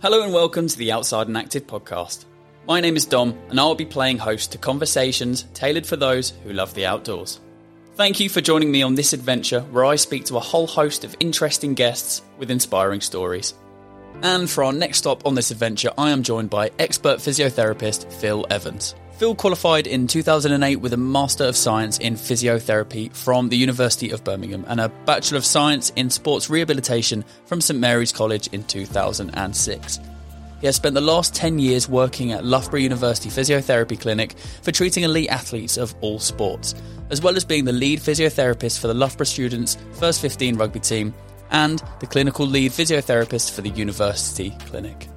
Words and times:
Hello 0.00 0.22
and 0.22 0.32
welcome 0.32 0.68
to 0.68 0.78
the 0.78 0.92
Outside 0.92 1.26
and 1.26 1.36
Active 1.36 1.66
podcast. 1.66 2.24
My 2.68 2.80
name 2.80 2.94
is 2.94 3.04
Dom, 3.04 3.36
and 3.48 3.58
I'll 3.58 3.74
be 3.74 3.84
playing 3.84 4.18
host 4.18 4.52
to 4.52 4.58
conversations 4.58 5.42
tailored 5.54 5.86
for 5.86 5.96
those 5.96 6.30
who 6.44 6.52
love 6.52 6.72
the 6.74 6.86
outdoors. 6.86 7.40
Thank 7.96 8.20
you 8.20 8.28
for 8.28 8.40
joining 8.40 8.70
me 8.70 8.82
on 8.82 8.94
this 8.94 9.12
adventure 9.12 9.62
where 9.72 9.84
I 9.84 9.96
speak 9.96 10.24
to 10.26 10.36
a 10.36 10.40
whole 10.40 10.68
host 10.68 11.02
of 11.02 11.16
interesting 11.18 11.74
guests 11.74 12.22
with 12.38 12.48
inspiring 12.48 13.00
stories. 13.00 13.54
And 14.22 14.48
for 14.48 14.62
our 14.62 14.72
next 14.72 14.98
stop 14.98 15.26
on 15.26 15.34
this 15.34 15.50
adventure, 15.50 15.90
I 15.98 16.10
am 16.10 16.22
joined 16.22 16.50
by 16.50 16.70
expert 16.78 17.18
physiotherapist 17.18 18.12
Phil 18.12 18.46
Evans. 18.50 18.94
Phil 19.18 19.34
qualified 19.34 19.88
in 19.88 20.06
2008 20.06 20.76
with 20.76 20.92
a 20.92 20.96
Master 20.96 21.42
of 21.42 21.56
Science 21.56 21.98
in 21.98 22.14
Physiotherapy 22.14 23.12
from 23.12 23.48
the 23.48 23.56
University 23.56 24.12
of 24.12 24.22
Birmingham 24.22 24.64
and 24.68 24.80
a 24.80 24.90
Bachelor 25.06 25.38
of 25.38 25.44
Science 25.44 25.90
in 25.96 26.08
Sports 26.08 26.48
Rehabilitation 26.48 27.24
from 27.46 27.60
St 27.60 27.80
Mary's 27.80 28.12
College 28.12 28.46
in 28.52 28.62
2006. 28.62 29.98
He 30.60 30.66
has 30.66 30.76
spent 30.76 30.94
the 30.94 31.00
last 31.00 31.34
10 31.34 31.58
years 31.58 31.88
working 31.88 32.30
at 32.30 32.44
Loughborough 32.44 32.78
University 32.78 33.28
Physiotherapy 33.28 33.98
Clinic 33.98 34.38
for 34.62 34.70
treating 34.70 35.02
elite 35.02 35.30
athletes 35.30 35.78
of 35.78 35.96
all 36.00 36.20
sports, 36.20 36.76
as 37.10 37.20
well 37.20 37.36
as 37.36 37.44
being 37.44 37.64
the 37.64 37.72
lead 37.72 37.98
physiotherapist 37.98 38.78
for 38.78 38.86
the 38.86 38.94
Loughborough 38.94 39.24
students' 39.24 39.76
first 39.94 40.20
15 40.20 40.56
rugby 40.56 40.78
team 40.78 41.12
and 41.50 41.82
the 41.98 42.06
clinical 42.06 42.46
lead 42.46 42.70
physiotherapist 42.70 43.52
for 43.52 43.62
the 43.62 43.70
university 43.70 44.56
clinic. 44.66 45.08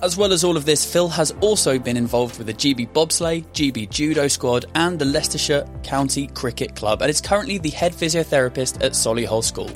As 0.00 0.16
well 0.16 0.32
as 0.32 0.44
all 0.44 0.56
of 0.56 0.64
this, 0.64 0.84
Phil 0.84 1.08
has 1.08 1.32
also 1.40 1.76
been 1.76 1.96
involved 1.96 2.38
with 2.38 2.46
the 2.46 2.54
GB 2.54 2.92
Bobsleigh, 2.92 3.44
GB 3.52 3.90
Judo 3.90 4.28
Squad, 4.28 4.66
and 4.76 4.96
the 4.96 5.04
Leicestershire 5.04 5.68
County 5.82 6.28
Cricket 6.28 6.76
Club, 6.76 7.02
and 7.02 7.10
is 7.10 7.20
currently 7.20 7.58
the 7.58 7.70
head 7.70 7.92
physiotherapist 7.92 8.76
at 8.76 8.92
Solihull 8.92 9.42
School. 9.42 9.70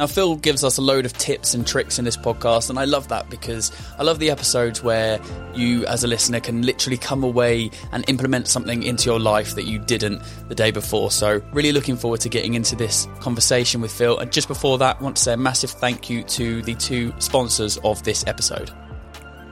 Now, 0.00 0.08
Phil 0.08 0.34
gives 0.34 0.64
us 0.64 0.78
a 0.78 0.82
load 0.82 1.06
of 1.06 1.12
tips 1.12 1.54
and 1.54 1.64
tricks 1.64 2.00
in 2.00 2.04
this 2.04 2.16
podcast, 2.16 2.70
and 2.70 2.76
I 2.76 2.86
love 2.86 3.06
that 3.06 3.30
because 3.30 3.70
I 3.96 4.02
love 4.02 4.18
the 4.18 4.32
episodes 4.32 4.82
where 4.82 5.20
you, 5.54 5.86
as 5.86 6.02
a 6.02 6.08
listener, 6.08 6.40
can 6.40 6.62
literally 6.62 6.96
come 6.96 7.22
away 7.22 7.70
and 7.92 8.04
implement 8.08 8.48
something 8.48 8.82
into 8.82 9.04
your 9.04 9.20
life 9.20 9.54
that 9.54 9.66
you 9.66 9.78
didn't 9.78 10.20
the 10.48 10.56
day 10.56 10.72
before. 10.72 11.12
So, 11.12 11.40
really 11.52 11.70
looking 11.70 11.96
forward 11.96 12.18
to 12.22 12.28
getting 12.28 12.54
into 12.54 12.74
this 12.74 13.06
conversation 13.20 13.80
with 13.80 13.92
Phil. 13.92 14.18
And 14.18 14.32
just 14.32 14.48
before 14.48 14.76
that, 14.78 14.96
I 14.98 15.02
want 15.04 15.14
to 15.18 15.22
say 15.22 15.34
a 15.34 15.36
massive 15.36 15.70
thank 15.70 16.10
you 16.10 16.24
to 16.24 16.62
the 16.62 16.74
two 16.74 17.14
sponsors 17.20 17.76
of 17.84 18.02
this 18.02 18.26
episode. 18.26 18.72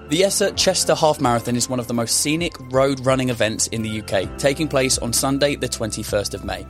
The 0.08 0.22
Essar 0.22 0.54
Chester 0.56 0.94
Half 0.94 1.20
Marathon 1.20 1.56
is 1.56 1.70
one 1.70 1.80
of 1.80 1.86
the 1.86 1.94
most 1.94 2.20
scenic 2.20 2.54
road 2.70 3.06
running 3.06 3.30
events 3.30 3.68
in 3.68 3.82
the 3.82 4.02
UK, 4.02 4.36
taking 4.36 4.68
place 4.68 4.98
on 4.98 5.12
Sunday, 5.12 5.54
the 5.56 5.68
21st 5.68 6.34
of 6.34 6.44
May. 6.44 6.66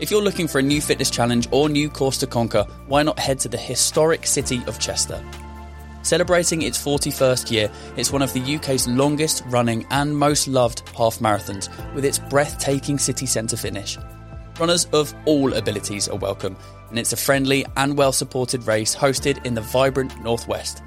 If 0.00 0.10
you're 0.10 0.22
looking 0.22 0.48
for 0.48 0.58
a 0.58 0.62
new 0.62 0.80
fitness 0.80 1.10
challenge 1.10 1.46
or 1.52 1.68
new 1.68 1.88
course 1.88 2.18
to 2.18 2.26
conquer, 2.26 2.64
why 2.88 3.02
not 3.02 3.18
head 3.18 3.38
to 3.40 3.48
the 3.48 3.58
historic 3.58 4.26
city 4.26 4.62
of 4.66 4.80
Chester? 4.80 5.22
Celebrating 6.02 6.62
its 6.62 6.82
41st 6.82 7.50
year, 7.50 7.70
it's 7.96 8.12
one 8.12 8.22
of 8.22 8.32
the 8.32 8.56
UK's 8.56 8.88
longest 8.88 9.44
running 9.46 9.86
and 9.90 10.16
most 10.16 10.48
loved 10.48 10.88
half 10.96 11.18
marathons, 11.18 11.68
with 11.94 12.04
its 12.04 12.18
breathtaking 12.18 12.98
city 12.98 13.26
centre 13.26 13.58
finish. 13.58 13.98
Runners 14.58 14.86
of 14.86 15.14
all 15.26 15.52
abilities 15.52 16.08
are 16.08 16.16
welcome, 16.16 16.56
and 16.88 16.98
it's 16.98 17.12
a 17.12 17.16
friendly 17.16 17.64
and 17.76 17.96
well 17.96 18.12
supported 18.12 18.66
race 18.66 18.96
hosted 18.96 19.44
in 19.46 19.54
the 19.54 19.60
vibrant 19.60 20.18
Northwest. 20.22 20.82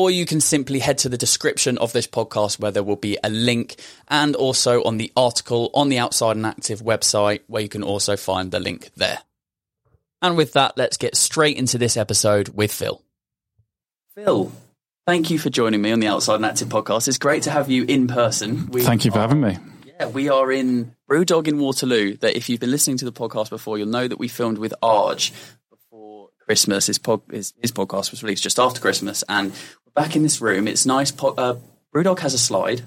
or 0.00 0.10
you 0.10 0.24
can 0.24 0.40
simply 0.40 0.78
head 0.78 0.96
to 0.96 1.10
the 1.10 1.18
description 1.18 1.76
of 1.76 1.92
this 1.92 2.06
podcast 2.06 2.58
where 2.58 2.70
there 2.70 2.82
will 2.82 2.96
be 2.96 3.18
a 3.22 3.28
link 3.28 3.76
and 4.08 4.34
also 4.34 4.82
on 4.84 4.96
the 4.96 5.12
article 5.14 5.70
on 5.74 5.90
the 5.90 5.98
Outside 5.98 6.36
and 6.36 6.46
Active 6.46 6.80
website 6.80 7.42
where 7.48 7.60
you 7.60 7.68
can 7.68 7.82
also 7.82 8.16
find 8.16 8.50
the 8.50 8.60
link 8.60 8.88
there. 8.96 9.18
And 10.22 10.38
with 10.38 10.54
that, 10.54 10.78
let's 10.78 10.96
get 10.96 11.16
straight 11.16 11.58
into 11.58 11.76
this 11.76 11.98
episode 11.98 12.48
with 12.48 12.72
Phil. 12.72 13.02
Phil, 14.14 14.50
thank 15.06 15.28
you 15.28 15.38
for 15.38 15.50
joining 15.50 15.82
me 15.82 15.92
on 15.92 16.00
the 16.00 16.06
Outside 16.06 16.36
and 16.36 16.46
Active 16.46 16.68
podcast. 16.68 17.06
It's 17.06 17.18
great 17.18 17.42
to 17.42 17.50
have 17.50 17.70
you 17.70 17.84
in 17.84 18.06
person. 18.06 18.68
We 18.68 18.80
thank 18.80 19.04
you 19.04 19.10
for 19.10 19.18
are, 19.18 19.28
having 19.28 19.42
me. 19.42 19.58
Yeah, 19.84 20.06
we 20.06 20.30
are 20.30 20.50
in 20.50 20.96
Brewdog 21.10 21.46
in 21.46 21.58
Waterloo. 21.58 22.16
That 22.16 22.38
if 22.38 22.48
you've 22.48 22.60
been 22.60 22.70
listening 22.70 22.96
to 22.96 23.04
the 23.04 23.12
podcast 23.12 23.50
before, 23.50 23.76
you'll 23.76 23.88
know 23.88 24.08
that 24.08 24.18
we 24.18 24.28
filmed 24.28 24.56
with 24.56 24.72
Arj 24.82 25.32
before 25.70 26.30
Christmas. 26.40 26.86
His, 26.86 26.98
pod, 26.98 27.22
his, 27.30 27.52
his 27.60 27.70
podcast 27.70 28.10
was 28.10 28.22
released 28.22 28.42
just 28.42 28.58
after 28.58 28.80
Christmas, 28.80 29.22
and 29.28 29.52
back 29.94 30.16
in 30.16 30.22
this 30.22 30.40
room. 30.40 30.68
It's 30.68 30.86
nice. 30.86 31.10
Po- 31.10 31.34
uh, 31.36 31.58
Brewdog 31.94 32.20
has 32.20 32.34
a 32.34 32.38
slide. 32.38 32.82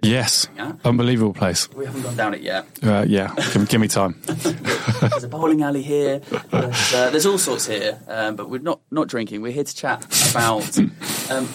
Yes, 0.00 0.46
unbelievable 0.84 1.34
place. 1.34 1.68
We 1.72 1.84
haven't 1.84 2.02
gone 2.02 2.16
down 2.16 2.34
it 2.34 2.40
yet. 2.40 2.66
Uh, 2.80 3.04
yeah, 3.08 3.34
give, 3.52 3.68
give, 3.68 3.80
me 3.80 3.88
time. 3.88 4.14
there's 4.26 5.24
a 5.24 5.28
bowling 5.28 5.62
alley 5.62 5.82
here. 5.82 6.20
There's, 6.20 6.94
uh, 6.94 7.10
there's 7.10 7.26
all 7.26 7.36
sorts 7.38 7.66
here, 7.66 7.98
um, 8.06 8.36
but 8.36 8.48
we're 8.48 8.60
not 8.60 8.80
not 8.92 9.08
drinking. 9.08 9.42
We're 9.42 9.50
here 9.50 9.64
to 9.64 9.74
chat 9.74 10.04
about 10.30 10.78
um, 10.78 11.48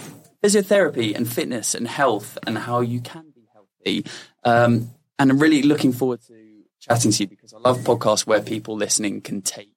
physiotherapy 0.43 1.15
and 1.15 1.25
fitness 1.31 1.73
and 1.73 1.87
health 1.87 2.37
and 2.45 2.57
how 2.57 2.81
you 2.81 2.99
can 2.99 3.31
be 3.33 3.47
healthy. 3.53 4.05
Um, 4.43 4.91
and 5.17 5.31
I'm 5.31 5.39
really 5.39 5.63
looking 5.63 5.93
forward 5.93 6.19
to 6.27 6.63
chatting 6.81 7.11
to 7.11 7.23
you 7.23 7.27
because 7.27 7.53
I 7.53 7.59
love 7.59 7.79
podcasts 7.79 8.27
where 8.27 8.41
people 8.41 8.75
listening 8.75 9.21
can 9.21 9.41
take 9.41 9.71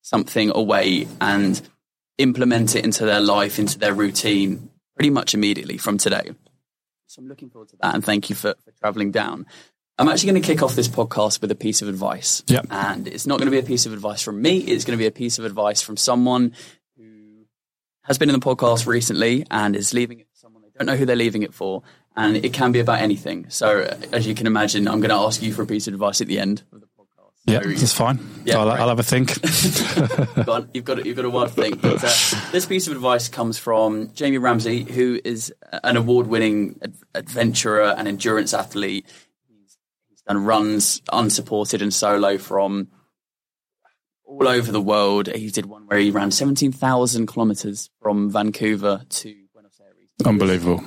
something 0.00 0.50
away 0.54 1.06
and 1.20 1.60
implement 2.18 2.76
it 2.76 2.84
into 2.84 3.04
their 3.04 3.20
life, 3.20 3.58
into 3.58 3.78
their 3.78 3.94
routine 3.94 4.70
pretty 4.94 5.10
much 5.10 5.34
immediately 5.34 5.78
from 5.78 5.96
today. 5.96 6.32
So 7.06 7.22
I'm 7.22 7.28
looking 7.28 7.48
forward 7.48 7.68
to 7.70 7.76
that 7.80 7.94
and 7.94 8.04
thank 8.04 8.28
you 8.28 8.36
for, 8.36 8.54
for 8.64 8.72
traveling 8.72 9.12
down. 9.12 9.46
I'm 9.98 10.08
actually 10.08 10.32
going 10.32 10.42
to 10.42 10.46
kick 10.46 10.62
off 10.62 10.74
this 10.74 10.88
podcast 10.88 11.40
with 11.40 11.50
a 11.50 11.56
piece 11.56 11.82
of 11.82 11.88
advice. 11.88 12.44
Yep. 12.46 12.66
And 12.70 13.08
it's 13.08 13.26
not 13.26 13.38
going 13.38 13.46
to 13.46 13.50
be 13.50 13.58
a 13.58 13.62
piece 13.62 13.86
of 13.86 13.92
advice 13.92 14.22
from 14.22 14.42
me, 14.42 14.58
it's 14.58 14.84
going 14.84 14.96
to 14.96 15.02
be 15.02 15.06
a 15.06 15.12
piece 15.12 15.38
of 15.38 15.44
advice 15.44 15.80
from 15.80 15.96
someone 15.96 16.52
who 16.96 17.46
has 18.02 18.18
been 18.18 18.28
in 18.28 18.38
the 18.38 18.44
podcast 18.44 18.86
recently 18.86 19.46
and 19.50 19.74
is 19.74 19.94
leaving 19.94 20.20
it 20.20 20.28
for 20.30 20.36
someone 20.36 20.62
they 20.62 20.70
don't 20.76 20.86
know 20.86 20.96
who 20.96 21.06
they're 21.06 21.16
leaving 21.16 21.42
it 21.42 21.54
for. 21.54 21.82
And 22.16 22.36
it 22.36 22.52
can 22.52 22.72
be 22.72 22.80
about 22.80 23.00
anything. 23.00 23.46
So, 23.48 23.82
uh, 23.82 23.96
as 24.10 24.26
you 24.26 24.34
can 24.34 24.48
imagine, 24.48 24.88
I'm 24.88 24.98
going 24.98 25.10
to 25.10 25.16
ask 25.16 25.40
you 25.40 25.52
for 25.52 25.62
a 25.62 25.66
piece 25.66 25.86
of 25.86 25.94
advice 25.94 26.20
at 26.20 26.26
the 26.26 26.40
end 26.40 26.64
of 26.72 26.80
the 26.80 26.87
yeah, 27.48 27.60
that's 27.60 27.92
fine. 27.92 28.18
Yeah, 28.44 28.58
I'll, 28.58 28.70
I'll, 28.70 28.88
have 28.88 28.98
a 28.98 29.02
think. 29.02 29.30
you've, 30.36 30.46
got, 30.46 30.74
you've 30.74 30.84
got 30.84 31.06
you've 31.06 31.16
got 31.16 31.24
a 31.24 31.30
while 31.30 31.46
to 31.46 31.52
think. 31.52 31.80
But 31.80 32.02
uh, 32.04 32.50
this 32.52 32.66
piece 32.66 32.86
of 32.86 32.92
advice 32.92 33.28
comes 33.28 33.58
from 33.58 34.12
Jamie 34.12 34.38
Ramsay, 34.38 34.84
who 34.84 35.20
is 35.24 35.52
an 35.82 35.96
award-winning 35.96 36.80
adventurer 37.14 37.94
and 37.96 38.08
endurance 38.08 38.54
athlete. 38.54 39.06
He's, 39.48 40.22
done 40.26 40.44
runs 40.44 41.00
unsupported 41.12 41.80
and 41.80 41.92
solo 41.92 42.36
from 42.38 42.88
all 44.24 44.46
over 44.46 44.70
the 44.70 44.80
world. 44.80 45.28
He 45.28 45.50
did 45.50 45.66
one 45.66 45.86
where 45.86 45.98
he 45.98 46.10
ran 46.10 46.30
seventeen 46.30 46.72
thousand 46.72 47.26
kilometers 47.26 47.90
from 48.02 48.30
Vancouver 48.30 49.02
to 49.08 49.34
Buenos 49.54 49.80
Aires. 49.80 50.10
Unbelievable. 50.26 50.82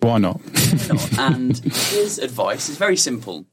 Why 0.00 0.18
not? 0.18 0.40
Why 0.40 0.88
not? 0.88 1.18
and 1.18 1.56
his 1.58 2.18
advice 2.18 2.68
is 2.68 2.76
very 2.76 2.96
simple 2.96 3.46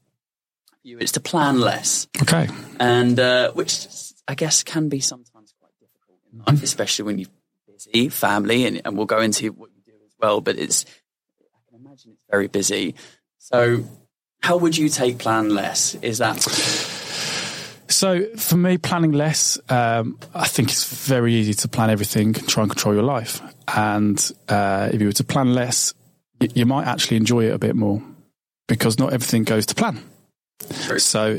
you. 0.84 0.98
It's 0.98 1.12
to 1.12 1.20
plan 1.20 1.60
less. 1.60 2.06
Okay. 2.22 2.48
And 2.78 3.18
uh, 3.18 3.52
which 3.52 3.86
I 4.28 4.34
guess 4.34 4.62
can 4.62 4.88
be 4.88 5.00
sometimes 5.00 5.54
quite 5.58 5.72
difficult 5.80 6.18
in 6.32 6.38
life, 6.46 6.62
especially 6.62 7.04
when 7.04 7.18
you're 7.18 7.28
busy, 7.66 8.08
family, 8.08 8.66
and, 8.66 8.80
and 8.84 8.96
we'll 8.96 9.06
go 9.06 9.20
into 9.20 9.52
what 9.52 9.70
you 9.70 9.82
do 9.84 9.92
as 10.04 10.12
well. 10.18 10.40
But 10.40 10.58
it's 10.58 10.84
I 11.40 11.70
can 11.70 11.84
imagine 11.84 12.12
it's 12.12 12.24
very 12.30 12.48
busy. 12.48 12.94
So, 13.38 13.84
how 14.40 14.56
would 14.56 14.76
you 14.76 14.88
take 14.88 15.18
plan 15.18 15.50
less? 15.50 15.94
Is 15.96 16.18
that 16.18 16.40
so 17.92 18.24
for 18.36 18.56
me, 18.56 18.78
planning 18.78 19.12
less, 19.12 19.58
um, 19.68 20.18
I 20.34 20.48
think 20.48 20.70
it's 20.70 21.06
very 21.06 21.34
easy 21.34 21.54
to 21.54 21.68
plan 21.68 21.90
everything 21.90 22.28
and 22.36 22.48
try 22.48 22.62
and 22.62 22.70
control 22.70 22.94
your 22.94 23.04
life. 23.04 23.40
And 23.68 24.18
uh, 24.48 24.90
if 24.92 25.00
you 25.00 25.08
were 25.08 25.12
to 25.12 25.24
plan 25.24 25.54
less, 25.54 25.94
you 26.40 26.66
might 26.66 26.86
actually 26.86 27.18
enjoy 27.18 27.44
it 27.44 27.54
a 27.54 27.58
bit 27.58 27.76
more 27.76 28.02
because 28.66 28.98
not 28.98 29.12
everything 29.12 29.44
goes 29.44 29.66
to 29.66 29.74
plan. 29.74 30.02
So 30.98 31.38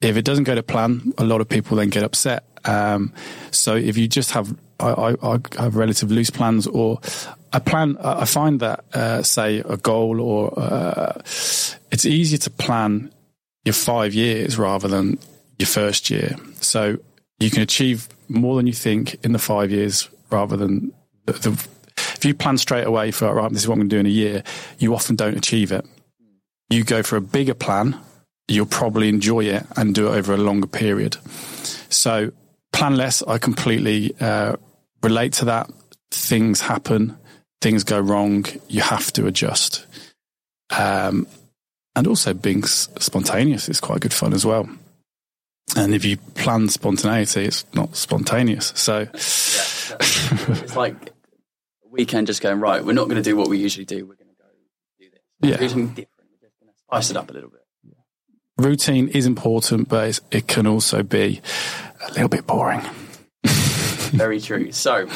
if 0.00 0.16
it 0.16 0.24
doesn't 0.24 0.44
go 0.44 0.54
to 0.54 0.62
plan, 0.62 1.12
a 1.18 1.24
lot 1.24 1.40
of 1.40 1.48
people 1.48 1.76
then 1.76 1.90
get 1.90 2.02
upset. 2.02 2.44
Um, 2.64 3.12
so 3.50 3.74
if 3.76 3.96
you 3.96 4.08
just 4.08 4.32
have, 4.32 4.54
I, 4.78 4.88
I, 4.90 5.34
I, 5.34 5.38
have 5.58 5.76
relative 5.76 6.10
loose 6.10 6.30
plans 6.30 6.66
or 6.66 7.00
a 7.52 7.60
plan, 7.60 7.96
I 8.00 8.24
find 8.26 8.60
that, 8.60 8.84
uh, 8.94 9.22
say 9.22 9.58
a 9.60 9.76
goal 9.76 10.20
or, 10.20 10.58
uh, 10.58 11.20
it's 11.24 12.06
easier 12.06 12.38
to 12.38 12.50
plan 12.50 13.12
your 13.64 13.72
five 13.72 14.14
years 14.14 14.58
rather 14.58 14.88
than 14.88 15.18
your 15.58 15.66
first 15.66 16.10
year. 16.10 16.36
So 16.60 16.98
you 17.38 17.50
can 17.50 17.62
achieve 17.62 18.08
more 18.28 18.56
than 18.56 18.66
you 18.66 18.72
think 18.72 19.22
in 19.24 19.32
the 19.32 19.38
five 19.38 19.70
years 19.70 20.08
rather 20.30 20.56
than 20.56 20.92
the, 21.26 21.32
the 21.32 21.68
if 22.20 22.24
you 22.24 22.34
plan 22.34 22.58
straight 22.58 22.86
away 22.86 23.10
for, 23.10 23.32
right, 23.32 23.50
this 23.50 23.62
is 23.62 23.68
what 23.68 23.74
I'm 23.74 23.80
going 23.80 23.88
to 23.90 23.96
do 23.96 24.00
in 24.00 24.06
a 24.06 24.10
year, 24.10 24.42
you 24.78 24.94
often 24.94 25.16
don't 25.16 25.36
achieve 25.36 25.72
it. 25.72 25.86
You 26.68 26.84
go 26.84 27.02
for 27.02 27.16
a 27.16 27.20
bigger 27.20 27.54
plan, 27.54 27.98
you'll 28.50 28.66
probably 28.66 29.08
enjoy 29.08 29.44
it 29.44 29.64
and 29.76 29.94
do 29.94 30.08
it 30.08 30.16
over 30.16 30.34
a 30.34 30.36
longer 30.36 30.66
period. 30.66 31.16
So 31.88 32.32
plan 32.72 32.96
less, 32.96 33.22
I 33.22 33.38
completely 33.38 34.14
uh, 34.20 34.56
relate 35.02 35.32
to 35.34 35.44
that. 35.46 35.70
Things 36.10 36.60
happen, 36.60 37.16
things 37.60 37.84
go 37.84 38.00
wrong, 38.00 38.44
you 38.68 38.80
have 38.80 39.12
to 39.12 39.26
adjust. 39.26 39.86
Um, 40.70 41.26
and 41.94 42.06
also 42.06 42.34
being 42.34 42.64
spontaneous 42.64 43.68
is 43.68 43.80
quite 43.80 44.00
good 44.00 44.14
fun 44.14 44.32
as 44.32 44.44
well. 44.44 44.68
And 45.76 45.94
if 45.94 46.04
you 46.04 46.16
plan 46.16 46.68
spontaneity, 46.68 47.44
it's 47.44 47.64
not 47.74 47.94
spontaneous. 47.94 48.72
So 48.74 49.00
yeah, 49.00 49.06
it's 49.12 50.74
like 50.74 50.94
a 51.10 51.88
weekend 51.90 52.26
just 52.26 52.42
going, 52.42 52.58
right, 52.58 52.84
we're 52.84 52.92
not 52.92 53.04
going 53.04 53.22
to 53.22 53.28
do 53.28 53.36
what 53.36 53.48
we 53.48 53.58
usually 53.58 53.84
do. 53.84 54.04
We're 54.06 54.16
going 54.16 54.30
to 54.30 54.34
go 54.36 54.48
do 54.98 55.10
this. 55.10 55.20
Yeah. 55.40 55.56
Different. 55.58 55.96
We're 55.96 56.04
just 56.40 56.58
going 56.60 56.72
to 56.72 56.78
spice 56.78 57.10
it 57.10 57.16
up 57.16 57.30
a 57.30 57.32
little 57.32 57.50
bit. 57.50 57.60
Routine 58.60 59.08
is 59.08 59.26
important, 59.26 59.88
but 59.88 60.20
it 60.30 60.46
can 60.46 60.66
also 60.66 61.02
be 61.02 61.40
a 62.06 62.12
little 62.12 62.28
bit 62.28 62.46
boring. 62.46 62.82
Very 63.44 64.40
true. 64.40 64.72
So, 64.72 65.08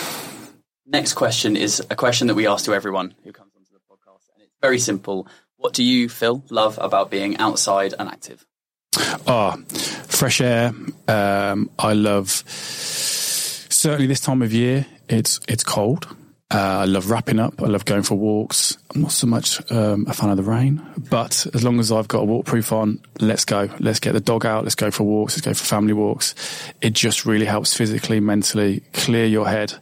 next 0.87 1.15
question 1.15 1.57
is 1.57 1.83
a 1.91 1.97
question 1.97 2.29
that 2.29 2.35
we 2.35 2.47
ask 2.47 2.65
to 2.65 2.75
everyone 2.75 3.15
who 3.23 3.33
comes 3.33 3.53
onto 3.57 3.73
the 3.73 3.81
podcast. 3.91 4.29
And 4.35 4.45
it's 4.45 4.53
very 4.63 4.79
simple. 4.79 5.27
What 5.57 5.75
do 5.75 5.83
you, 5.83 6.09
Phil, 6.09 6.45
love 6.51 6.79
about 6.81 7.11
being 7.11 7.37
outside 7.39 7.95
and 7.99 8.09
active? 8.09 8.47
Ah, 9.27 9.57
oh, 9.57 9.75
fresh 10.07 10.41
air. 10.41 10.73
Um, 11.09 11.71
I 11.79 11.93
love 11.93 12.31
certainly 12.31 14.07
this 14.07 14.21
time 14.21 14.43
of 14.43 14.53
year. 14.53 14.87
It's 15.09 15.41
it's 15.49 15.65
cold. 15.65 16.07
Uh, 16.55 16.83
I 16.83 16.85
love 16.85 17.11
wrapping 17.11 17.41
up. 17.41 17.61
I 17.61 17.67
love 17.67 17.85
going 17.85 18.05
for 18.05 18.15
walks. 18.15 18.79
I'm 18.95 19.03
not 19.03 19.11
so 19.11 19.27
much 19.27 19.61
um, 19.73 20.07
a 20.09 20.13
fan 20.13 20.31
of 20.31 20.37
the 20.37 20.45
rain, 20.45 20.81
but 21.11 21.49
as 21.53 21.65
long 21.65 21.81
as 21.81 21.91
I've 21.91 22.07
got 22.07 22.21
a 22.21 22.25
waterproof 22.25 22.71
on, 22.71 23.01
let's 23.19 23.45
go. 23.45 23.69
Let's 23.81 23.99
get 23.99 24.13
the 24.13 24.21
dog 24.21 24.47
out. 24.47 24.63
Let's 24.63 24.77
go 24.77 24.93
for 24.93 25.03
walks. 25.03 25.35
Let's 25.35 25.45
go 25.45 25.53
for 25.53 25.65
family 25.65 25.95
walks. 25.95 26.37
It 26.81 26.93
just 26.93 27.27
really 27.27 27.45
helps 27.45 27.77
physically, 27.77 28.21
mentally 28.21 28.85
clear 28.93 29.27
your 29.27 29.49
head. 29.49 29.75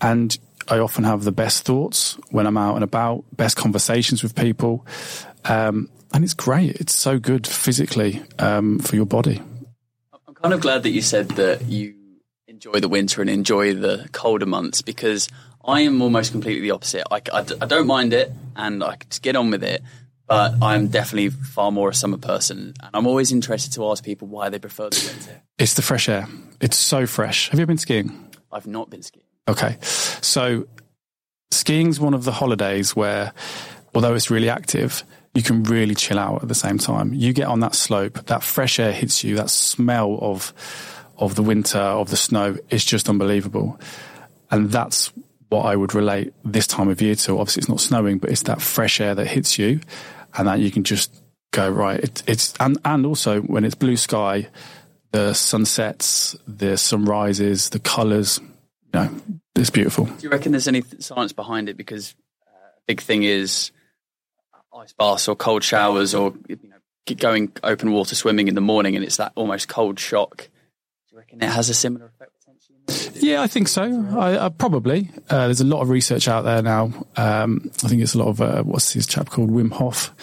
And 0.00 0.38
I 0.68 0.78
often 0.78 1.02
have 1.02 1.24
the 1.24 1.32
best 1.32 1.64
thoughts 1.64 2.16
when 2.30 2.46
I'm 2.46 2.56
out 2.56 2.76
and 2.76 2.84
about, 2.84 3.24
best 3.36 3.56
conversations 3.56 4.22
with 4.22 4.36
people. 4.36 4.86
Um, 5.44 5.88
and 6.14 6.22
it's 6.22 6.34
great. 6.34 6.76
It's 6.76 6.94
so 6.94 7.18
good 7.18 7.48
physically 7.48 8.22
um, 8.38 8.78
for 8.78 8.94
your 8.94 9.06
body. 9.06 9.42
I'm 10.28 10.34
kind 10.34 10.54
of 10.54 10.60
glad 10.60 10.84
that 10.84 10.90
you 10.90 11.02
said 11.02 11.30
that 11.30 11.62
you 11.62 11.96
enjoy 12.46 12.78
the 12.78 12.88
winter 12.88 13.20
and 13.20 13.28
enjoy 13.28 13.74
the 13.74 14.08
colder 14.12 14.46
months 14.46 14.82
because 14.82 15.28
I 15.66 15.80
am 15.80 16.00
almost 16.00 16.32
completely 16.32 16.62
the 16.62 16.70
opposite. 16.70 17.04
I, 17.10 17.20
I, 17.32 17.40
I 17.60 17.66
don't 17.66 17.86
mind 17.86 18.12
it 18.12 18.32
and 18.54 18.84
I 18.84 18.96
just 19.08 19.22
get 19.22 19.34
on 19.34 19.50
with 19.50 19.64
it, 19.64 19.82
but 20.28 20.54
I'm 20.62 20.88
definitely 20.88 21.30
far 21.30 21.72
more 21.72 21.88
a 21.88 21.94
summer 21.94 22.18
person. 22.18 22.74
And 22.80 22.90
I'm 22.94 23.06
always 23.06 23.32
interested 23.32 23.72
to 23.74 23.90
ask 23.90 24.04
people 24.04 24.28
why 24.28 24.48
they 24.48 24.58
prefer 24.58 24.90
the 24.90 25.12
winter. 25.12 25.42
It's 25.58 25.74
the 25.74 25.82
fresh 25.82 26.08
air. 26.08 26.28
It's 26.60 26.76
so 26.76 27.06
fresh. 27.06 27.48
Have 27.50 27.58
you 27.58 27.62
ever 27.62 27.68
been 27.68 27.78
skiing? 27.78 28.32
I've 28.52 28.66
not 28.66 28.90
been 28.90 29.02
skiing. 29.02 29.26
Okay. 29.48 29.78
So 29.82 30.66
skiing's 31.50 31.98
one 31.98 32.14
of 32.14 32.24
the 32.24 32.32
holidays 32.32 32.94
where, 32.94 33.32
although 33.94 34.14
it's 34.14 34.30
really 34.30 34.48
active, 34.48 35.02
you 35.34 35.42
can 35.42 35.64
really 35.64 35.94
chill 35.94 36.18
out 36.18 36.42
at 36.42 36.48
the 36.48 36.54
same 36.54 36.78
time. 36.78 37.12
You 37.12 37.32
get 37.32 37.46
on 37.46 37.60
that 37.60 37.74
slope, 37.74 38.26
that 38.26 38.42
fresh 38.42 38.78
air 38.78 38.92
hits 38.92 39.22
you, 39.24 39.36
that 39.36 39.50
smell 39.50 40.18
of 40.22 40.54
of 41.18 41.34
the 41.34 41.42
winter, 41.42 41.78
of 41.78 42.10
the 42.10 42.16
snow, 42.16 42.58
is 42.68 42.84
just 42.84 43.08
unbelievable. 43.08 43.80
And 44.50 44.70
that's 44.70 45.12
what 45.48 45.62
I 45.62 45.76
would 45.76 45.94
relate 45.94 46.32
this 46.44 46.66
time 46.66 46.88
of 46.88 47.00
year 47.00 47.14
to. 47.14 47.38
Obviously, 47.38 47.60
it's 47.60 47.68
not 47.68 47.80
snowing, 47.80 48.18
but 48.18 48.30
it's 48.30 48.42
that 48.42 48.60
fresh 48.60 49.00
air 49.00 49.14
that 49.14 49.26
hits 49.26 49.58
you, 49.58 49.80
and 50.36 50.48
that 50.48 50.60
you 50.60 50.70
can 50.70 50.84
just 50.84 51.22
go 51.52 51.68
right. 51.68 52.00
It, 52.00 52.22
it's 52.26 52.54
and 52.60 52.78
and 52.84 53.06
also 53.06 53.40
when 53.40 53.64
it's 53.64 53.74
blue 53.74 53.96
sky, 53.96 54.48
the 55.12 55.34
sunsets, 55.34 56.36
the 56.46 56.76
sunrises, 56.76 57.70
the 57.70 57.78
colours. 57.78 58.40
You 58.92 59.00
know, 59.00 59.10
it's 59.54 59.70
beautiful. 59.70 60.06
Do 60.06 60.14
you 60.22 60.30
reckon 60.30 60.52
there's 60.52 60.68
any 60.68 60.82
science 60.98 61.32
behind 61.32 61.68
it? 61.68 61.76
Because 61.76 62.14
uh, 62.46 62.78
a 62.78 62.82
big 62.86 63.00
thing 63.00 63.22
is 63.22 63.72
ice 64.76 64.92
baths 64.92 65.28
or 65.28 65.34
cold 65.34 65.64
showers 65.64 66.14
or 66.14 66.34
you 66.48 66.58
know 66.64 66.76
going 67.16 67.52
open 67.62 67.92
water 67.92 68.14
swimming 68.14 68.48
in 68.48 68.54
the 68.54 68.60
morning 68.60 68.96
and 68.96 69.04
it's 69.04 69.16
that 69.16 69.32
almost 69.34 69.68
cold 69.68 69.98
shock. 69.98 70.36
Do 70.36 71.12
you 71.12 71.18
reckon 71.18 71.42
it 71.42 71.48
has 71.48 71.68
a 71.68 71.74
similar 71.74 72.06
effect? 72.06 72.32
Yeah, 73.14 73.42
I 73.42 73.46
think 73.46 73.68
so. 73.68 73.82
I, 74.16 74.46
I 74.46 74.48
probably. 74.48 75.10
Uh, 75.28 75.46
there's 75.46 75.60
a 75.60 75.64
lot 75.64 75.82
of 75.82 75.88
research 75.88 76.28
out 76.28 76.42
there 76.42 76.62
now. 76.62 76.92
Um, 77.16 77.70
I 77.84 77.88
think 77.88 78.02
it's 78.02 78.14
a 78.14 78.18
lot 78.18 78.28
of 78.28 78.40
uh, 78.40 78.62
what's 78.62 78.92
his 78.92 79.06
chap 79.06 79.30
called 79.30 79.50
Wim 79.50 79.72
Hof. 79.72 80.14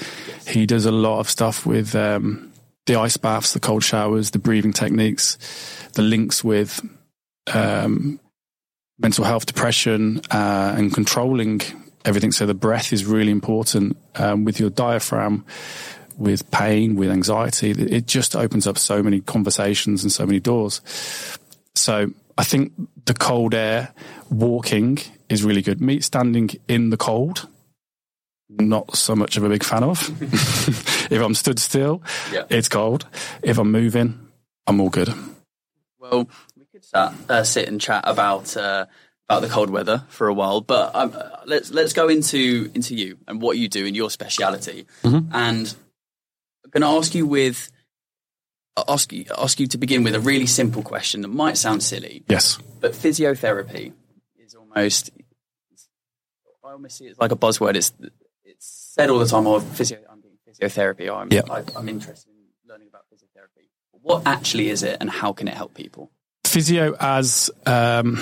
He 0.47 0.65
does 0.65 0.85
a 0.85 0.91
lot 0.91 1.19
of 1.19 1.29
stuff 1.29 1.65
with 1.65 1.95
um, 1.95 2.53
the 2.85 2.95
ice 2.95 3.17
baths, 3.17 3.53
the 3.53 3.59
cold 3.59 3.83
showers, 3.83 4.31
the 4.31 4.39
breathing 4.39 4.73
techniques, 4.73 5.37
the 5.93 6.01
links 6.01 6.43
with 6.43 6.81
um, 7.53 8.19
mental 8.99 9.25
health, 9.25 9.45
depression, 9.45 10.21
uh, 10.31 10.75
and 10.77 10.93
controlling 10.93 11.61
everything. 12.05 12.31
So 12.31 12.45
the 12.45 12.53
breath 12.53 12.93
is 12.93 13.05
really 13.05 13.31
important 13.31 13.97
um, 14.15 14.45
with 14.45 14.59
your 14.59 14.69
diaphragm, 14.69 15.45
with 16.17 16.49
pain, 16.51 16.95
with 16.95 17.09
anxiety. 17.09 17.71
It 17.71 18.07
just 18.07 18.35
opens 18.35 18.67
up 18.67 18.77
so 18.77 19.01
many 19.03 19.21
conversations 19.21 20.03
and 20.03 20.11
so 20.11 20.25
many 20.25 20.39
doors. 20.39 20.81
So 21.75 22.11
I 22.37 22.43
think 22.43 22.73
the 23.05 23.13
cold 23.13 23.53
air, 23.53 23.93
walking 24.29 24.99
is 25.29 25.43
really 25.43 25.61
good. 25.61 25.81
Me 25.81 25.99
standing 25.99 26.49
in 26.67 26.89
the 26.89 26.97
cold, 26.97 27.47
not 28.49 28.95
so 28.95 29.15
much 29.15 29.37
of 29.37 29.43
a 29.43 29.49
big 29.49 29.63
fan 29.63 29.83
of. 29.83 30.09
if 31.11 31.11
I'm 31.11 31.35
stood 31.35 31.59
still, 31.59 32.01
yeah. 32.31 32.43
it's 32.49 32.69
cold. 32.69 33.05
If 33.41 33.57
I'm 33.57 33.71
moving, 33.71 34.27
I'm 34.67 34.79
all 34.81 34.89
good. 34.89 35.13
Well, 35.99 36.27
we 36.57 36.65
could 36.71 36.83
start, 36.83 37.13
uh, 37.29 37.43
sit 37.43 37.67
and 37.67 37.79
chat 37.79 38.03
about 38.05 38.55
uh, 38.57 38.85
about 39.29 39.41
the 39.41 39.49
cold 39.49 39.69
weather 39.69 40.03
for 40.09 40.27
a 40.27 40.33
while, 40.33 40.61
but 40.61 40.93
um, 40.95 41.15
let's 41.45 41.71
let's 41.71 41.93
go 41.93 42.07
into 42.09 42.69
into 42.73 42.95
you 42.95 43.17
and 43.27 43.41
what 43.41 43.57
you 43.57 43.67
do 43.67 43.85
and 43.85 43.95
your 43.95 44.09
speciality. 44.09 44.85
Mm-hmm. 45.03 45.33
And 45.33 45.75
I'm 46.63 46.71
going 46.71 46.81
to 46.81 46.97
ask 46.97 47.15
you 47.15 47.25
with 47.25 47.71
ask 48.87 49.13
you 49.13 49.25
ask 49.37 49.59
you 49.59 49.67
to 49.67 49.77
begin 49.77 50.03
with 50.03 50.15
a 50.15 50.19
really 50.19 50.45
simple 50.45 50.81
question 50.81 51.21
that 51.21 51.27
might 51.29 51.57
sound 51.57 51.83
silly. 51.83 52.23
Yes, 52.27 52.57
but 52.79 52.93
physiotherapy 52.93 53.93
is 54.37 54.55
almost 54.55 55.11
I 56.63 56.71
almost 56.71 56.97
see 56.97 57.05
it 57.05 57.11
as 57.11 57.19
like 57.19 57.31
a 57.31 57.35
buzzword. 57.35 57.75
It's 57.75 57.93
it's 58.43 58.93
said 58.95 59.09
all 59.09 59.19
the 59.19 59.25
time. 59.25 59.47
Oh, 59.47 59.59
physio, 59.59 59.99
I'm 60.09 60.21
doing 60.21 60.37
physiotherapy. 60.47 61.13
I'm 61.13 61.31
yep. 61.31 61.49
I, 61.49 61.63
I'm 61.75 61.89
interested 61.89 62.31
in 62.31 62.69
learning 62.69 62.87
about 62.87 63.03
physiotherapy. 63.13 63.67
What 63.91 64.23
actually 64.25 64.69
is 64.69 64.83
it, 64.83 64.97
and 64.99 65.09
how 65.09 65.33
can 65.33 65.47
it 65.47 65.53
help 65.53 65.73
people? 65.73 66.11
physio 66.53 66.95
as 66.99 67.49
um, 67.65 68.15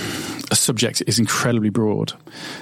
a 0.52 0.56
subject 0.56 1.04
is 1.06 1.20
incredibly 1.20 1.70
broad. 1.70 2.14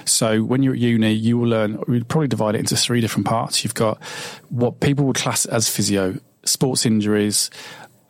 So 0.04 0.42
when 0.42 0.64
you're 0.64 0.72
at 0.72 0.80
uni, 0.80 1.12
you 1.12 1.38
will 1.38 1.48
learn, 1.48 1.80
we'd 1.86 2.08
probably 2.08 2.26
divide 2.26 2.56
it 2.56 2.58
into 2.58 2.76
three 2.76 3.00
different 3.00 3.26
parts. 3.26 3.62
You've 3.62 3.74
got 3.74 4.02
what 4.48 4.80
people 4.80 5.04
would 5.06 5.14
class 5.14 5.46
as 5.46 5.68
physio, 5.68 6.18
sports 6.50 6.86
injuries, 6.86 7.50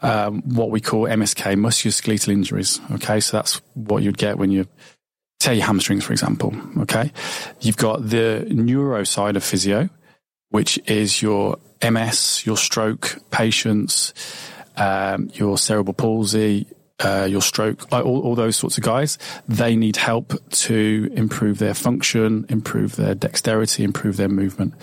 um, 0.02 0.42
what 0.42 0.70
we 0.70 0.80
call 0.80 1.04
MSK, 1.04 1.54
musculoskeletal 1.56 2.32
injuries. 2.32 2.80
Okay. 2.92 3.20
So 3.20 3.36
that's 3.36 3.60
what 3.74 4.02
you'd 4.02 4.18
get 4.18 4.38
when 4.38 4.50
you 4.50 4.66
tear 5.38 5.54
your 5.54 5.66
hamstrings, 5.66 6.04
for 6.04 6.12
example. 6.12 6.54
Okay. 6.78 7.12
You've 7.60 7.76
got 7.76 8.08
the 8.08 8.46
neuro 8.50 9.04
side 9.04 9.36
of 9.36 9.44
physio, 9.44 9.88
which 10.50 10.78
is 10.86 11.22
your 11.22 11.58
MS, 11.82 12.44
your 12.44 12.56
stroke 12.56 13.18
patients, 13.30 14.12
um, 14.76 15.30
your 15.34 15.58
cerebral 15.58 15.94
palsy, 15.94 16.66
uh, 17.00 17.26
your 17.28 17.42
stroke, 17.42 17.90
all, 17.92 18.20
all 18.20 18.34
those 18.34 18.56
sorts 18.56 18.76
of 18.76 18.84
guys, 18.84 19.18
they 19.48 19.74
need 19.74 19.96
help 19.96 20.34
to 20.50 21.10
improve 21.14 21.58
their 21.58 21.74
function, 21.74 22.44
improve 22.48 22.96
their 22.96 23.14
dexterity, 23.14 23.82
improve 23.84 24.16
their 24.16 24.28
movement. 24.28 24.74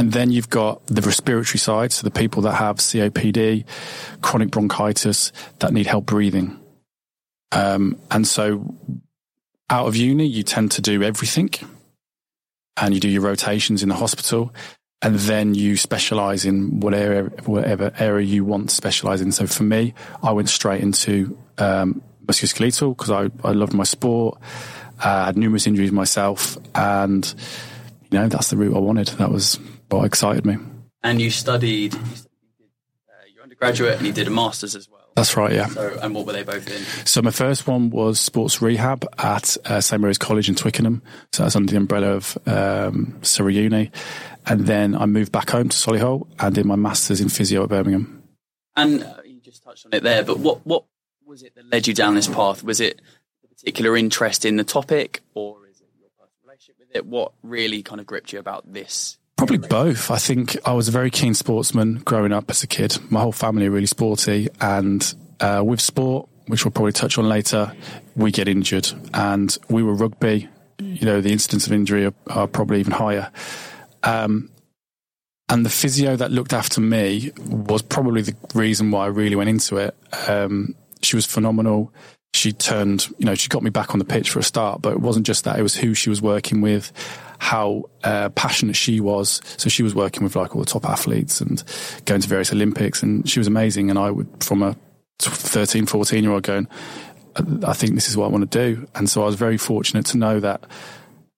And 0.00 0.12
then 0.12 0.30
you've 0.30 0.48
got 0.48 0.86
the 0.86 1.02
respiratory 1.02 1.58
side, 1.58 1.92
so 1.92 2.04
the 2.04 2.10
people 2.10 2.40
that 2.44 2.54
have 2.54 2.76
COPD, 2.76 3.66
chronic 4.22 4.50
bronchitis, 4.50 5.30
that 5.58 5.74
need 5.74 5.86
help 5.86 6.06
breathing. 6.06 6.58
Um, 7.52 7.98
and 8.10 8.26
so 8.26 8.74
out 9.68 9.88
of 9.88 9.96
uni, 9.96 10.24
you 10.24 10.42
tend 10.42 10.70
to 10.70 10.80
do 10.80 11.02
everything 11.02 11.50
and 12.80 12.94
you 12.94 13.00
do 13.00 13.10
your 13.10 13.20
rotations 13.20 13.82
in 13.82 13.90
the 13.90 13.94
hospital 13.94 14.54
and 15.02 15.16
then 15.16 15.54
you 15.54 15.76
specialize 15.76 16.46
in 16.46 16.80
whatever, 16.80 17.24
whatever 17.44 17.92
area 17.98 18.24
you 18.24 18.42
want 18.42 18.70
to 18.70 18.74
specialize 18.74 19.20
in. 19.20 19.32
So 19.32 19.46
for 19.46 19.64
me, 19.64 19.92
I 20.22 20.32
went 20.32 20.48
straight 20.48 20.80
into 20.80 21.36
um, 21.58 22.00
musculoskeletal 22.24 22.96
because 22.96 23.10
I, 23.10 23.28
I 23.46 23.52
loved 23.52 23.74
my 23.74 23.84
sport. 23.84 24.40
I 25.04 25.26
had 25.26 25.36
numerous 25.36 25.66
injuries 25.66 25.92
myself, 25.92 26.56
and 26.74 27.34
you 28.10 28.18
know 28.18 28.28
that's 28.28 28.48
the 28.48 28.56
route 28.56 28.74
I 28.74 28.80
wanted. 28.80 29.08
That 29.08 29.30
was 29.30 29.58
what 29.90 30.06
excited 30.06 30.46
me. 30.46 30.56
And 31.02 31.20
you 31.20 31.30
studied, 31.30 31.94
you 31.94 32.00
studied 32.00 32.70
uh, 33.08 33.26
your 33.34 33.42
undergraduate, 33.42 33.98
and 33.98 34.06
you 34.06 34.12
did 34.12 34.26
a 34.26 34.30
master's 34.30 34.74
as 34.74 34.88
well. 34.88 35.00
That's 35.16 35.36
right, 35.36 35.52
yeah. 35.52 35.66
So, 35.66 35.98
and 36.02 36.14
what 36.14 36.26
were 36.26 36.32
they 36.32 36.44
both 36.44 36.68
in? 36.68 37.06
So 37.06 37.20
my 37.20 37.30
first 37.30 37.66
one 37.66 37.90
was 37.90 38.20
sports 38.20 38.62
rehab 38.62 39.04
at 39.18 39.56
uh, 39.64 39.80
St 39.80 40.00
Mary's 40.00 40.18
College 40.18 40.48
in 40.48 40.54
Twickenham. 40.54 41.02
So 41.32 41.42
that's 41.42 41.56
under 41.56 41.70
the 41.70 41.76
umbrella 41.76 42.12
of 42.12 42.38
um, 42.46 43.18
Surrey 43.22 43.56
Uni. 43.56 43.90
And 44.46 44.66
then 44.66 44.94
I 44.94 45.06
moved 45.06 45.32
back 45.32 45.50
home 45.50 45.68
to 45.68 45.76
Solihull 45.76 46.28
and 46.38 46.54
did 46.54 46.64
my 46.64 46.76
master's 46.76 47.20
in 47.20 47.28
physio 47.28 47.64
at 47.64 47.68
Birmingham. 47.68 48.22
And 48.76 49.02
uh, 49.02 49.16
you 49.24 49.40
just 49.40 49.62
touched 49.62 49.84
on 49.86 49.92
it 49.92 50.02
there, 50.02 50.22
but 50.22 50.38
what, 50.38 50.64
what 50.64 50.84
was 51.26 51.42
it 51.42 51.54
that 51.56 51.70
led 51.70 51.86
you 51.86 51.94
down 51.94 52.14
this 52.14 52.28
path? 52.28 52.62
Was 52.62 52.80
it 52.80 53.00
a 53.44 53.48
particular 53.48 53.96
interest 53.96 54.44
in 54.44 54.56
the 54.56 54.64
topic 54.64 55.20
or 55.34 55.66
is 55.66 55.80
it 55.80 55.88
your 55.98 56.08
personal 56.10 56.40
relationship 56.44 56.76
with 56.78 56.96
it? 56.96 57.04
What 57.04 57.32
really 57.42 57.82
kind 57.82 58.00
of 58.00 58.06
gripped 58.06 58.32
you 58.32 58.38
about 58.38 58.72
this 58.72 59.18
Probably 59.40 59.56
both. 59.56 60.10
I 60.10 60.18
think 60.18 60.58
I 60.66 60.74
was 60.74 60.88
a 60.88 60.90
very 60.90 61.10
keen 61.10 61.32
sportsman 61.32 62.02
growing 62.04 62.30
up 62.30 62.50
as 62.50 62.62
a 62.62 62.66
kid. 62.66 62.98
My 63.10 63.22
whole 63.22 63.32
family 63.32 63.68
are 63.68 63.70
really 63.70 63.86
sporty, 63.86 64.48
and 64.60 65.14
uh, 65.40 65.62
with 65.64 65.80
sport, 65.80 66.28
which 66.46 66.62
we'll 66.62 66.72
probably 66.72 66.92
touch 66.92 67.16
on 67.16 67.26
later, 67.26 67.72
we 68.14 68.32
get 68.32 68.48
injured. 68.48 68.90
And 69.14 69.56
we 69.70 69.82
were 69.82 69.94
rugby. 69.94 70.46
You 70.78 71.06
know, 71.06 71.22
the 71.22 71.32
incidence 71.32 71.66
of 71.66 71.72
injury 71.72 72.04
are, 72.04 72.12
are 72.26 72.46
probably 72.46 72.80
even 72.80 72.92
higher. 72.92 73.32
Um, 74.02 74.50
and 75.48 75.64
the 75.64 75.70
physio 75.70 76.16
that 76.16 76.30
looked 76.30 76.52
after 76.52 76.82
me 76.82 77.32
was 77.48 77.80
probably 77.80 78.20
the 78.20 78.36
reason 78.54 78.90
why 78.90 79.04
I 79.04 79.08
really 79.08 79.36
went 79.36 79.48
into 79.48 79.78
it. 79.78 79.96
Um, 80.28 80.74
she 81.00 81.16
was 81.16 81.24
phenomenal. 81.24 81.94
She 82.32 82.52
turned, 82.52 83.08
you 83.18 83.26
know, 83.26 83.34
she 83.34 83.48
got 83.48 83.62
me 83.62 83.70
back 83.70 83.92
on 83.92 83.98
the 83.98 84.04
pitch 84.04 84.30
for 84.30 84.38
a 84.38 84.42
start, 84.42 84.82
but 84.82 84.92
it 84.92 85.00
wasn't 85.00 85.26
just 85.26 85.44
that. 85.44 85.58
It 85.58 85.62
was 85.62 85.76
who 85.76 85.94
she 85.94 86.10
was 86.10 86.22
working 86.22 86.60
with 86.60 86.92
how 87.40 87.84
uh, 88.04 88.28
passionate 88.30 88.76
she 88.76 89.00
was. 89.00 89.40
So 89.56 89.68
she 89.68 89.82
was 89.82 89.94
working 89.94 90.22
with 90.22 90.36
like 90.36 90.54
all 90.54 90.60
the 90.60 90.66
top 90.66 90.84
athletes 90.84 91.40
and 91.40 91.62
going 92.04 92.20
to 92.20 92.28
various 92.28 92.52
Olympics, 92.52 93.02
and 93.02 93.28
she 93.28 93.40
was 93.40 93.46
amazing. 93.48 93.90
And 93.90 93.98
I 93.98 94.10
would, 94.10 94.44
from 94.44 94.62
a 94.62 94.76
13, 95.18 95.86
14 95.86 96.22
year 96.22 96.32
old, 96.32 96.42
going, 96.42 96.68
I 97.64 97.72
think 97.72 97.94
this 97.94 98.08
is 98.08 98.16
what 98.16 98.26
I 98.26 98.28
want 98.28 98.50
to 98.50 98.58
do. 98.58 98.86
And 98.94 99.08
so 99.08 99.22
I 99.22 99.26
was 99.26 99.36
very 99.36 99.56
fortunate 99.56 100.06
to 100.06 100.18
know 100.18 100.38
that 100.40 100.64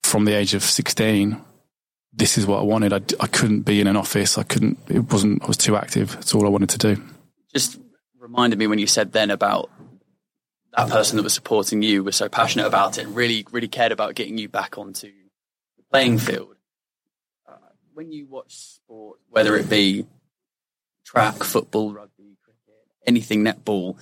from 0.03 0.25
the 0.25 0.33
age 0.33 0.55
of 0.55 0.63
16, 0.63 1.41
this 2.13 2.37
is 2.37 2.47
what 2.47 2.59
I 2.61 2.63
wanted. 2.63 2.93
I, 2.93 3.01
I 3.21 3.27
couldn't 3.27 3.61
be 3.61 3.81
in 3.81 3.87
an 3.87 3.97
office. 3.97 4.37
I 4.37 4.43
couldn't, 4.43 4.79
it 4.89 5.11
wasn't, 5.13 5.43
I 5.43 5.47
was 5.47 5.57
too 5.57 5.77
active. 5.77 6.17
It's 6.19 6.35
all 6.35 6.47
I 6.47 6.51
wanted 6.51 6.71
to 6.71 6.79
do. 6.79 7.03
Just 7.55 7.79
reminded 8.19 8.59
me 8.59 8.67
when 8.67 8.79
you 8.79 8.87
said 8.87 9.13
then 9.13 9.31
about 9.31 9.71
that 10.77 10.89
person 10.89 11.17
that 11.17 11.23
was 11.23 11.35
supporting 11.35 11.83
you 11.83 12.03
was 12.03 12.17
so 12.17 12.29
passionate 12.29 12.67
about 12.67 12.99
it 12.99 13.07
and 13.07 13.15
really, 13.15 13.47
really 13.51 13.69
cared 13.69 13.93
about 13.93 14.15
getting 14.15 14.39
you 14.39 14.49
back 14.49 14.79
onto 14.79 15.09
the 15.09 15.83
playing 15.91 16.19
field. 16.19 16.57
Uh, 17.47 17.53
when 17.93 18.11
you 18.11 18.27
watch 18.27 18.57
sport, 18.57 19.19
whether 19.29 19.55
it 19.57 19.69
be 19.69 20.07
track, 21.05 21.37
football, 21.45 21.93
rugby, 21.93 22.39
cricket, 22.43 22.81
anything 23.07 23.45
netball, 23.45 23.99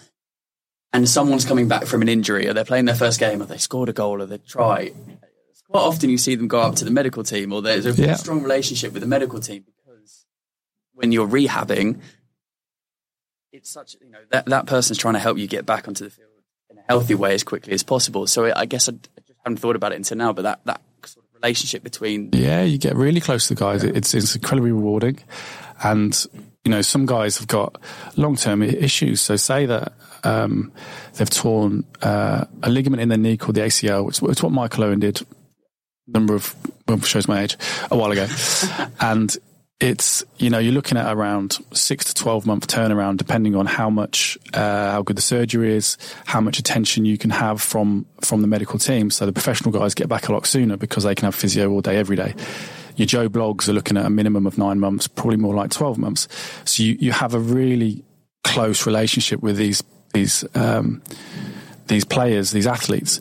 and 0.92 1.08
someone's 1.08 1.44
coming 1.44 1.66
back 1.66 1.86
from 1.86 2.02
an 2.02 2.08
injury, 2.08 2.46
or 2.46 2.52
they're 2.52 2.64
playing 2.64 2.84
their 2.84 2.94
first 2.94 3.18
game, 3.18 3.42
or 3.42 3.46
they 3.46 3.58
scored 3.58 3.88
a 3.88 3.92
goal, 3.92 4.22
or 4.22 4.26
they 4.26 4.38
try, 4.38 4.92
quite 5.68 5.80
often 5.80 6.10
you 6.10 6.18
see 6.18 6.36
them 6.36 6.48
go 6.48 6.60
up 6.60 6.76
to 6.76 6.84
the 6.84 6.90
medical 6.90 7.24
team, 7.24 7.52
or 7.52 7.62
there's 7.62 7.86
a 7.86 7.92
yeah. 7.92 8.14
strong 8.14 8.42
relationship 8.42 8.92
with 8.92 9.02
the 9.02 9.08
medical 9.08 9.40
team 9.40 9.64
because 9.66 10.24
when 10.92 11.10
you're 11.10 11.28
rehabbing, 11.28 12.00
it's 13.52 13.70
such 13.70 13.96
you 14.00 14.10
know 14.10 14.20
that 14.30 14.46
that 14.46 14.66
person's 14.66 14.98
trying 14.98 15.14
to 15.14 15.20
help 15.20 15.36
you 15.36 15.48
get 15.48 15.66
back 15.66 15.88
onto 15.88 16.04
the 16.04 16.10
field 16.10 16.29
healthy 16.90 17.14
way 17.14 17.34
as 17.34 17.44
quickly 17.44 17.72
as 17.72 17.84
possible. 17.84 18.26
So 18.26 18.52
I 18.54 18.66
guess 18.66 18.88
I 18.88 18.92
just 18.92 19.38
haven't 19.44 19.58
thought 19.58 19.76
about 19.76 19.92
it 19.92 19.96
until 19.96 20.18
now, 20.18 20.32
but 20.32 20.42
that 20.42 20.60
that 20.64 20.80
sort 21.04 21.24
of 21.24 21.34
relationship 21.40 21.84
between. 21.84 22.30
Yeah, 22.32 22.62
you 22.62 22.78
get 22.78 22.96
really 22.96 23.20
close 23.20 23.46
to 23.46 23.54
the 23.54 23.60
guys. 23.60 23.84
It's 23.84 24.12
it's 24.12 24.34
incredibly 24.34 24.72
rewarding, 24.72 25.18
and 25.84 26.26
you 26.64 26.70
know 26.70 26.82
some 26.82 27.06
guys 27.06 27.38
have 27.38 27.46
got 27.46 27.80
long 28.16 28.34
term 28.34 28.62
issues. 28.62 29.20
So 29.20 29.36
say 29.36 29.66
that 29.66 29.92
um, 30.24 30.72
they've 31.14 31.30
torn 31.30 31.84
uh, 32.02 32.46
a 32.62 32.68
ligament 32.68 33.00
in 33.00 33.08
their 33.08 33.18
knee 33.18 33.36
called 33.36 33.54
the 33.54 33.62
ACL. 33.62 34.08
It's, 34.08 34.20
it's 34.22 34.42
what 34.42 34.52
Michael 34.52 34.84
Owen 34.84 34.98
did. 34.98 35.22
Number 36.08 36.34
of 36.34 36.56
well, 36.88 37.00
shows 37.02 37.28
my 37.28 37.42
age 37.42 37.56
a 37.88 37.96
while 37.96 38.10
ago, 38.10 38.26
and 39.00 39.36
it's 39.80 40.22
you 40.36 40.50
know 40.50 40.58
you're 40.58 40.74
looking 40.74 40.98
at 40.98 41.12
around 41.12 41.58
six 41.72 42.04
to 42.12 42.14
twelve 42.14 42.46
month 42.46 42.66
turnaround, 42.66 43.16
depending 43.16 43.56
on 43.56 43.66
how 43.66 43.88
much 43.88 44.38
uh, 44.52 44.92
how 44.92 45.02
good 45.02 45.16
the 45.16 45.22
surgery 45.22 45.74
is, 45.74 45.96
how 46.26 46.40
much 46.40 46.58
attention 46.58 47.06
you 47.06 47.16
can 47.16 47.30
have 47.30 47.62
from 47.62 48.06
from 48.20 48.42
the 48.42 48.46
medical 48.46 48.78
team. 48.78 49.10
So 49.10 49.24
the 49.24 49.32
professional 49.32 49.72
guys 49.72 49.94
get 49.94 50.08
back 50.08 50.28
a 50.28 50.32
lot 50.32 50.46
sooner 50.46 50.76
because 50.76 51.04
they 51.04 51.14
can 51.14 51.24
have 51.24 51.34
physio 51.34 51.70
all 51.70 51.80
day 51.80 51.96
every 51.96 52.16
day. 52.16 52.34
Your 52.96 53.06
Joe 53.06 53.28
Bloggs 53.30 53.68
are 53.68 53.72
looking 53.72 53.96
at 53.96 54.04
a 54.04 54.10
minimum 54.10 54.46
of 54.46 54.58
nine 54.58 54.78
months, 54.78 55.08
probably 55.08 55.38
more 55.38 55.54
like 55.54 55.70
twelve 55.70 55.96
months. 55.96 56.28
So 56.66 56.82
you 56.82 56.96
you 57.00 57.12
have 57.12 57.32
a 57.32 57.40
really 57.40 58.04
close 58.44 58.84
relationship 58.84 59.40
with 59.40 59.56
these 59.56 59.82
these 60.12 60.44
um, 60.54 61.02
these 61.86 62.04
players, 62.04 62.50
these 62.50 62.66
athletes 62.66 63.20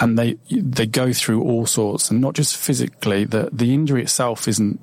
and 0.00 0.16
they 0.16 0.36
they 0.48 0.86
go 0.86 1.12
through 1.12 1.42
all 1.42 1.66
sorts, 1.66 2.08
and 2.08 2.20
not 2.20 2.34
just 2.34 2.56
physically. 2.56 3.24
The 3.24 3.48
the 3.52 3.74
injury 3.74 4.02
itself 4.02 4.46
isn't 4.46 4.78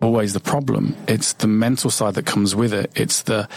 always 0.00 0.32
the 0.32 0.40
problem. 0.40 0.96
It's 1.08 1.34
the 1.34 1.46
mental 1.46 1.90
side 1.90 2.14
that 2.14 2.26
comes 2.26 2.54
with 2.54 2.72
it. 2.72 2.90
It's 2.94 3.22
the 3.22 3.48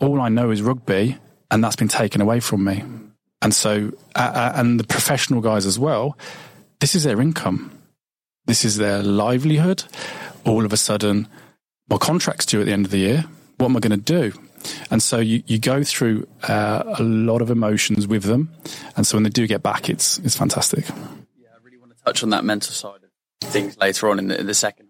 all 0.00 0.20
I 0.20 0.28
know 0.28 0.50
is 0.50 0.62
rugby, 0.62 1.18
and 1.50 1.64
that's 1.64 1.76
been 1.76 1.88
taken 1.88 2.20
away 2.20 2.40
from 2.40 2.64
me. 2.64 2.82
And 3.42 3.54
so, 3.54 3.92
uh, 4.14 4.52
and 4.54 4.80
the 4.80 4.84
professional 4.84 5.40
guys 5.40 5.66
as 5.66 5.78
well. 5.78 6.16
This 6.80 6.94
is 6.94 7.04
their 7.04 7.20
income. 7.20 7.70
This 8.46 8.64
is 8.64 8.76
their 8.76 9.02
livelihood. 9.02 9.84
All 10.44 10.64
of 10.64 10.72
a 10.72 10.76
sudden, 10.76 11.28
my 11.88 11.96
contract's 11.96 12.46
due 12.46 12.60
at 12.60 12.66
the 12.66 12.72
end 12.72 12.84
of 12.84 12.90
the 12.90 12.98
year. 12.98 13.24
What 13.56 13.66
am 13.66 13.76
I 13.76 13.80
going 13.80 13.98
to 13.98 14.30
do? 14.30 14.32
And 14.90 15.02
so 15.02 15.18
you, 15.18 15.42
you 15.46 15.58
go 15.58 15.82
through 15.84 16.26
uh, 16.42 16.82
a 16.98 17.02
lot 17.02 17.40
of 17.40 17.50
emotions 17.50 18.06
with 18.06 18.24
them. 18.24 18.52
And 18.96 19.06
so 19.06 19.16
when 19.16 19.22
they 19.22 19.30
do 19.30 19.46
get 19.46 19.62
back, 19.62 19.88
it's 19.88 20.18
it's 20.18 20.36
fantastic. 20.36 20.88
Yeah, 20.88 21.48
I 21.54 21.62
really 21.62 21.78
want 21.78 21.96
to 21.96 22.04
touch 22.04 22.22
on 22.22 22.30
that 22.30 22.44
mental 22.44 22.72
side 22.72 23.00
of 23.02 23.48
things 23.48 23.76
later 23.78 24.08
on 24.10 24.18
in 24.18 24.28
the, 24.28 24.40
in 24.40 24.46
the 24.46 24.54
second 24.54 24.85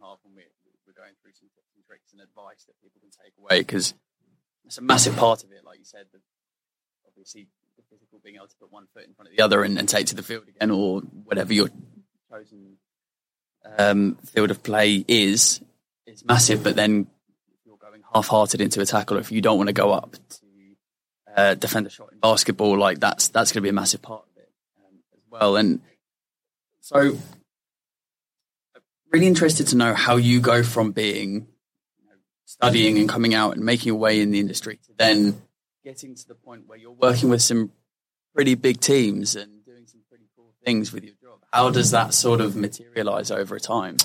away 3.49 3.61
because 3.61 3.95
it's 4.65 4.79
a 4.79 4.83
massive 4.83 5.17
part 5.17 5.45
of 5.45 5.53
it. 5.53 5.65
Like 5.65 5.79
you 5.79 5.85
said, 5.85 6.07
the, 6.13 6.21
obviously 7.07 7.47
the 7.77 7.83
physical 7.91 8.21
being 8.23 8.37
able 8.37 8.49
to 8.49 8.57
put 8.61 8.73
one 8.73 8.87
foot 8.93 9.05
in 9.05 9.15
front 9.15 9.31
of 9.31 9.37
the 9.37 9.43
other 9.43 9.63
and, 9.63 9.79
and 9.79 9.89
take 9.89 10.07
to 10.07 10.17
the 10.17 10.23
field 10.23 10.45
again, 10.49 10.71
or 10.71 11.01
whatever 11.01 11.53
your 11.53 11.69
chosen 12.31 12.77
um, 13.79 14.17
field 14.25 14.51
of 14.51 14.63
play 14.63 15.05
is, 15.07 15.61
is 16.07 16.25
massive. 16.25 16.63
But 16.63 16.77
then 16.77 17.07
if 17.53 17.59
you're 17.65 17.77
going 17.77 18.03
half-hearted 18.13 18.61
into 18.61 18.81
a 18.81 18.87
tackle, 18.87 19.19
if 19.19 19.31
you 19.33 19.41
don't 19.41 19.57
want 19.57 19.69
to 19.69 19.73
go 19.73 19.93
up 19.93 20.13
to 20.13 20.47
uh, 21.37 21.55
defend 21.55 21.87
a 21.87 21.91
shot 21.91 22.13
in 22.13 22.19
basketball, 22.19 22.79
like 22.79 22.99
that's 22.99 23.29
that's 23.29 23.53
going 23.53 23.61
to 23.61 23.63
be 23.63 23.69
a 23.69 23.73
massive 23.73 24.03
part 24.03 24.25
of 24.31 24.43
it 24.43 24.51
um, 24.79 24.99
as 25.15 25.23
well. 25.31 25.57
And 25.57 25.81
so, 26.81 26.99
I'm 26.99 28.83
really 29.13 29.27
interested 29.27 29.67
to 29.69 29.77
know 29.77 29.95
how 29.95 30.17
you 30.17 30.41
go 30.41 30.63
from 30.63 30.93
being 30.93 31.49
studying 32.47 32.97
and 32.99 33.09
coming 33.09 33.35
out 33.35 33.55
and 33.57 33.65
making 33.65 33.91
a 33.91 33.95
way 33.95 34.21
in 34.21 34.31
the 34.31 34.41
industry 34.41 34.79
to 34.87 34.93
then 34.97 35.43
getting 35.85 36.15
to 36.15 36.27
the 36.27 36.35
point 36.35 36.63
where 36.67 36.79
you're 36.79 36.91
working 36.91 37.29
with 37.29 37.43
some 37.43 37.71
pretty 38.35 38.55
big 38.55 38.81
teams 38.81 39.37
and 39.37 39.65
doing 39.65 39.87
some 39.87 40.01
pretty 40.09 40.25
cool 40.35 40.53
things 40.65 40.93
with 40.93 41.05
your 41.05 41.15
job. 41.21 41.39
How 41.53 41.71
does 41.71 41.91
that 41.91 42.15
sort 42.15 42.41
of 42.41 42.57
materialize 42.57 43.31
over 43.31 43.59
time? 43.59 43.97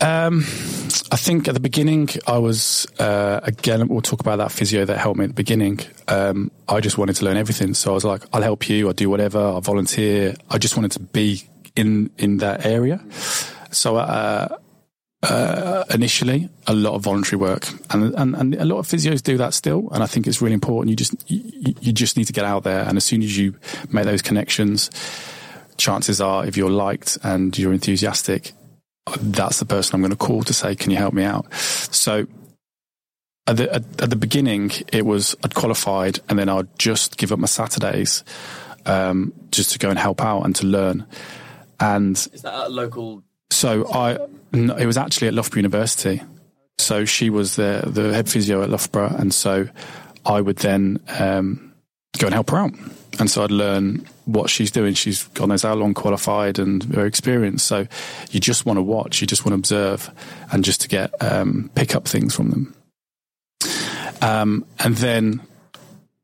Um, 0.00 0.40
I 1.10 1.16
think 1.16 1.48
at 1.48 1.54
the 1.54 1.60
beginning, 1.60 2.10
I 2.26 2.38
was, 2.38 2.86
uh, 2.98 3.40
again, 3.42 3.86
we'll 3.88 4.02
talk 4.02 4.20
about 4.20 4.36
that 4.36 4.52
physio 4.52 4.84
that 4.84 4.98
helped 4.98 5.18
me 5.18 5.24
at 5.24 5.30
the 5.30 5.34
beginning. 5.34 5.80
Um, 6.08 6.50
I 6.68 6.80
just 6.80 6.98
wanted 6.98 7.16
to 7.16 7.24
learn 7.24 7.36
everything. 7.36 7.74
So 7.74 7.92
I 7.92 7.94
was 7.94 8.04
like, 8.04 8.22
I'll 8.32 8.42
help 8.42 8.68
you. 8.68 8.88
I'll 8.88 8.92
do 8.92 9.08
whatever. 9.08 9.38
I'll 9.38 9.60
volunteer. 9.60 10.34
I 10.50 10.58
just 10.58 10.76
wanted 10.76 10.92
to 10.92 11.00
be 11.00 11.48
in, 11.76 12.10
in 12.18 12.38
that 12.38 12.66
area. 12.66 13.00
So, 13.70 13.96
uh, 13.96 14.58
uh, 15.24 15.84
initially 15.90 16.48
a 16.66 16.74
lot 16.74 16.94
of 16.94 17.02
voluntary 17.02 17.38
work 17.38 17.68
and, 17.90 18.14
and, 18.14 18.34
and 18.34 18.54
a 18.54 18.64
lot 18.64 18.78
of 18.78 18.86
physios 18.86 19.22
do 19.22 19.36
that 19.36 19.54
still 19.54 19.88
and 19.92 20.02
I 20.02 20.06
think 20.06 20.26
it's 20.26 20.42
really 20.42 20.54
important 20.54 20.90
you 20.90 20.96
just 20.96 21.30
you, 21.30 21.74
you 21.80 21.92
just 21.92 22.16
need 22.16 22.26
to 22.26 22.32
get 22.32 22.44
out 22.44 22.64
there 22.64 22.86
and 22.86 22.96
as 22.96 23.04
soon 23.04 23.22
as 23.22 23.36
you 23.36 23.54
make 23.90 24.04
those 24.04 24.22
connections 24.22 24.90
chances 25.76 26.20
are 26.20 26.46
if 26.46 26.56
you're 26.56 26.70
liked 26.70 27.18
and 27.22 27.56
you're 27.58 27.72
enthusiastic 27.72 28.52
that's 29.20 29.58
the 29.58 29.66
person 29.66 29.94
I'm 29.94 30.00
going 30.00 30.10
to 30.10 30.16
call 30.16 30.42
to 30.44 30.54
say, 30.54 30.74
"Can 30.74 30.90
you 30.90 30.96
help 30.96 31.14
me 31.14 31.24
out?" 31.24 31.52
So 31.54 32.26
at 33.46 33.56
the, 33.56 33.74
at, 33.74 34.02
at 34.02 34.10
the 34.10 34.16
beginning, 34.16 34.72
it 34.92 35.04
was 35.04 35.36
I'd 35.44 35.54
qualified, 35.54 36.20
and 36.28 36.38
then 36.38 36.48
I'd 36.48 36.78
just 36.78 37.16
give 37.16 37.32
up 37.32 37.38
my 37.38 37.46
Saturdays 37.46 38.24
um, 38.86 39.32
just 39.50 39.72
to 39.72 39.78
go 39.78 39.90
and 39.90 39.98
help 39.98 40.22
out 40.22 40.42
and 40.42 40.56
to 40.56 40.66
learn. 40.66 41.06
And 41.80 42.16
is 42.16 42.42
that 42.42 42.54
at 42.54 42.66
a 42.66 42.68
local? 42.68 43.23
So 43.54 43.88
I, 43.88 44.18
it 44.52 44.86
was 44.86 44.96
actually 44.96 45.28
at 45.28 45.34
Loughborough 45.34 45.58
University. 45.58 46.20
So 46.78 47.04
she 47.04 47.30
was 47.30 47.54
the 47.56 47.82
the 47.86 48.12
head 48.12 48.28
physio 48.28 48.62
at 48.62 48.68
Loughborough, 48.68 49.14
and 49.16 49.32
so 49.32 49.68
I 50.26 50.40
would 50.40 50.56
then 50.56 50.98
um, 51.20 51.72
go 52.18 52.26
and 52.26 52.34
help 52.34 52.50
her 52.50 52.58
out. 52.58 52.72
And 53.20 53.30
so 53.30 53.44
I'd 53.44 53.52
learn 53.52 54.04
what 54.24 54.50
she's 54.50 54.72
doing. 54.72 54.94
She's 54.94 55.22
God 55.28 55.50
knows 55.50 55.62
how 55.62 55.74
long 55.74 55.94
qualified 55.94 56.58
and 56.58 56.82
very 56.82 57.06
experienced. 57.06 57.66
So 57.66 57.86
you 58.32 58.40
just 58.40 58.66
want 58.66 58.78
to 58.78 58.82
watch, 58.82 59.20
you 59.20 59.26
just 59.28 59.44
want 59.44 59.52
to 59.52 59.58
observe, 59.58 60.10
and 60.50 60.64
just 60.64 60.80
to 60.80 60.88
get 60.88 61.12
um, 61.22 61.70
pick 61.76 61.94
up 61.94 62.08
things 62.08 62.34
from 62.34 62.50
them. 62.50 62.74
Um, 64.20 64.66
and 64.80 64.96
then 64.96 65.40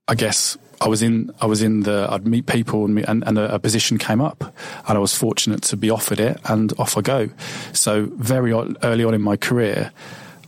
I 0.09 0.17
guess 0.17 0.59
I 0.81 0.89
was 0.89 1.03
in 1.03 1.31
I 1.41 1.47
was 1.47 1.63
in 1.63 1.81
the 1.81 2.09
I'd 2.11 2.27
meet 2.27 2.47
people 2.47 2.87
and, 2.87 2.99
and, 3.07 3.23
and 3.27 3.39
a, 3.39 3.59
position 3.59 3.99
came 3.99 4.21
up 4.21 4.43
and 4.89 4.97
I 4.97 4.99
was 4.99 5.15
fortunate 5.15 5.63
to 5.65 5.77
be 5.77 5.91
offered 5.91 6.21
it 6.21 6.41
and 6.47 6.73
off 6.79 6.97
I 6.97 7.03
go. 7.03 7.29
So 7.73 8.07
very 8.15 8.53
early 8.53 9.05
on 9.05 9.13
in 9.13 9.21
my 9.21 9.37
career, 9.37 9.93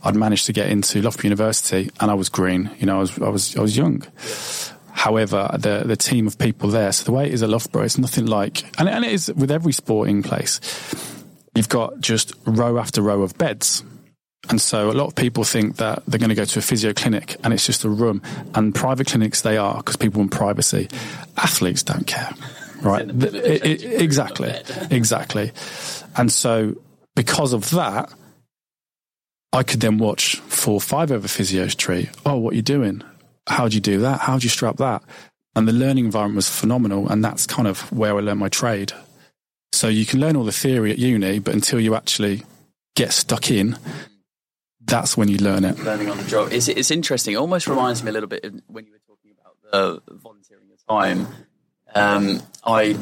I'd 0.03 0.15
managed 0.15 0.47
to 0.47 0.53
get 0.53 0.69
into 0.69 1.01
Loughborough 1.01 1.23
University 1.23 1.91
and 1.99 2.09
I 2.09 2.15
was 2.15 2.29
green. 2.29 2.71
You 2.79 2.87
know, 2.87 2.97
I 2.97 2.99
was 3.01 3.19
I 3.19 3.29
was 3.29 3.55
I 3.57 3.61
was 3.61 3.77
young. 3.77 4.03
However, 4.91 5.49
the 5.59 5.83
the 5.85 5.95
team 5.95 6.25
of 6.25 6.39
people 6.39 6.69
there. 6.69 6.91
So 6.91 7.03
the 7.03 7.11
way 7.11 7.27
it 7.27 7.33
is 7.33 7.43
at 7.43 7.49
Loughborough, 7.49 7.83
it's 7.83 7.99
nothing 7.99 8.25
like, 8.25 8.63
and, 8.79 8.89
and 8.89 9.05
it 9.05 9.11
is 9.11 9.31
with 9.33 9.51
every 9.51 9.73
sporting 9.73 10.23
place. 10.23 10.59
You've 11.53 11.69
got 11.69 11.99
just 11.99 12.33
row 12.45 12.79
after 12.79 13.03
row 13.03 13.21
of 13.21 13.37
beds 13.37 13.83
and 14.49 14.59
so 14.59 14.89
a 14.89 14.93
lot 14.93 15.07
of 15.07 15.15
people 15.15 15.43
think 15.43 15.77
that 15.77 16.03
they're 16.05 16.19
going 16.19 16.29
to 16.29 16.35
go 16.35 16.45
to 16.45 16.59
a 16.59 16.61
physio 16.61 16.93
clinic 16.93 17.37
and 17.43 17.53
it's 17.53 17.65
just 17.65 17.85
a 17.85 17.89
room. 17.89 18.21
And 18.53 18.75
private 18.75 19.07
clinics, 19.07 19.41
they 19.41 19.57
are 19.57 19.77
because 19.77 19.95
people 19.95 20.19
want 20.19 20.31
privacy. 20.31 20.89
Athletes 21.37 21.83
don't 21.83 22.05
care, 22.05 22.31
right? 22.81 23.07
it, 23.09 23.65
it, 23.65 24.01
exactly, 24.01 24.53
exactly. 24.91 25.51
And 26.17 26.31
so 26.31 26.75
because 27.15 27.53
of 27.53 27.69
that, 27.71 28.11
I 29.53 29.63
could 29.63 29.79
then 29.79 29.97
watch 29.97 30.37
four, 30.37 30.81
five 30.81 31.11
other 31.11 31.27
physios 31.27 31.75
treat. 31.75 32.09
Oh, 32.25 32.37
what 32.37 32.53
are 32.53 32.55
you 32.57 32.61
doing? 32.61 33.01
How 33.47 33.67
do 33.67 33.75
you 33.75 33.81
do 33.81 33.99
that? 33.99 34.21
How 34.21 34.37
do 34.37 34.43
you 34.43 34.49
strap 34.49 34.77
that? 34.77 35.03
And 35.55 35.67
the 35.67 35.73
learning 35.73 36.05
environment 36.05 36.37
was 36.37 36.49
phenomenal. 36.49 37.07
And 37.07 37.23
that's 37.23 37.47
kind 37.47 37.67
of 37.67 37.91
where 37.93 38.17
I 38.17 38.19
learned 38.19 38.39
my 38.39 38.49
trade. 38.49 38.91
So 39.71 39.87
you 39.87 40.05
can 40.05 40.19
learn 40.19 40.35
all 40.35 40.43
the 40.43 40.51
theory 40.51 40.91
at 40.91 40.97
uni, 40.97 41.39
but 41.39 41.53
until 41.53 41.79
you 41.79 41.95
actually 41.95 42.43
get 42.95 43.13
stuck 43.13 43.49
in, 43.49 43.77
that's 44.85 45.17
when 45.17 45.27
you 45.27 45.37
learn 45.37 45.65
it. 45.65 45.79
Learning 45.79 46.09
on 46.09 46.17
the 46.17 46.23
job. 46.23 46.51
It's, 46.51 46.67
it's 46.67 46.91
interesting. 46.91 47.33
It 47.33 47.37
almost 47.37 47.67
reminds 47.67 48.03
me 48.03 48.09
a 48.09 48.13
little 48.13 48.29
bit 48.29 48.43
of 48.43 48.61
when 48.67 48.85
you 48.85 48.91
were 48.91 48.99
talking 49.07 49.31
about 49.39 50.05
the 50.05 50.15
volunteering 50.15 50.67
your 50.67 50.77
time. 50.87 51.27
Um, 51.95 52.41
I 52.65 52.97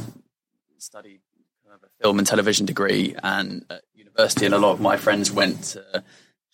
studied 0.77 1.21
kind 1.65 1.75
of 1.75 1.83
a 1.83 2.03
film 2.03 2.19
and 2.19 2.27
television 2.27 2.65
degree 2.65 3.15
and 3.21 3.65
at 3.69 3.81
university, 3.95 4.45
and 4.45 4.55
a 4.55 4.57
lot 4.57 4.73
of 4.73 4.81
my 4.81 4.97
friends 4.97 5.31
went 5.31 5.63
to 5.63 6.03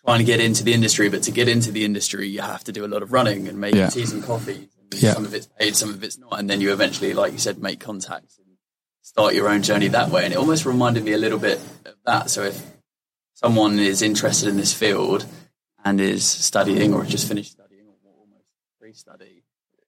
trying 0.05 0.19
to 0.19 0.25
get 0.25 0.39
into 0.39 0.63
the 0.63 0.73
industry. 0.73 1.09
But 1.09 1.23
to 1.23 1.31
get 1.31 1.47
into 1.47 1.71
the 1.71 1.83
industry, 1.83 2.27
you 2.27 2.41
have 2.41 2.63
to 2.65 2.71
do 2.71 2.85
a 2.85 2.87
lot 2.87 3.03
of 3.03 3.11
running 3.11 3.47
and 3.47 3.59
making 3.59 3.79
yeah. 3.79 3.89
teas 3.89 4.11
and 4.13 4.23
coffee. 4.23 4.69
And 4.79 5.01
yeah. 5.01 5.13
Some 5.13 5.25
of 5.25 5.33
it's 5.33 5.47
paid, 5.47 5.75
some 5.75 5.89
of 5.89 6.03
it's 6.03 6.17
not. 6.17 6.39
And 6.39 6.49
then 6.49 6.61
you 6.61 6.71
eventually, 6.71 7.13
like 7.13 7.33
you 7.33 7.39
said, 7.39 7.61
make 7.61 7.79
contacts 7.79 8.37
and 8.37 8.47
start 9.01 9.33
your 9.33 9.49
own 9.49 9.63
journey 9.63 9.89
that 9.89 10.09
way. 10.09 10.23
And 10.23 10.33
it 10.33 10.37
almost 10.37 10.65
reminded 10.65 11.03
me 11.03 11.13
a 11.13 11.17
little 11.17 11.39
bit 11.39 11.59
of 11.85 11.95
that. 12.05 12.29
So 12.29 12.43
if 12.43 12.76
someone 13.37 13.77
is 13.77 14.01
interested 14.01 14.49
in 14.49 14.57
this 14.57 14.73
field 14.73 15.25
and 15.85 16.01
is 16.01 16.25
studying 16.25 16.93
or 16.93 17.05
just 17.05 17.27
finished 17.27 17.51
studying 17.51 17.85
or 18.03 18.11
almost 18.19 18.45
pre-study, 18.79 19.43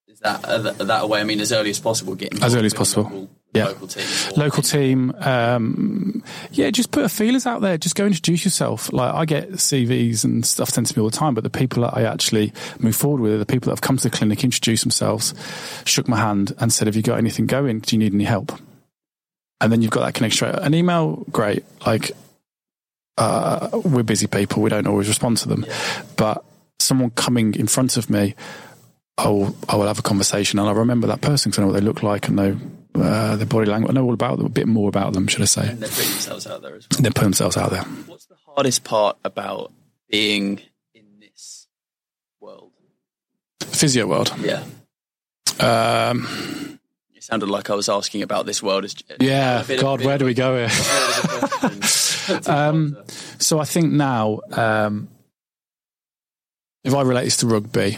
is 0.08 0.20
that 0.20 0.42
that 0.44 1.04
a 1.04 1.08
way? 1.08 1.20
I 1.20 1.24
mean, 1.24 1.40
as 1.40 1.52
early 1.52 1.72
as 1.72 1.80
possible, 1.80 2.14
getting 2.14 2.44
as 2.44 2.56
early 2.56 2.68
as 2.68 2.74
possible. 2.74 3.04
Local, 3.04 3.30
yeah, 3.54 3.66
local 3.66 3.88
team. 3.88 4.06
Local 4.38 4.64
team. 4.64 5.14
Um, 5.20 6.24
yeah, 6.52 6.70
just 6.70 6.92
put 6.92 7.04
a 7.04 7.10
feelers 7.10 7.48
out 7.48 7.62
there. 7.62 7.80
Just 7.80 7.96
go 7.96 8.06
introduce 8.06 8.46
yourself. 8.46 8.94
Like 8.94 9.14
I 9.14 9.26
get 9.26 9.54
CVs 9.54 10.24
and 10.24 10.46
stuff 10.46 10.70
sent 10.70 10.88
to 10.88 10.98
me 10.98 11.02
all 11.02 11.10
the 11.10 11.18
time, 11.18 11.34
but 11.34 11.44
the 11.44 11.50
people 11.50 11.82
that 11.84 11.98
I 11.98 12.04
actually 12.04 12.54
move 12.80 12.96
forward 12.96 13.22
with 13.22 13.34
are 13.34 13.38
the 13.40 13.48
people 13.48 13.70
that 13.70 13.78
have 13.78 13.82
come 13.82 13.98
to 13.98 14.04
the 14.04 14.16
clinic, 14.16 14.44
introduced 14.44 14.84
themselves, 14.84 15.34
shook 15.86 16.08
my 16.08 16.18
hand, 16.18 16.54
and 16.60 16.72
said, 16.72 16.88
"Have 16.88 16.96
you 16.96 17.02
got 17.02 17.18
anything 17.18 17.48
going? 17.48 17.80
Do 17.80 17.96
you 17.96 18.00
need 18.00 18.14
any 18.14 18.26
help?" 18.26 18.52
And 19.60 19.72
then 19.72 19.82
you've 19.82 19.92
got 19.92 20.06
that 20.06 20.14
connection. 20.14 20.50
An 20.50 20.74
email, 20.76 21.26
great. 21.32 21.66
Like 21.86 22.12
uh, 23.20 23.70
we're 23.84 24.04
busy 24.04 24.28
people. 24.28 24.64
We 24.64 24.70
don't 24.70 24.88
always 24.88 25.08
respond 25.08 25.38
to 25.38 25.50
them. 25.50 25.66
Yeah. 25.68 26.04
But 26.16 26.46
someone 26.80 27.12
coming 27.12 27.54
in 27.56 27.68
front 27.68 27.98
of 27.98 28.10
me, 28.10 28.36
I'll, 29.18 29.56
I 29.68 29.76
will 29.76 29.88
have 29.88 30.00
a 30.00 30.04
conversation 30.04 30.60
and 30.60 30.68
I'll 30.68 30.76
remember 30.76 31.08
that 31.08 31.22
person 31.22 31.52
because 31.52 31.60
I 31.60 31.62
know 31.64 31.74
what 31.74 31.80
they 31.80 31.86
look 31.86 32.02
like 32.02 32.28
and 32.28 32.38
know 32.38 32.58
uh, 32.96 33.36
their 33.36 33.46
body 33.46 33.70
language. 33.70 33.92
I 33.92 33.94
know 33.94 34.06
all 34.06 34.14
about 34.14 34.38
them, 34.38 34.46
a 34.46 34.50
bit 34.50 34.68
more 34.68 34.88
about 34.88 35.14
them, 35.14 35.28
should 35.28 35.42
I 35.42 35.46
say. 35.46 35.68
And 35.68 35.80
they're 35.82 35.90
putting 35.90 36.12
themselves 36.12 36.48
out 36.48 36.62
there 36.62 36.76
as 36.76 36.88
well. 36.90 37.02
They're 37.02 37.12
putting 37.12 37.28
themselves 37.28 37.58
out 37.58 37.72
there. 37.72 37.84
What's 37.84 38.26
the 38.26 38.38
hardest 38.46 38.84
part 38.86 39.18
about 39.24 39.74
being 40.10 40.62
in 40.96 41.20
this 41.20 41.68
world? 42.40 42.72
Physio 43.60 44.08
world? 44.08 44.34
Yeah. 44.40 44.64
Um, 45.60 46.79
it 47.20 47.24
sounded 47.26 47.50
like 47.50 47.70
I 47.70 47.76
was 47.76 47.90
asking 47.90 48.22
about 48.22 48.46
this 48.46 48.64
world. 48.64 48.86
As, 48.86 48.96
yeah, 49.20 49.66
God, 49.78 50.06
where 50.06 50.18
do 50.18 50.24
we 50.24 50.34
go 50.34 50.56
here? 50.56 50.70
um, 52.48 52.96
so 53.40 53.60
I 53.60 53.66
think 53.66 53.92
now, 53.92 54.40
um, 54.54 55.10
if 56.86 56.96
I 56.96 57.02
relate 57.02 57.26
this 57.26 57.36
to 57.38 57.48
rugby, 57.48 57.98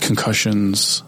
concussions, 0.00 1.04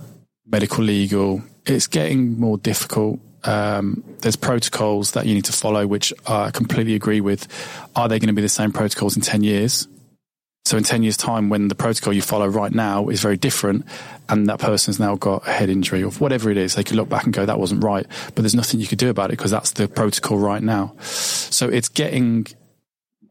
medical 0.46 0.84
legal, 0.84 1.42
it's 1.66 1.88
getting 1.88 2.38
more 2.38 2.58
difficult. 2.58 3.18
Um, 3.42 4.04
there's 4.20 4.36
protocols 4.36 5.10
that 5.12 5.26
you 5.26 5.34
need 5.34 5.46
to 5.46 5.52
follow, 5.52 5.84
which 5.84 6.12
I 6.28 6.52
completely 6.52 6.94
agree 6.94 7.20
with. 7.20 7.48
Are 7.96 8.08
they 8.08 8.20
going 8.20 8.28
to 8.28 8.34
be 8.34 8.42
the 8.42 8.48
same 8.48 8.70
protocols 8.70 9.16
in 9.16 9.22
10 9.22 9.42
years? 9.42 9.88
So 10.64 10.76
in 10.76 10.84
10 10.84 11.02
years 11.02 11.16
time, 11.16 11.48
when 11.48 11.68
the 11.68 11.74
protocol 11.74 12.12
you 12.12 12.22
follow 12.22 12.46
right 12.46 12.72
now 12.72 13.08
is 13.08 13.20
very 13.20 13.36
different 13.36 13.84
and 14.28 14.48
that 14.48 14.60
person's 14.60 15.00
now 15.00 15.16
got 15.16 15.46
a 15.48 15.52
head 15.52 15.68
injury 15.68 16.04
or 16.04 16.12
whatever 16.12 16.50
it 16.50 16.56
is, 16.56 16.74
they 16.74 16.84
could 16.84 16.96
look 16.96 17.08
back 17.08 17.24
and 17.24 17.32
go, 17.32 17.44
that 17.44 17.58
wasn't 17.58 17.82
right. 17.82 18.06
But 18.34 18.42
there's 18.42 18.54
nothing 18.54 18.78
you 18.78 18.86
could 18.86 18.98
do 18.98 19.10
about 19.10 19.30
it 19.30 19.38
because 19.38 19.50
that's 19.50 19.72
the 19.72 19.88
protocol 19.88 20.38
right 20.38 20.62
now. 20.62 20.94
So 21.00 21.68
it's 21.68 21.88
getting, 21.88 22.46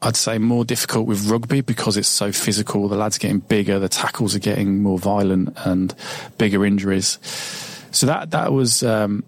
I'd 0.01 0.17
say 0.17 0.37
more 0.37 0.65
difficult 0.65 1.07
with 1.07 1.29
rugby 1.29 1.61
because 1.61 1.95
it's 1.95 2.09
so 2.09 2.31
physical. 2.31 2.89
The 2.89 2.97
lads 2.97 3.17
getting 3.17 3.39
bigger. 3.39 3.79
The 3.79 3.89
tackles 3.89 4.35
are 4.35 4.39
getting 4.39 4.81
more 4.81 4.99
violent 4.99 5.57
and 5.63 5.93
bigger 6.37 6.65
injuries. 6.65 7.19
So 7.91 8.05
that, 8.07 8.31
that 8.31 8.51
was, 8.51 8.83
um, 8.83 9.23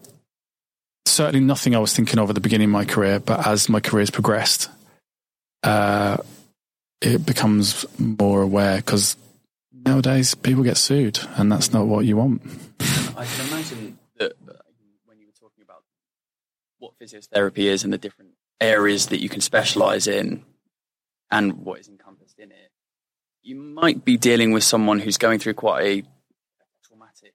certainly 1.06 1.46
nothing 1.46 1.76
I 1.76 1.80
was 1.80 1.94
thinking 1.94 2.20
of 2.20 2.30
at 2.30 2.36
the 2.36 2.42
beginning 2.42 2.66
of 2.66 2.72
my 2.72 2.86
career, 2.86 3.20
but 3.20 3.46
as 3.46 3.70
my 3.70 3.80
career 3.80 4.02
has 4.02 4.10
progressed, 4.10 4.70
uh, 5.64 6.18
it 7.02 7.26
becomes 7.26 7.86
more 7.98 8.42
aware 8.42 8.78
because 8.78 9.18
nowadays 9.74 10.36
people 10.36 10.64
get 10.64 10.78
sued 10.78 11.20
and 11.36 11.52
that's 11.52 11.74
not 11.74 11.88
what 11.88 12.06
you 12.06 12.16
want. 12.16 12.42
I 13.18 13.26
can 13.26 13.48
imagine 13.48 14.00
that 14.18 14.34
when 15.06 15.20
you 15.20 15.28
were 15.28 15.34
talking 15.34 15.64
about 15.64 15.84
what 16.78 16.94
physiotherapy 17.00 17.66
is 17.66 17.84
and 17.84 17.92
the 17.92 17.98
different 17.98 18.32
areas 18.60 19.08
that 19.08 19.22
you 19.22 19.30
can 19.30 19.42
specialize 19.42 20.08
in 20.08 20.44
and 21.32 21.66
what 21.66 21.80
is 21.80 21.88
encompassed 21.88 22.38
in 22.38 22.52
it, 22.52 22.72
you 23.42 23.56
might 23.56 24.06
be 24.06 24.18
dealing 24.18 24.52
with 24.52 24.64
someone 24.64 25.00
who's 25.00 25.18
going 25.18 25.40
through 25.40 25.56
quite 25.56 25.82
a 25.82 26.04
traumatic, 26.88 27.34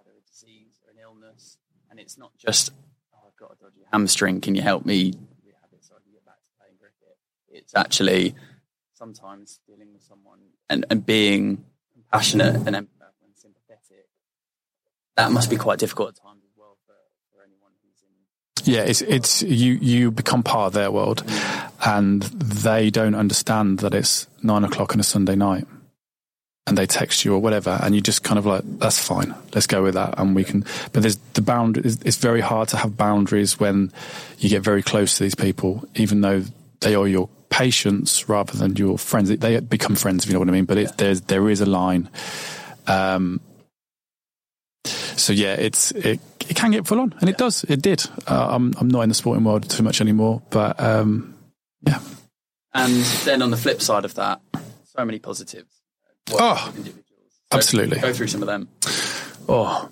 either 0.00 0.10
a 0.10 0.28
disease 0.28 0.80
or 0.84 0.90
an 0.90 0.98
illness, 1.00 1.56
and 1.88 2.00
it's 2.00 2.18
not 2.18 2.32
just, 2.36 2.72
oh, 3.14 3.18
I've 3.28 3.36
got 3.36 3.52
a 3.52 3.62
dodgy 3.62 3.82
hamstring, 3.92 4.40
can 4.40 4.56
you 4.56 4.62
help 4.62 4.84
me 4.84 5.10
it 5.10 5.14
so 5.80 5.94
I 5.94 6.02
can 6.02 6.12
get 6.12 6.24
back 6.24 6.34
to 6.34 6.50
playing 6.58 6.78
cricket? 6.80 7.16
It's 7.48 7.74
actually 7.76 8.34
sometimes 9.04 9.60
dealing 9.66 9.92
with 9.92 10.02
someone 10.02 10.38
and, 10.70 10.86
and 10.88 11.04
being 11.04 11.62
compassionate 11.92 12.54
and 12.54 12.74
empathetic 12.74 13.20
and 13.22 13.36
sympathetic, 13.36 14.06
that 15.16 15.30
must 15.30 15.50
be 15.50 15.56
quite 15.56 15.78
difficult 15.78 16.08
at 16.08 16.16
times 16.16 16.40
as 16.42 16.56
well 16.56 16.78
for, 16.86 16.94
for 17.30 17.42
anyone 17.42 17.72
who's 17.82 18.02
in. 18.02 18.72
Yeah, 18.72 18.80
it's 18.84 19.02
it's 19.02 19.42
you 19.42 19.74
you 19.74 20.10
become 20.10 20.42
part 20.42 20.68
of 20.68 20.72
their 20.72 20.90
world, 20.90 21.22
and 21.84 22.22
they 22.22 22.88
don't 22.88 23.14
understand 23.14 23.80
that 23.80 23.92
it's 23.92 24.26
nine 24.42 24.64
o'clock 24.64 24.94
on 24.94 25.00
a 25.00 25.04
Sunday 25.04 25.36
night, 25.36 25.66
and 26.66 26.78
they 26.78 26.86
text 26.86 27.26
you 27.26 27.34
or 27.34 27.40
whatever, 27.40 27.78
and 27.82 27.94
you 27.94 28.00
just 28.00 28.22
kind 28.24 28.38
of 28.38 28.46
like 28.46 28.62
that's 28.78 28.98
fine, 28.98 29.34
let's 29.52 29.66
go 29.66 29.82
with 29.82 29.94
that, 29.94 30.18
and 30.18 30.34
we 30.34 30.44
can. 30.44 30.64
But 30.94 31.02
there's 31.02 31.18
the 31.34 31.42
bound. 31.42 31.76
It's 31.76 32.16
very 32.16 32.40
hard 32.40 32.68
to 32.70 32.78
have 32.78 32.96
boundaries 32.96 33.60
when 33.60 33.92
you 34.38 34.48
get 34.48 34.62
very 34.62 34.82
close 34.82 35.18
to 35.18 35.24
these 35.24 35.34
people, 35.34 35.86
even 35.94 36.22
though 36.22 36.44
they 36.80 36.94
are 36.94 37.06
your 37.06 37.28
patients 37.54 38.28
rather 38.28 38.56
than 38.58 38.74
your 38.74 38.98
friends. 38.98 39.28
They 39.28 39.60
become 39.60 39.94
friends, 39.94 40.24
if 40.24 40.28
you 40.28 40.32
know 40.34 40.40
what 40.40 40.48
I 40.48 40.52
mean. 40.52 40.64
But 40.64 40.78
it, 40.78 40.98
there's 40.98 41.20
there 41.22 41.48
is 41.48 41.60
a 41.60 41.66
line. 41.66 42.10
Um, 42.88 43.40
so 44.84 45.32
yeah, 45.32 45.54
it's 45.54 45.92
it, 45.92 46.20
it 46.48 46.56
can 46.56 46.72
get 46.72 46.86
full 46.86 46.98
on, 47.00 47.14
and 47.20 47.30
it 47.30 47.38
does. 47.38 47.64
It 47.64 47.80
did. 47.80 48.04
Uh, 48.26 48.48
I'm 48.50 48.74
I'm 48.78 48.88
not 48.88 49.02
in 49.02 49.08
the 49.08 49.14
sporting 49.14 49.44
world 49.44 49.70
too 49.70 49.84
much 49.84 50.00
anymore, 50.00 50.42
but 50.50 50.80
um, 50.80 51.34
Yeah. 51.86 52.00
And 52.72 52.92
then 53.24 53.40
on 53.40 53.50
the 53.52 53.56
flip 53.56 53.80
side 53.80 54.04
of 54.04 54.14
that, 54.16 54.40
so 54.84 55.04
many 55.04 55.20
positives. 55.20 55.80
Oh, 56.32 56.72
So 56.74 57.56
absolutely. 57.58 58.00
Go 58.00 58.12
through 58.12 58.26
some 58.26 58.42
of 58.42 58.48
them. 58.48 58.68
Oh, 59.48 59.88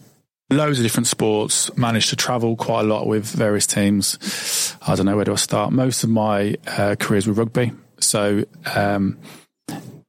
loads 0.52 0.78
of 0.78 0.84
different 0.84 1.06
sports. 1.06 1.74
Managed 1.76 2.10
to 2.10 2.16
travel 2.16 2.56
quite 2.56 2.80
a 2.80 2.88
lot 2.88 3.06
with 3.06 3.24
various 3.24 3.66
teams. 3.66 4.76
I 4.86 4.94
don't 4.94 5.06
know 5.06 5.16
where 5.16 5.24
do 5.24 5.32
I 5.32 5.36
start. 5.36 5.72
Most 5.72 6.04
of 6.04 6.10
my 6.10 6.56
uh, 6.66 6.96
careers 6.98 7.26
were 7.26 7.34
rugby. 7.34 7.72
So, 8.00 8.44
um, 8.74 9.18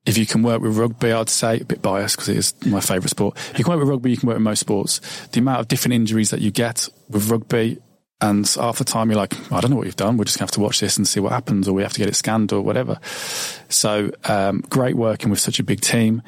if 0.06 0.18
you 0.18 0.26
can 0.26 0.44
work 0.44 0.62
with 0.62 0.78
rugby, 0.78 1.14
I'd 1.14 1.30
say 1.30 1.62
a 1.62 1.66
bit 1.66 1.82
biased 1.82 2.18
because 2.18 2.30
it 2.30 2.38
is 2.38 2.54
my 2.66 2.82
favourite 2.82 3.10
sport. 3.10 3.38
If 3.52 3.60
you 3.60 3.64
can 3.64 3.74
work 3.74 3.80
with 3.80 3.90
rugby, 3.90 4.12
you 4.12 4.18
can 4.18 4.28
work 4.28 4.36
with 4.36 4.44
most 4.44 4.60
sports. 4.60 5.00
The 5.28 5.40
amount 5.40 5.62
of 5.62 5.68
different 5.70 5.94
injuries 5.94 6.32
that 6.32 6.42
you 6.42 6.52
get 6.52 6.90
with 7.10 7.30
rugby, 7.30 7.80
and 8.20 8.48
half 8.48 8.78
the 8.78 8.84
time 8.84 9.10
you're 9.10 9.18
like, 9.18 9.34
I 9.52 9.62
don't 9.62 9.72
know 9.72 9.78
what 9.78 9.86
you've 9.86 9.96
done. 9.96 10.18
We're 10.18 10.26
just 10.26 10.38
gonna 10.38 10.46
have 10.46 10.52
to 10.52 10.60
watch 10.60 10.80
this 10.80 10.98
and 10.98 11.08
see 11.08 11.20
what 11.20 11.32
happens, 11.32 11.68
or 11.68 11.74
we 11.74 11.84
have 11.84 11.94
to 11.94 12.00
get 12.00 12.10
it 12.10 12.16
scanned 12.16 12.52
or 12.52 12.62
whatever. 12.62 13.00
So, 13.70 14.12
um, 14.26 14.62
great 14.70 14.96
working 14.96 15.30
with 15.30 15.40
such 15.40 15.60
a 15.60 15.64
big 15.64 15.82
team. 15.82 16.22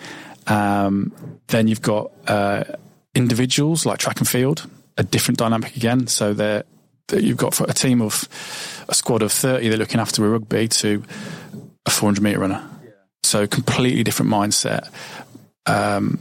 Um, 0.48 1.12
then 1.48 1.68
you've 1.68 1.82
got 1.82 2.12
uh, 2.28 2.64
individuals 3.16 3.86
like 3.86 3.98
track 3.98 4.20
and 4.20 4.28
field, 4.28 4.70
a 4.98 5.04
different 5.04 5.38
dynamic 5.40 5.76
again. 5.76 6.08
So 6.08 6.34
they're, 6.34 6.64
that 7.08 7.24
you've 7.24 7.38
got 7.38 7.54
for 7.54 7.66
a 7.66 7.74
team 7.74 8.02
of 8.02 8.28
a 8.90 8.94
squad 8.94 9.22
of 9.22 9.32
30 9.32 9.70
they're 9.70 9.78
looking 9.78 10.00
after 10.00 10.26
a 10.26 10.30
rugby 10.30 10.68
to 10.68 11.04
a 11.86 11.90
400 11.90 12.22
meter 12.22 12.40
runner. 12.40 12.68
So 13.24 13.48
completely 13.48 14.04
different 14.04 14.32
mindset. 14.32 14.90
Um, 15.66 16.20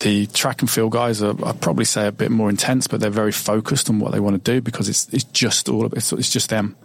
the 0.00 0.26
track 0.28 0.62
and 0.62 0.70
field 0.70 0.92
guys 0.92 1.22
are, 1.22 1.34
I'd 1.44 1.60
probably 1.60 1.84
say 1.84 2.06
a 2.06 2.12
bit 2.12 2.30
more 2.30 2.48
intense, 2.48 2.86
but 2.86 3.00
they're 3.00 3.10
very 3.10 3.32
focused 3.32 3.90
on 3.90 3.98
what 3.98 4.12
they 4.12 4.20
want 4.20 4.42
to 4.42 4.52
do 4.52 4.60
because 4.62 4.88
it's, 4.88 5.12
it's 5.12 5.24
just 5.24 5.68
all 5.68 5.84
of 5.84 5.92
it's, 5.92 6.12
it's 6.12 6.32
just 6.32 6.48
them. 6.48 6.76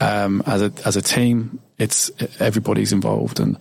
Um, 0.00 0.42
as 0.46 0.62
a, 0.62 0.72
as 0.84 0.96
a 0.96 1.02
team, 1.02 1.60
it's 1.78 2.10
everybody's 2.40 2.92
involved 2.92 3.40
and 3.40 3.58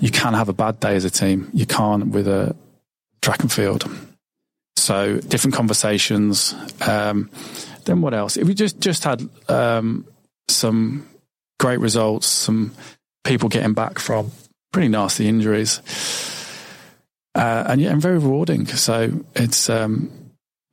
you 0.00 0.10
can 0.10 0.34
have 0.34 0.48
a 0.48 0.52
bad 0.52 0.80
day 0.80 0.96
as 0.96 1.04
a 1.04 1.10
team. 1.10 1.50
You 1.52 1.66
can't 1.66 2.08
with 2.08 2.26
a 2.26 2.56
track 3.20 3.40
and 3.40 3.52
field. 3.52 3.88
So 4.76 5.18
different 5.18 5.54
conversations. 5.54 6.54
Um, 6.80 7.30
then 7.84 8.00
what 8.00 8.14
else? 8.14 8.36
We 8.36 8.54
just 8.54 8.80
just 8.80 9.04
had 9.04 9.28
um, 9.48 10.06
some 10.48 11.06
great 11.60 11.78
results. 11.78 12.26
Some 12.26 12.72
people 13.24 13.48
getting 13.48 13.74
back 13.74 13.98
from 13.98 14.32
pretty 14.72 14.88
nasty 14.88 15.28
injuries, 15.28 15.80
uh, 17.34 17.64
and 17.68 17.80
yeah, 17.80 17.90
and 17.90 18.02
very 18.02 18.18
rewarding. 18.18 18.66
So 18.66 19.24
it's 19.34 19.70
um, 19.70 20.10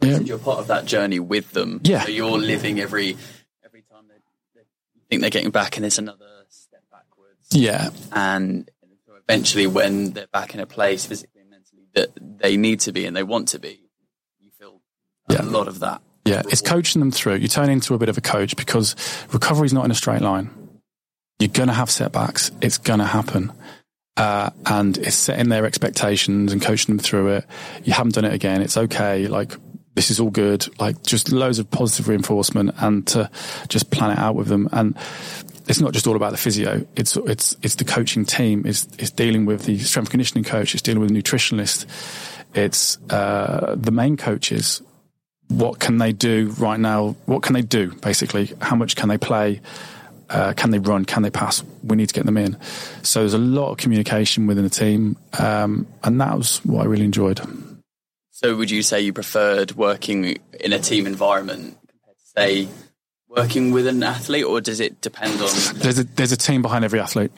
yeah, 0.01 0.19
You're 0.19 0.39
part 0.39 0.59
of 0.59 0.67
that 0.67 0.85
journey 0.85 1.19
with 1.19 1.51
them. 1.51 1.81
Yeah. 1.83 2.03
So 2.03 2.09
you're 2.12 2.38
living 2.38 2.79
every 2.79 3.17
every 3.65 3.81
time 3.81 4.05
they, 4.07 4.15
they 4.55 4.65
think 5.09 5.21
they're 5.21 5.29
getting 5.29 5.51
back 5.51 5.77
and 5.77 5.85
it's 5.85 5.97
another 5.97 6.45
step 6.47 6.83
backwards. 6.91 7.47
yeah, 7.51 7.89
And 8.12 8.69
eventually 9.27 9.67
when 9.67 10.12
they're 10.12 10.27
back 10.27 10.53
in 10.53 10.62
a 10.62 10.65
place 10.65 11.05
physically 11.05 11.41
and 11.41 11.49
mentally 11.49 11.83
that 11.95 12.09
they 12.39 12.55
need 12.55 12.79
to 12.81 12.91
be 12.93 13.05
and 13.05 13.15
they 13.15 13.23
want 13.23 13.49
to 13.49 13.59
be, 13.59 13.78
feel 15.37 15.49
a 15.49 15.49
lot 15.49 15.67
of 15.67 15.79
that. 15.79 16.01
yeah. 16.25 16.41
It's 16.49 16.61
coaching 16.61 16.99
them 16.99 17.11
through. 17.11 17.35
You 17.35 17.47
turn 17.47 17.69
into 17.69 17.93
a 17.93 17.97
bit 17.97 18.09
of 18.09 18.17
a 18.17 18.21
coach 18.21 18.55
because 18.55 18.95
recovery 19.31 19.65
is 19.65 19.73
not 19.73 19.85
in 19.85 19.91
a 19.91 19.95
straight 19.95 20.21
line. 20.21 20.49
You're 21.39 21.49
going 21.49 21.69
to 21.69 21.73
have 21.73 21.89
setbacks. 21.89 22.51
It's 22.61 22.77
going 22.77 22.99
to 22.99 23.05
happen. 23.05 23.53
Uh, 24.17 24.49
and 24.65 24.97
it's 24.97 25.15
setting 25.15 25.47
their 25.47 25.65
expectations 25.65 26.51
and 26.51 26.61
coaching 26.61 26.95
them 26.95 27.01
through 27.01 27.29
it. 27.29 27.45
You 27.85 27.93
haven't 27.93 28.15
done 28.15 28.25
it 28.25 28.33
again. 28.33 28.61
It's 28.61 28.75
okay. 28.75 29.27
Like, 29.27 29.53
this 29.95 30.11
is 30.11 30.19
all 30.19 30.29
good. 30.29 30.67
Like, 30.79 31.01
just 31.03 31.31
loads 31.31 31.57
of 31.59 31.71
positive 31.71 32.09
reinforcement 32.09 32.75
and 32.79 33.07
to 33.07 33.29
just 33.69 33.89
plan 33.91 34.11
it 34.11 34.19
out 34.19 34.35
with 34.35 34.47
them. 34.47 34.67
And 34.73 34.97
it's 35.69 35.79
not 35.79 35.93
just 35.93 36.05
all 36.07 36.17
about 36.17 36.31
the 36.31 36.37
physio. 36.37 36.85
It's, 36.97 37.15
it's, 37.15 37.55
it's 37.63 37.75
the 37.75 37.85
coaching 37.85 38.25
team. 38.25 38.65
It's, 38.65 38.87
it's 38.97 39.11
dealing 39.11 39.45
with 39.45 39.63
the 39.63 39.79
strength 39.79 40.09
conditioning 40.09 40.43
coach. 40.43 40.73
It's 40.73 40.81
dealing 40.81 40.99
with 40.99 41.13
the 41.13 41.21
nutritionist. 41.21 41.85
It's, 42.53 42.97
uh, 43.09 43.75
the 43.77 43.91
main 43.91 44.17
coaches. 44.17 44.81
What 45.49 45.79
can 45.79 45.97
they 45.97 46.13
do 46.13 46.53
right 46.57 46.79
now? 46.79 47.15
What 47.25 47.43
can 47.43 47.53
they 47.53 47.62
do, 47.62 47.93
basically? 47.95 48.53
How 48.62 48.75
much 48.75 48.95
can 48.95 49.09
they 49.09 49.17
play? 49.17 49.62
Uh, 50.29 50.53
can 50.53 50.69
they 50.69 50.79
run? 50.79 51.05
Can 51.05 51.23
they 51.23 51.31
pass? 51.31 51.63
We 51.83 51.97
need 51.97 52.07
to 52.07 52.13
get 52.13 52.25
them 52.25 52.38
in. 52.38 52.57
So 53.01 53.21
there's 53.21 53.33
a 53.33 53.39
lot 53.39 53.71
of 53.71 53.77
communication 53.77 54.45
within 54.45 54.63
the 54.63 54.69
team, 54.69 55.17
um, 55.39 55.88
and 56.03 56.21
that 56.21 56.38
was 56.38 56.63
what 56.63 56.83
I 56.83 56.85
really 56.85 57.05
enjoyed. 57.05 57.41
So 58.29 58.55
would 58.55 58.71
you 58.71 58.83
say 58.83 59.01
you 59.01 59.12
preferred 59.12 59.73
working 59.73 60.38
in 60.59 60.71
a 60.71 60.79
team 60.79 61.07
environment 61.07 61.77
compared 61.89 62.17
to 62.17 62.25
say 62.38 62.67
working 63.27 63.71
with 63.71 63.85
an 63.88 64.01
athlete 64.01 64.45
or 64.45 64.62
does 64.62 64.79
it 64.79 65.01
depend 65.01 65.33
on 65.41 65.49
There's 65.75 65.99
a 65.99 66.03
there's 66.03 66.31
a 66.31 66.38
team 66.38 66.62
behind 66.62 66.85
every 66.85 66.99
athlete. 66.99 67.31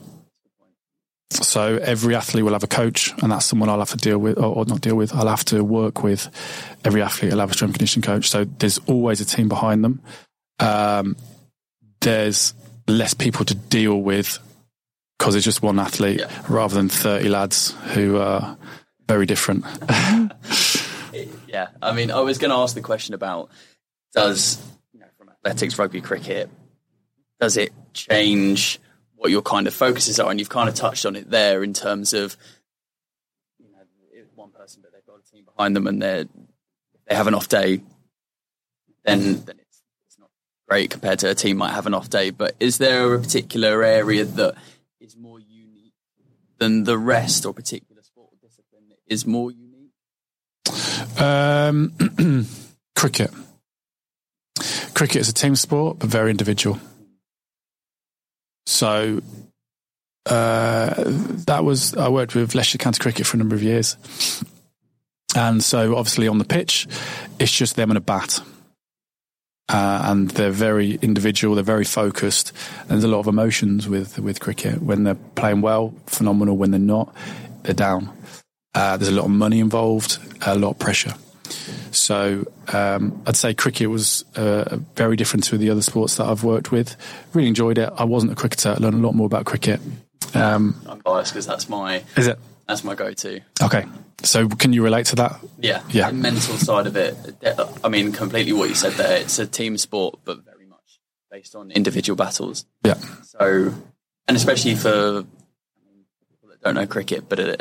So 1.32 1.78
every 1.78 2.16
athlete 2.16 2.44
will 2.44 2.54
have 2.54 2.64
a 2.64 2.68
coach, 2.68 3.14
and 3.22 3.32
that's 3.32 3.46
someone 3.46 3.70
I'll 3.70 3.80
have 3.80 3.90
to 3.92 3.98
deal 3.98 4.18
with, 4.18 4.38
or, 4.38 4.56
or 4.58 4.66
not 4.66 4.82
deal 4.82 4.96
with. 4.96 5.14
I'll 5.14 5.28
have 5.28 5.46
to 5.46 5.64
work 5.64 6.04
with. 6.04 6.30
Every 6.84 7.02
athlete 7.02 7.32
will 7.32 7.40
have 7.40 7.52
a 7.52 7.54
strength 7.54 7.74
conditioning 7.74 8.04
coach. 8.04 8.30
So 8.30 8.44
there's 8.46 8.78
always 8.80 9.22
a 9.22 9.26
team 9.26 9.48
behind 9.48 9.84
them. 9.84 10.02
Um, 10.60 11.16
there's 12.02 12.54
less 12.88 13.14
people 13.14 13.46
to 13.46 13.56
deal 13.56 14.02
with 14.02 14.40
because 15.18 15.36
it's 15.36 15.46
just 15.46 15.62
one 15.62 15.80
athlete 15.80 16.20
Yeah. 16.20 16.30
rather 16.50 16.76
than 16.76 16.90
30 16.90 17.30
lads 17.30 17.72
who 17.94 18.18
are 18.18 18.58
very 19.08 19.26
different. 19.26 19.64
Yeah, 21.48 21.68
I 21.82 21.92
mean, 21.92 22.12
I 22.12 22.22
was 22.22 22.38
going 22.38 22.52
to 22.52 22.56
ask 22.56 22.74
the 22.76 22.82
question 22.82 23.14
about 23.14 23.50
does 24.14 24.58
you 24.94 25.02
know 25.02 25.08
from 25.18 25.28
athletics, 25.28 25.78
rugby, 25.78 26.00
cricket, 26.00 26.50
does 27.42 27.58
it 27.58 27.74
change 27.94 28.80
what 29.22 29.30
your 29.30 29.44
kind 29.44 29.68
of 29.68 29.74
focuses 29.76 30.20
are? 30.20 30.32
And 30.32 30.40
you've 30.40 30.50
kind 30.50 30.68
of 30.68 30.74
touched 30.74 31.06
on 31.06 31.16
it 31.16 31.30
there 31.30 31.62
in 31.62 31.74
terms 31.74 32.12
of 32.12 32.36
you 33.60 33.68
know 33.70 34.24
one 34.34 34.50
person, 34.50 34.82
but 34.82 34.92
they've 34.92 35.06
got 35.06 35.20
a 35.20 35.32
team 35.32 35.46
behind 35.46 35.76
them, 35.76 35.86
and 35.86 36.02
they 36.02 36.26
they 37.08 37.16
have 37.16 37.28
an 37.28 37.36
off 37.36 37.48
day, 37.48 37.82
then 39.06 39.44
then 39.46 39.60
it's 39.60 39.84
it's 40.08 40.18
not 40.18 40.32
great 40.68 40.90
compared 40.90 41.20
to 41.20 41.30
a 41.30 41.36
team 41.36 41.58
might 41.58 41.74
have 41.74 41.86
an 41.86 41.94
off 41.94 42.10
day. 42.10 42.32
But 42.32 42.56
is 42.60 42.80
there 42.80 43.14
a 43.14 43.20
particular 43.20 43.84
area 43.84 44.26
that 44.26 44.56
is 45.00 45.16
more 45.16 45.40
unique 45.40 45.94
than 46.58 46.86
the 46.86 46.98
rest, 46.98 47.46
or 47.46 47.54
particular 47.54 48.02
sport 48.02 48.30
or 48.32 48.38
discipline 48.42 48.90
that 48.90 48.98
is 49.06 49.28
more 49.28 49.52
unique? 49.52 49.92
Um, 51.22 52.48
cricket. 52.96 53.30
Cricket 54.96 55.18
is 55.18 55.30
a 55.30 55.34
team 55.34 55.56
sport, 55.56 56.00
but 56.00 56.10
very 56.10 56.32
individual. 56.32 56.80
So 58.66 59.22
uh, 60.26 60.94
that 61.48 61.64
was 61.64 61.96
I 61.96 62.10
worked 62.10 62.36
with 62.36 62.56
Leicestershire 62.56 62.78
County 62.78 63.00
Cricket 63.00 63.26
for 63.26 63.38
a 63.38 63.40
number 63.40 63.56
of 63.56 63.64
years, 63.64 63.98
and 65.36 65.64
so 65.64 65.96
obviously 65.96 66.28
on 66.28 66.38
the 66.38 66.46
pitch, 66.46 66.88
it's 67.40 67.52
just 67.52 67.76
them 67.76 67.92
and 67.92 67.98
a 67.98 68.02
bat. 68.02 68.40
Uh, 69.70 70.02
and 70.04 70.32
they're 70.32 70.52
very 70.52 70.96
individual. 71.02 71.56
They're 71.56 71.64
very 71.64 71.86
focused. 71.86 72.52
And 72.82 72.90
there's 72.90 73.06
a 73.06 73.08
lot 73.08 73.20
of 73.20 73.28
emotions 73.28 73.88
with 73.88 74.20
with 74.20 74.42
cricket. 74.42 74.82
When 74.82 75.06
they're 75.06 75.16
playing 75.16 75.62
well, 75.62 75.94
phenomenal. 76.08 76.58
When 76.58 76.72
they're 76.72 76.80
not, 76.80 77.16
they're 77.64 77.74
down. 77.74 78.10
Uh, 78.74 78.98
there's 78.98 79.10
a 79.10 79.16
lot 79.16 79.26
of 79.26 79.32
money 79.32 79.60
involved, 79.60 80.18
a 80.46 80.58
lot 80.58 80.72
of 80.72 80.80
pressure. 80.80 81.14
So 81.92 82.46
um, 82.74 83.22
I'd 83.26 83.36
say 83.36 83.54
cricket 83.54 83.90
was 83.90 84.26
uh, 84.36 84.78
very 84.96 85.16
different 85.16 85.44
to 85.46 85.58
the 85.58 85.70
other 85.70 85.82
sports 85.82 86.16
that 86.18 86.26
I've 86.26 86.44
worked 86.44 86.72
with. 86.72 86.96
Really 87.34 87.48
enjoyed 87.48 87.78
it. 87.78 87.90
I 87.98 88.04
wasn't 88.04 88.32
a 88.32 88.36
cricketer. 88.36 88.70
I 88.70 88.76
learned 88.76 88.96
a 88.96 89.06
lot 89.06 89.16
more 89.16 89.26
about 89.26 89.46
cricket. 89.46 89.80
Um, 90.34 90.80
I'm 90.88 91.00
biased 91.00 91.34
because 91.34 91.46
that's 91.46 91.68
my 91.68 92.04
is 92.16 92.28
it 92.28 92.40
that's 92.68 92.84
my 92.86 92.96
go-to. 92.96 93.42
okay? 93.62 93.86
So 94.24 94.48
can 94.48 94.72
you 94.72 94.84
relate 94.84 95.08
to 95.08 95.16
that? 95.18 95.42
Yeah, 95.60 95.82
Yeah. 95.90 96.08
The 96.08 96.16
mental 96.16 96.58
side 96.58 96.88
of 96.88 96.96
it. 96.96 97.16
I 97.84 97.90
mean, 97.90 98.12
completely 98.12 98.54
what 98.54 98.70
you 98.70 98.76
said 98.76 98.94
there. 98.94 99.18
It's 99.20 99.40
a 99.40 99.48
team 99.48 99.78
sport, 99.78 100.20
but 100.24 100.46
very 100.46 100.68
much 100.68 101.00
based 101.30 101.56
on 101.56 101.72
individual 101.72 102.16
battles. 102.16 102.66
Yeah, 102.86 102.94
So, 103.24 103.74
and 104.28 104.38
especially 104.38 104.76
for 104.76 104.90
I 104.90 105.24
people 106.30 106.50
that 106.50 106.62
don't 106.62 106.76
know 106.76 106.86
cricket, 106.86 107.28
but 107.28 107.40
uh, 107.40 107.58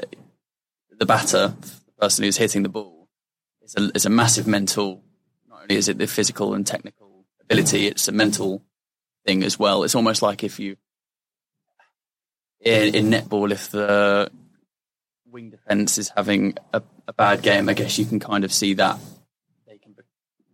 the 0.97 1.07
batter, 1.07 1.55
the 1.61 1.93
person 1.99 2.25
who's 2.25 2.37
hitting 2.37 2.63
the 2.63 2.69
ball, 2.69 3.00
is 3.75 3.89
a, 3.89 3.91
is 3.95 4.07
a 4.07 4.11
massive 4.11 4.47
mental. 4.47 5.03
Not 5.49 5.63
only 5.63 5.77
is 5.77 5.89
it 5.89 5.99
the 5.99 6.07
physical 6.07 6.55
and 6.55 6.67
technical 6.67 7.27
ability, 7.41 7.87
it's 7.87 8.09
a 8.09 8.13
mental 8.13 8.63
thing 9.27 9.43
as 9.43 9.59
well. 9.59 9.85
It's 9.85 9.95
almost 9.95 10.23
like 10.23 10.45
if 10.45 10.59
you 10.59 10.77
in, 12.61 12.95
in 12.95 13.11
netball, 13.11 13.51
if 13.51 13.71
the 13.71 14.31
wing 15.27 15.51
defense 15.51 15.99
is 15.99 16.13
having 16.17 16.57
a, 16.73 16.83
a 17.07 17.13
bad 17.13 17.43
game, 17.43 17.69
I 17.69 17.75
guess 17.75 17.99
you 17.99 18.05
can 18.05 18.21
kind 18.21 18.45
of 18.45 18.53
see 18.53 18.75
that 18.75 18.99
they 19.67 19.79
can 19.79 19.95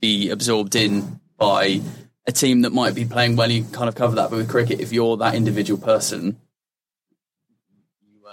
be 0.00 0.30
absorbed 0.30 0.76
in 0.76 1.20
by 1.36 1.80
a 2.26 2.32
team 2.32 2.62
that 2.62 2.72
might 2.72 2.94
be 2.94 3.04
playing 3.04 3.36
well. 3.36 3.50
You 3.50 3.62
can 3.62 3.72
kind 3.72 3.88
of 3.88 3.94
cover 3.94 4.16
that, 4.16 4.30
but 4.30 4.36
with 4.36 4.48
cricket, 4.48 4.80
if 4.80 4.92
you're 4.92 5.16
that 5.18 5.34
individual 5.34 5.80
person, 5.80 6.40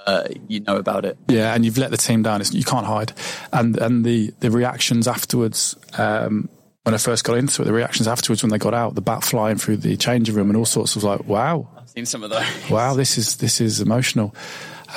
uh, 0.06 0.28
you 0.48 0.60
know 0.62 0.78
about 0.78 1.06
it. 1.06 1.18
yeah, 1.28 1.54
and 1.54 1.66
you've 1.66 1.78
let 1.78 1.92
the 1.92 1.98
team 1.98 2.24
down. 2.24 2.42
It's, 2.42 2.54
you 2.54 2.64
can't 2.64 2.86
hide, 2.86 3.14
and 3.52 3.78
and 3.78 4.06
the 4.06 4.34
the 4.40 4.52
reactions 4.52 5.08
afterwards. 5.08 5.76
Um, 5.98 6.50
when 6.84 6.94
I 6.94 6.98
first 6.98 7.24
got 7.24 7.38
into 7.38 7.62
it, 7.62 7.66
the 7.66 7.74
reactions 7.74 8.10
afterwards 8.10 8.44
when 8.44 8.50
they 8.50 8.58
got 8.58 8.74
out, 8.74 8.96
the 8.96 9.02
bat 9.02 9.24
flying 9.24 9.58
through 9.58 9.78
the 9.78 9.96
changing 9.96 10.36
room 10.36 10.50
and 10.50 10.58
all 10.58 10.66
sorts 10.66 10.98
of 10.98 11.04
like, 11.04 11.24
wow, 11.26 11.70
I've 11.78 11.90
seen 11.90 12.06
some 12.06 12.24
of 12.24 12.30
those. 12.30 12.70
Wow, 12.70 12.94
this 12.94 13.18
is 13.18 13.38
this 13.38 13.62
is 13.62 13.80
emotional, 13.80 14.36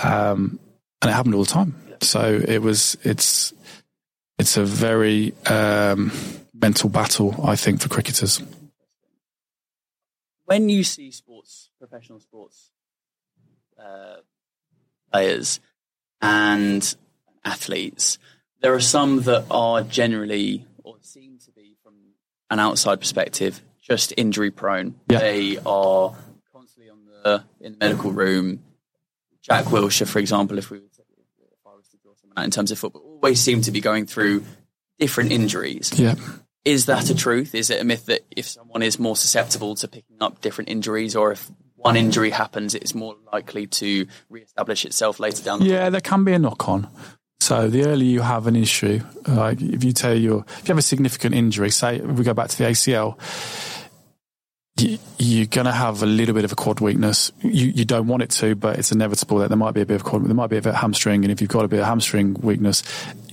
um, 0.02 0.58
and 1.00 1.10
it 1.10 1.14
happened 1.14 1.34
all 1.34 1.44
the 1.44 1.50
time. 1.50 1.76
So 2.00 2.40
it 2.46 2.58
was 2.58 2.96
it's 3.04 3.52
it's 4.38 4.56
a 4.56 4.64
very 4.64 5.32
um, 5.46 6.12
mental 6.52 6.90
battle, 6.90 7.34
I 7.44 7.56
think, 7.56 7.80
for 7.80 7.88
cricketers. 7.88 8.42
When 10.44 10.68
you 10.68 10.84
see 10.84 11.10
sports, 11.10 11.70
professional 11.78 12.20
sports 12.20 12.70
uh, 13.78 14.16
players 15.16 15.60
and 16.20 16.94
athletes, 17.44 18.18
there 18.60 18.74
are 18.74 18.80
some 18.80 19.22
that 19.22 19.46
are 19.50 19.82
generally 19.82 20.66
or 20.84 20.96
seem 21.00 21.38
to 21.44 21.50
be 21.52 21.74
from 21.82 21.94
an 22.50 22.58
outside 22.58 23.00
perspective 23.00 23.62
just 23.82 24.12
injury 24.16 24.50
prone. 24.50 24.94
Yeah. 25.08 25.20
They 25.20 25.58
are 25.64 26.14
constantly 26.52 26.90
on 26.90 26.98
the 27.06 27.44
in 27.60 27.72
the 27.72 27.78
medical 27.78 28.10
room. 28.12 28.62
Jack 29.42 29.66
Wilshere, 29.66 30.08
for 30.08 30.18
example, 30.18 30.58
if 30.58 30.70
we 30.70 30.78
were 30.78 30.88
to, 30.88 31.02
if 31.38 31.66
I 31.66 31.74
was 31.76 31.88
to 31.88 31.96
draw 31.98 32.12
someone 32.20 32.36
out 32.36 32.44
in 32.44 32.50
terms 32.50 32.72
of 32.72 32.78
football, 32.78 33.02
always 33.02 33.40
seem 33.40 33.62
to 33.62 33.70
be 33.70 33.80
going 33.80 34.06
through 34.06 34.44
different 34.98 35.32
injuries. 35.32 35.92
Yeah. 35.98 36.16
Is 36.64 36.86
that 36.86 37.08
a 37.10 37.14
truth? 37.14 37.54
Is 37.54 37.70
it 37.70 37.80
a 37.80 37.84
myth 37.84 38.06
that 38.06 38.22
if 38.30 38.48
someone 38.48 38.82
is 38.82 38.98
more 38.98 39.16
susceptible 39.16 39.76
to 39.76 39.88
picking 39.88 40.16
up 40.20 40.40
different 40.40 40.68
injuries, 40.68 41.14
or 41.14 41.30
if 41.30 41.48
one 41.76 41.96
injury 41.96 42.30
happens, 42.30 42.74
it's 42.74 42.94
more 42.94 43.16
likely 43.32 43.66
to 43.66 44.06
re-establish 44.28 44.84
itself 44.84 45.20
later 45.20 45.42
down 45.44 45.60
the 45.60 45.66
Yeah, 45.66 45.90
there 45.90 46.00
can 46.00 46.24
be 46.24 46.32
a 46.32 46.38
knock 46.38 46.68
on. 46.68 46.88
So 47.40 47.68
the 47.68 47.84
earlier 47.84 48.08
you 48.08 48.20
have 48.22 48.46
an 48.46 48.56
issue, 48.56 49.00
like 49.28 49.60
if 49.60 49.84
you 49.84 49.92
tell 49.92 50.14
your 50.14 50.44
if 50.48 50.62
you 50.62 50.72
have 50.72 50.78
a 50.78 50.82
significant 50.82 51.34
injury, 51.34 51.70
say 51.70 51.96
if 51.96 52.04
we 52.04 52.24
go 52.24 52.34
back 52.34 52.48
to 52.48 52.58
the 52.58 52.64
ACL, 52.64 53.18
you, 54.78 54.98
you're 55.18 55.46
going 55.46 55.66
to 55.66 55.72
have 55.72 56.02
a 56.02 56.06
little 56.06 56.34
bit 56.34 56.44
of 56.44 56.52
a 56.52 56.56
quad 56.56 56.80
weakness. 56.80 57.30
You 57.42 57.66
you 57.68 57.84
don't 57.84 58.08
want 58.08 58.22
it 58.22 58.30
to, 58.30 58.54
but 58.56 58.78
it's 58.78 58.90
inevitable 58.90 59.38
that 59.38 59.48
there 59.48 59.56
might 59.56 59.74
be 59.74 59.82
a 59.82 59.86
bit 59.86 59.96
of 59.96 60.04
quad, 60.04 60.24
there 60.24 60.34
might 60.34 60.50
be 60.50 60.56
a 60.56 60.62
bit 60.62 60.70
of 60.70 60.76
hamstring, 60.76 61.24
and 61.24 61.30
if 61.30 61.40
you've 61.40 61.50
got 61.50 61.64
a 61.64 61.68
bit 61.68 61.80
of 61.80 61.86
hamstring 61.86 62.34
weakness, 62.34 62.82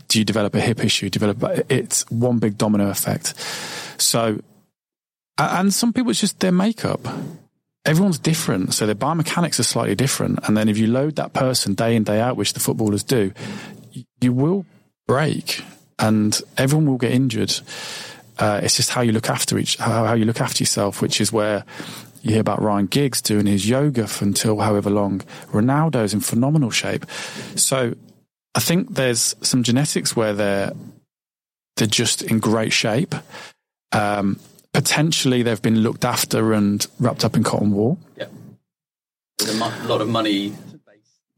do 0.09 0.19
you 0.19 0.25
develop 0.25 0.53
a 0.53 0.61
hip 0.61 0.83
issue? 0.83 1.09
Develop 1.09 1.41
it's 1.69 2.09
one 2.11 2.39
big 2.39 2.57
domino 2.57 2.89
effect. 2.89 3.33
So, 3.99 4.41
and 5.37 5.73
some 5.73 5.93
people 5.93 6.11
it's 6.11 6.19
just 6.19 6.39
their 6.39 6.51
makeup 6.51 7.07
everyone's 7.85 8.19
different, 8.19 8.73
so 8.73 8.85
their 8.85 8.95
biomechanics 8.95 9.59
are 9.59 9.63
slightly 9.63 9.95
different. 9.95 10.39
And 10.43 10.55
then 10.55 10.69
if 10.69 10.77
you 10.77 10.87
load 10.87 11.15
that 11.17 11.33
person 11.33 11.73
day 11.73 11.95
in 11.95 12.03
day 12.03 12.19
out, 12.19 12.37
which 12.37 12.53
the 12.53 12.59
footballers 12.59 13.03
do, 13.03 13.33
you 14.21 14.33
will 14.33 14.65
break, 15.07 15.63
and 15.99 16.39
everyone 16.57 16.87
will 16.87 16.97
get 16.97 17.11
injured. 17.11 17.53
Uh, 18.39 18.61
it's 18.63 18.75
just 18.75 18.89
how 18.89 19.01
you 19.01 19.11
look 19.11 19.29
after 19.29 19.57
each, 19.57 19.77
how, 19.77 20.05
how 20.05 20.13
you 20.13 20.25
look 20.25 20.41
after 20.41 20.63
yourself, 20.63 21.01
which 21.01 21.21
is 21.21 21.31
where 21.31 21.65
you 22.21 22.31
hear 22.31 22.41
about 22.41 22.61
Ryan 22.61 22.87
Giggs 22.87 23.21
doing 23.21 23.45
his 23.45 23.69
yoga 23.69 24.07
for 24.07 24.23
until 24.23 24.59
however 24.59 24.89
long. 24.89 25.19
Ronaldo's 25.51 26.13
in 26.13 26.21
phenomenal 26.21 26.71
shape. 26.71 27.05
So 27.55 27.95
I 28.55 28.59
think 28.59 28.95
there's 28.95 29.35
some 29.41 29.61
genetics 29.63 30.15
where 30.15 30.33
they're 30.33 30.71
they're 31.75 31.87
just 31.87 32.21
in 32.21 32.39
great 32.39 32.71
shape. 32.71 33.15
Um, 33.91 34.39
potentially 34.73 35.43
they've 35.43 35.61
been 35.61 35.79
looked 35.79 36.03
after 36.05 36.53
and 36.53 36.85
wrapped 36.99 37.23
up 37.23 37.35
in 37.35 37.43
cotton 37.43 37.71
wool. 37.73 37.99
Yeah. 38.17 38.27
There's 39.37 39.55
a 39.55 39.57
mo- 39.57 39.73
lot 39.85 40.01
of 40.01 40.09
money. 40.09 40.53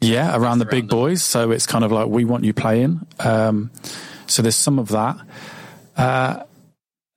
Yeah, 0.02 0.36
around 0.36 0.60
the 0.60 0.66
around 0.66 0.72
big 0.72 0.90
them. 0.90 0.98
boys. 1.00 1.24
So 1.24 1.52
it's 1.52 1.66
kind 1.66 1.84
of 1.84 1.92
like 1.92 2.08
we 2.08 2.26
want 2.26 2.44
you 2.44 2.54
playing. 2.54 3.06
Um, 3.20 3.72
so 4.28 4.42
there's 4.42 4.56
some 4.56 4.78
of 4.80 4.90
that, 4.90 5.18
uh, 5.98 6.44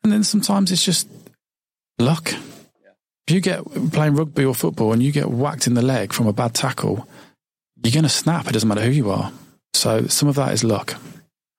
and 0.02 0.12
then 0.12 0.22
sometimes 0.22 0.70
it's 0.70 0.84
just 0.84 1.08
luck. 1.98 2.32
If 3.26 3.34
you 3.34 3.40
get 3.40 3.62
playing 3.92 4.14
rugby 4.14 4.44
or 4.44 4.54
football 4.54 4.92
and 4.92 5.02
you 5.02 5.12
get 5.12 5.28
whacked 5.28 5.66
in 5.66 5.74
the 5.74 5.82
leg 5.82 6.12
from 6.14 6.28
a 6.28 6.32
bad 6.32 6.54
tackle, 6.54 7.06
you're 7.82 7.92
going 7.92 8.04
to 8.04 8.08
snap. 8.08 8.46
It 8.46 8.52
doesn't 8.52 8.68
matter 8.68 8.80
who 8.80 8.90
you 8.90 9.10
are. 9.10 9.32
So 9.74 10.06
some 10.06 10.28
of 10.28 10.36
that 10.36 10.52
is 10.52 10.64
luck. 10.64 10.94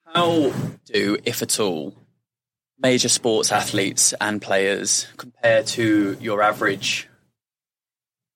How 0.05 0.51
do, 0.85 1.17
if 1.25 1.43
at 1.43 1.59
all, 1.59 1.93
major 2.79 3.09
sports 3.09 3.51
athletes 3.51 4.13
and 4.21 4.41
players 4.41 5.07
compare 5.17 5.63
to 5.63 6.17
your 6.19 6.41
average 6.41 7.07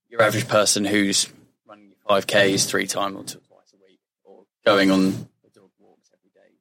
your 0.09 0.21
average 0.21 0.47
person 0.47 0.85
who's 0.85 1.27
running 1.67 1.93
five 2.07 2.27
Ks 2.27 2.65
three 2.65 2.85
times 2.85 3.35
or 3.35 3.39
twice 3.39 3.73
a 3.73 3.77
week 3.87 3.99
or 4.23 4.43
going 4.65 4.91
on 4.91 5.11
dog 5.53 5.69
walks 5.79 6.11
every 6.13 6.29
day? 6.35 6.55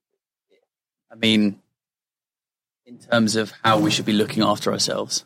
I 1.11 1.17
mean, 1.17 1.61
in 2.87 2.99
terms 2.99 3.37
of 3.37 3.53
how 3.63 3.79
we 3.79 3.91
should 3.91 4.07
be 4.07 4.13
looking 4.13 4.43
after 4.43 4.73
ourselves. 4.73 5.25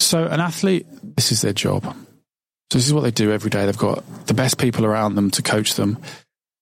So 0.00 0.24
an 0.24 0.40
athlete, 0.40 0.86
this 1.16 1.32
is 1.32 1.42
their 1.42 1.52
job. 1.52 1.84
So 1.84 2.78
this 2.78 2.86
is 2.86 2.94
what 2.94 3.02
they 3.02 3.10
do 3.10 3.32
every 3.32 3.50
day. 3.50 3.66
They've 3.66 3.76
got 3.76 4.04
the 4.26 4.34
best 4.34 4.58
people 4.58 4.86
around 4.86 5.14
them 5.14 5.30
to 5.32 5.42
coach 5.42 5.74
them. 5.74 5.98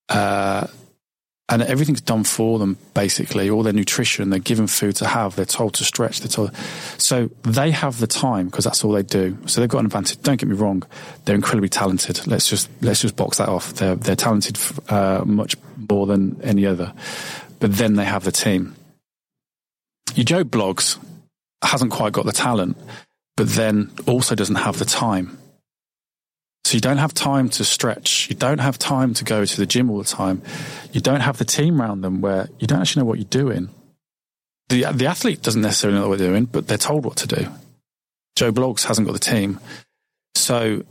Uh, 0.09 0.67
and 1.49 1.63
everything's 1.63 2.01
done 2.01 2.25
for 2.25 2.59
them, 2.59 2.77
basically. 2.93 3.49
All 3.49 3.63
their 3.63 3.73
nutrition, 3.73 4.31
they're 4.31 4.41
given 4.41 4.67
food 4.67 4.97
to 4.97 5.07
have. 5.07 5.37
They're 5.37 5.45
told 5.45 5.75
to 5.75 5.85
stretch. 5.85 6.21
They're 6.21 6.29
told. 6.29 6.53
So 6.99 7.31
they 7.43 7.71
have 7.71 7.99
the 7.99 8.09
time 8.09 8.47
because 8.47 8.65
that's 8.65 8.85
all 8.85 8.93
they 8.93 9.05
do. 9.05 9.39
So 9.47 9.61
they've 9.61 9.71
got 9.71 9.79
an 9.79 9.87
advantage. 9.87 10.21
Don't 10.23 10.41
get 10.41 10.49
me 10.49 10.57
wrong; 10.57 10.83
they're 11.25 11.37
incredibly 11.37 11.69
talented. 11.69 12.27
Let's 12.27 12.49
just 12.49 12.69
let's 12.83 13.01
just 13.01 13.15
box 13.15 13.39
that 13.39 13.49
off. 13.49 13.75
They're 13.75 13.95
they're 13.95 14.17
talented 14.17 14.59
uh, 14.89 15.23
much 15.25 15.57
more 15.91 16.07
than 16.07 16.41
any 16.43 16.67
other. 16.67 16.93
But 17.61 17.77
then 17.77 17.95
they 17.95 18.05
have 18.05 18.25
the 18.25 18.33
team. 18.33 18.75
Your 20.15 20.25
Joe 20.25 20.45
Bloggs 20.45 20.99
hasn't 21.63 21.93
quite 21.93 22.13
got 22.13 22.27
the 22.27 22.33
talent, 22.33 22.77
but 23.37 23.49
then 23.51 23.93
also 24.07 24.35
doesn't 24.35 24.57
have 24.57 24.79
the 24.79 24.85
time. 24.85 25.39
So 26.67 26.75
you 26.75 26.81
don't 26.81 26.99
have 26.99 27.15
time 27.15 27.49
to 27.51 27.65
stretch. 27.65 28.29
You 28.29 28.35
don't 28.35 28.59
have 28.59 28.77
time 28.77 29.15
to 29.15 29.25
go 29.25 29.45
to 29.45 29.57
the 29.57 29.67
gym 29.67 29.89
all 29.89 29.99
the 29.99 30.05
time. 30.05 30.43
You 30.91 31.01
don't 31.01 31.21
have 31.21 31.39
the 31.39 31.45
team 31.45 31.81
around 31.81 32.01
them 32.01 32.21
where 32.21 32.49
you 32.59 32.67
don't 32.67 32.81
actually 32.81 33.03
know 33.03 33.07
what 33.07 33.19
you're 33.19 33.25
doing. 33.27 33.69
The 34.69 34.87
the 34.93 35.07
athlete 35.07 35.43
doesn't 35.43 35.63
necessarily 35.63 36.01
know 36.01 36.09
what 36.09 36.19
they're 36.19 36.31
doing, 36.31 36.47
but 36.47 36.67
they're 36.67 36.77
told 36.77 37.05
what 37.05 37.19
to 37.19 37.29
do. 37.29 37.47
Joe 38.35 38.51
Bloggs 38.51 38.83
hasn't 38.83 39.07
got 39.07 39.13
the 39.13 39.21
team. 39.21 39.61
So 40.35 40.83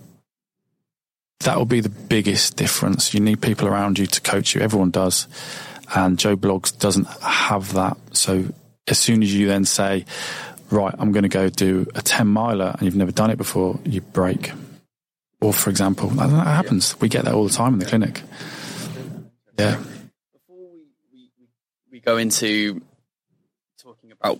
that 1.42 1.58
will 1.58 1.66
be 1.66 1.82
the 1.82 1.90
biggest 1.90 2.56
difference. 2.56 3.14
You 3.14 3.20
need 3.20 3.42
people 3.42 3.68
around 3.68 4.00
you 4.00 4.06
to 4.06 4.22
coach 4.22 4.56
you. 4.56 4.62
Everyone 4.62 4.92
does. 4.92 5.28
And 5.94 6.18
Joe 6.18 6.38
Bloggs 6.38 6.80
doesn't 6.80 7.08
have 7.22 7.74
that. 7.74 7.98
So 8.14 8.46
as 8.88 8.98
soon 8.98 9.24
as 9.24 9.36
you 9.36 9.48
then 9.48 9.66
say, 9.66 10.06
right, 10.72 10.96
I'm 10.98 11.12
going 11.12 11.24
to 11.24 11.28
go 11.28 11.50
do 11.50 11.86
a 11.96 12.02
10 12.02 12.28
miler 12.28 12.74
and 12.78 12.84
you've 12.84 12.96
never 12.96 13.12
done 13.12 13.30
it 13.30 13.38
before, 13.38 13.78
you 13.84 14.00
break. 14.00 14.54
Or, 15.42 15.54
for 15.54 15.70
example, 15.70 16.10
that 16.10 16.28
that 16.30 16.48
happens. 16.48 17.00
We 17.00 17.10
get 17.10 17.26
that 17.26 17.34
all 17.34 17.48
the 17.48 17.54
time 17.54 17.74
in 17.74 17.80
the 17.80 17.86
clinic. 17.86 18.22
Yeah. 19.60 19.78
Before 20.34 20.72
we, 20.72 20.88
we, 21.14 21.30
we 21.92 22.00
go 22.00 22.18
into 22.18 22.82
talking 23.78 24.12
about 24.12 24.38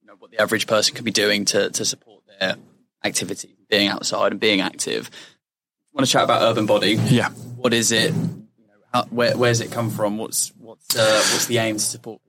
you 0.00 0.06
know, 0.06 0.14
what 0.18 0.30
the 0.30 0.40
average 0.40 0.66
person 0.66 0.94
could 0.94 1.04
be 1.04 1.10
doing 1.10 1.44
to, 1.46 1.70
to 1.70 1.84
support 1.84 2.22
their 2.40 2.56
activity, 3.04 3.56
being 3.68 3.88
outside 3.88 4.32
and 4.32 4.40
being 4.40 4.60
active, 4.60 5.10
I 5.12 5.90
want 5.94 6.06
to 6.06 6.12
chat 6.12 6.24
about 6.24 6.42
Urban 6.42 6.66
Body. 6.66 6.94
Yeah. 6.94 7.30
What 7.30 7.72
is 7.72 7.92
it? 7.92 8.12
You 8.12 8.66
know, 8.66 8.74
how, 8.92 9.04
where, 9.04 9.36
where's 9.36 9.60
it 9.60 9.70
come 9.70 9.90
from? 9.90 10.18
What's 10.18 10.52
what's 10.58 10.96
uh, 10.96 11.22
what's 11.32 11.46
the 11.46 11.58
aim 11.58 11.76
to 11.76 11.80
support? 11.80 12.20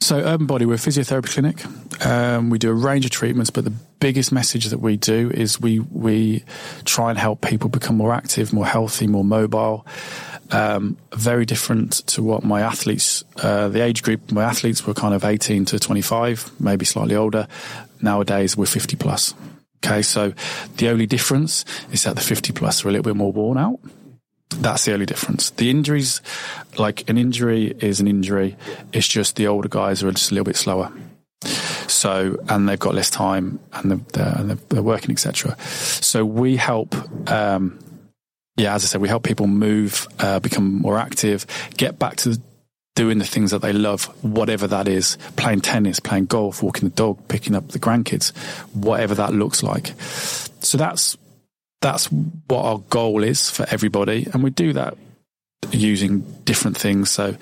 So, 0.00 0.18
Urban 0.18 0.46
Body, 0.46 0.66
we're 0.66 0.74
a 0.74 0.78
physiotherapy 0.78 1.32
clinic. 1.32 1.64
Um, 2.06 2.50
we 2.50 2.58
do 2.58 2.70
a 2.70 2.74
range 2.74 3.04
of 3.06 3.10
treatments, 3.10 3.50
but 3.50 3.64
the 3.64 3.72
biggest 3.98 4.30
message 4.30 4.66
that 4.66 4.78
we 4.78 4.96
do 4.96 5.30
is 5.32 5.60
we 5.60 5.80
we 5.80 6.44
try 6.84 7.10
and 7.10 7.18
help 7.18 7.40
people 7.40 7.70
become 7.70 7.96
more 7.96 8.12
active, 8.12 8.52
more 8.52 8.66
healthy, 8.66 9.06
more 9.06 9.24
mobile. 9.24 9.86
Um, 10.52 10.96
very 11.12 11.44
different 11.44 12.06
to 12.08 12.22
what 12.22 12.44
my 12.44 12.60
athletes, 12.60 13.24
uh, 13.42 13.68
the 13.68 13.82
age 13.82 14.02
group, 14.02 14.30
my 14.30 14.44
athletes 14.44 14.86
were 14.86 14.94
kind 14.94 15.12
of 15.12 15.24
18 15.24 15.64
to 15.66 15.78
25, 15.80 16.60
maybe 16.60 16.84
slightly 16.84 17.16
older. 17.16 17.48
Nowadays, 18.00 18.56
we're 18.56 18.66
50 18.66 18.96
plus. 18.96 19.34
Okay, 19.84 20.02
so 20.02 20.34
the 20.76 20.88
only 20.88 21.06
difference 21.06 21.64
is 21.90 22.04
that 22.04 22.14
the 22.14 22.22
50 22.22 22.52
plus 22.52 22.84
are 22.84 22.88
a 22.88 22.92
little 22.92 23.02
bit 23.02 23.16
more 23.16 23.32
worn 23.32 23.58
out. 23.58 23.80
That's 24.50 24.84
the 24.84 24.92
only 24.92 25.06
difference. 25.06 25.50
The 25.50 25.70
injuries, 25.70 26.20
like 26.78 27.08
an 27.10 27.18
injury 27.18 27.74
is 27.80 28.00
an 28.00 28.08
injury. 28.08 28.56
It's 28.92 29.08
just 29.08 29.36
the 29.36 29.48
older 29.48 29.68
guys 29.68 30.02
are 30.02 30.10
just 30.12 30.30
a 30.30 30.34
little 30.34 30.44
bit 30.44 30.56
slower. 30.56 30.92
So, 31.88 32.38
and 32.48 32.68
they've 32.68 32.78
got 32.78 32.94
less 32.94 33.10
time 33.10 33.58
and 33.72 33.90
they're, 33.90 34.00
they're, 34.12 34.34
and 34.38 34.50
they're- 34.50 34.82
working, 34.82 35.10
etc. 35.10 35.56
So 35.60 36.24
we 36.24 36.56
help, 36.56 36.94
um, 37.30 37.78
yeah, 38.56 38.74
as 38.74 38.84
I 38.84 38.86
said, 38.86 39.00
we 39.00 39.08
help 39.08 39.24
people 39.24 39.46
move, 39.46 40.06
uh, 40.18 40.38
become 40.40 40.80
more 40.80 40.98
active, 40.98 41.46
get 41.76 41.98
back 41.98 42.16
to 42.18 42.40
doing 42.94 43.18
the 43.18 43.24
things 43.24 43.50
that 43.50 43.60
they 43.62 43.72
love, 43.72 44.04
whatever 44.24 44.66
that 44.66 44.88
is, 44.88 45.18
playing 45.36 45.60
tennis, 45.60 46.00
playing 46.00 46.26
golf, 46.26 46.62
walking 46.62 46.88
the 46.88 46.94
dog, 46.94 47.28
picking 47.28 47.54
up 47.54 47.68
the 47.68 47.78
grandkids, 47.78 48.34
whatever 48.74 49.14
that 49.14 49.32
looks 49.32 49.62
like. 49.62 49.92
So 50.60 50.78
that's, 50.78 51.16
that's 51.86 52.06
what 52.06 52.64
our 52.64 52.78
goal 52.90 53.22
is 53.22 53.48
for 53.48 53.64
everybody. 53.70 54.26
And 54.32 54.42
we 54.42 54.50
do 54.50 54.72
that 54.72 54.96
using 55.70 56.20
different 56.44 56.76
things. 56.76 57.10
So 57.10 57.36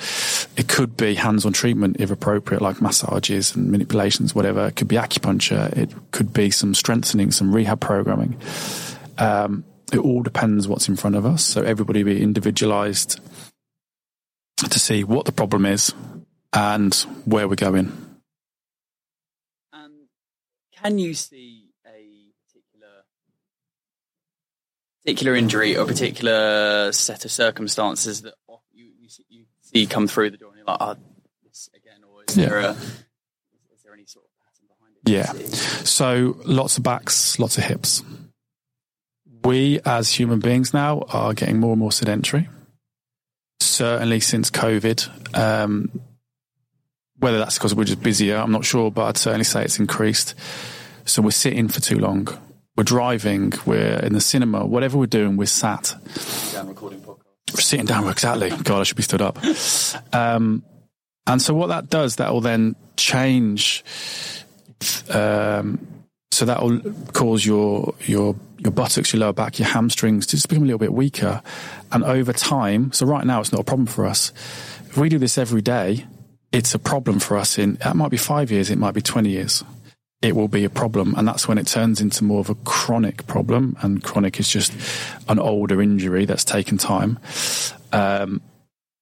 it 0.56 0.68
could 0.68 0.96
be 0.96 1.14
hands 1.14 1.46
on 1.46 1.52
treatment 1.52 1.96
if 1.98 2.10
appropriate, 2.10 2.60
like 2.60 2.82
massages 2.82 3.56
and 3.56 3.70
manipulations, 3.70 4.34
whatever. 4.34 4.66
It 4.66 4.76
could 4.76 4.88
be 4.88 4.96
acupuncture. 4.96 5.74
It 5.76 5.90
could 6.10 6.32
be 6.32 6.50
some 6.50 6.74
strengthening, 6.74 7.30
some 7.30 7.54
rehab 7.54 7.80
programming. 7.80 8.36
Um, 9.16 9.64
it 9.92 9.98
all 9.98 10.22
depends 10.22 10.68
what's 10.68 10.88
in 10.88 10.96
front 10.96 11.16
of 11.16 11.24
us. 11.24 11.42
So 11.42 11.62
everybody 11.62 12.02
be 12.02 12.22
individualized 12.22 13.20
to 14.58 14.78
see 14.78 15.04
what 15.04 15.24
the 15.24 15.32
problem 15.32 15.64
is 15.64 15.94
and 16.52 16.94
where 17.24 17.48
we're 17.48 17.54
going. 17.54 17.92
And 19.72 20.08
can 20.76 20.98
you 20.98 21.14
see 21.14 21.70
a 21.86 22.32
particular 22.46 23.04
particular 25.04 25.34
injury 25.36 25.76
or 25.76 25.84
particular 25.86 26.90
set 26.92 27.24
of 27.24 27.30
circumstances 27.30 28.22
that 28.22 28.34
you, 28.72 28.86
you, 29.00 29.08
see, 29.08 29.24
you 29.28 29.44
see 29.60 29.86
come 29.86 30.06
through 30.08 30.30
the 30.30 30.36
door 30.38 30.48
and 30.50 30.58
you're 30.58 30.66
like, 30.66 30.78
oh, 30.80 30.96
this 31.44 31.68
again, 31.74 32.00
or 32.10 32.22
is 32.26 32.36
Yeah. 32.36 32.48
there 32.48 32.58
a 32.58 32.76
any 33.92 34.06
sort 34.06 34.24
of 34.24 34.30
pattern 34.40 34.66
behind 34.68 34.94
it? 34.96 35.48
Yeah. 35.50 35.56
So 35.84 36.36
lots 36.44 36.78
of 36.78 36.82
backs, 36.82 37.38
lots 37.38 37.58
of 37.58 37.64
hips. 37.64 38.02
We 39.44 39.78
as 39.84 40.10
human 40.10 40.40
beings 40.40 40.72
now 40.72 41.00
are 41.10 41.34
getting 41.34 41.60
more 41.60 41.72
and 41.72 41.80
more 41.80 41.92
sedentary. 41.92 42.48
Certainly 43.60 44.20
since 44.20 44.50
COVID. 44.50 45.36
Um, 45.36 45.90
whether 47.18 47.38
that's 47.38 47.58
because 47.58 47.74
we're 47.74 47.84
just 47.84 48.02
busier, 48.02 48.36
I'm 48.36 48.52
not 48.52 48.64
sure, 48.64 48.90
but 48.90 49.04
I'd 49.04 49.16
certainly 49.18 49.44
say 49.44 49.64
it's 49.64 49.78
increased. 49.78 50.34
So 51.04 51.20
we're 51.22 51.30
sitting 51.30 51.68
for 51.68 51.80
too 51.80 51.98
long. 51.98 52.26
We're 52.76 52.84
driving, 52.84 53.52
we're 53.64 54.00
in 54.00 54.14
the 54.14 54.20
cinema, 54.20 54.66
whatever 54.66 54.98
we're 54.98 55.06
doing, 55.06 55.36
we're 55.36 55.46
sat. 55.46 55.94
Down 56.52 56.68
recording 56.68 57.00
podcast. 57.00 57.54
We're 57.54 57.60
sitting 57.60 57.86
down, 57.86 58.08
exactly. 58.08 58.50
God, 58.50 58.80
I 58.80 58.82
should 58.82 58.96
be 58.96 59.04
stood 59.04 59.22
up. 59.22 59.38
Um, 60.12 60.64
and 61.26 61.40
so 61.40 61.54
what 61.54 61.68
that 61.68 61.88
does, 61.88 62.16
that 62.16 62.32
will 62.32 62.40
then 62.40 62.74
change. 62.96 63.84
Um, 65.08 65.86
so 66.32 66.46
that 66.46 66.60
will 66.62 66.80
cause 67.12 67.46
your 67.46 67.94
your 68.00 68.34
your 68.58 68.72
buttocks, 68.72 69.12
your 69.12 69.20
lower 69.20 69.32
back, 69.32 69.60
your 69.60 69.68
hamstrings 69.68 70.26
to 70.26 70.36
just 70.36 70.48
become 70.48 70.64
a 70.64 70.66
little 70.66 70.80
bit 70.80 70.92
weaker. 70.92 71.42
And 71.92 72.02
over 72.02 72.32
time, 72.32 72.90
so 72.90 73.06
right 73.06 73.24
now 73.24 73.40
it's 73.40 73.52
not 73.52 73.60
a 73.60 73.64
problem 73.64 73.86
for 73.86 74.04
us. 74.04 74.32
If 74.88 74.96
we 74.98 75.08
do 75.08 75.18
this 75.18 75.38
every 75.38 75.62
day, 75.62 76.06
it's 76.50 76.74
a 76.74 76.80
problem 76.80 77.20
for 77.20 77.36
us. 77.36 77.56
In 77.56 77.74
that 77.74 77.94
might 77.94 78.10
be 78.10 78.16
five 78.16 78.50
years, 78.50 78.68
it 78.68 78.78
might 78.78 78.94
be 78.94 79.00
twenty 79.00 79.30
years. 79.30 79.62
It 80.22 80.34
will 80.34 80.48
be 80.48 80.64
a 80.64 80.70
problem, 80.70 81.14
and 81.16 81.28
that's 81.28 81.46
when 81.46 81.58
it 81.58 81.66
turns 81.66 82.00
into 82.00 82.24
more 82.24 82.40
of 82.40 82.48
a 82.48 82.54
chronic 82.54 83.26
problem. 83.26 83.76
And 83.82 84.02
chronic 84.02 84.40
is 84.40 84.48
just 84.48 84.72
an 85.28 85.38
older 85.38 85.82
injury 85.82 86.24
that's 86.24 86.44
taken 86.44 86.78
time, 86.78 87.18
um, 87.92 88.40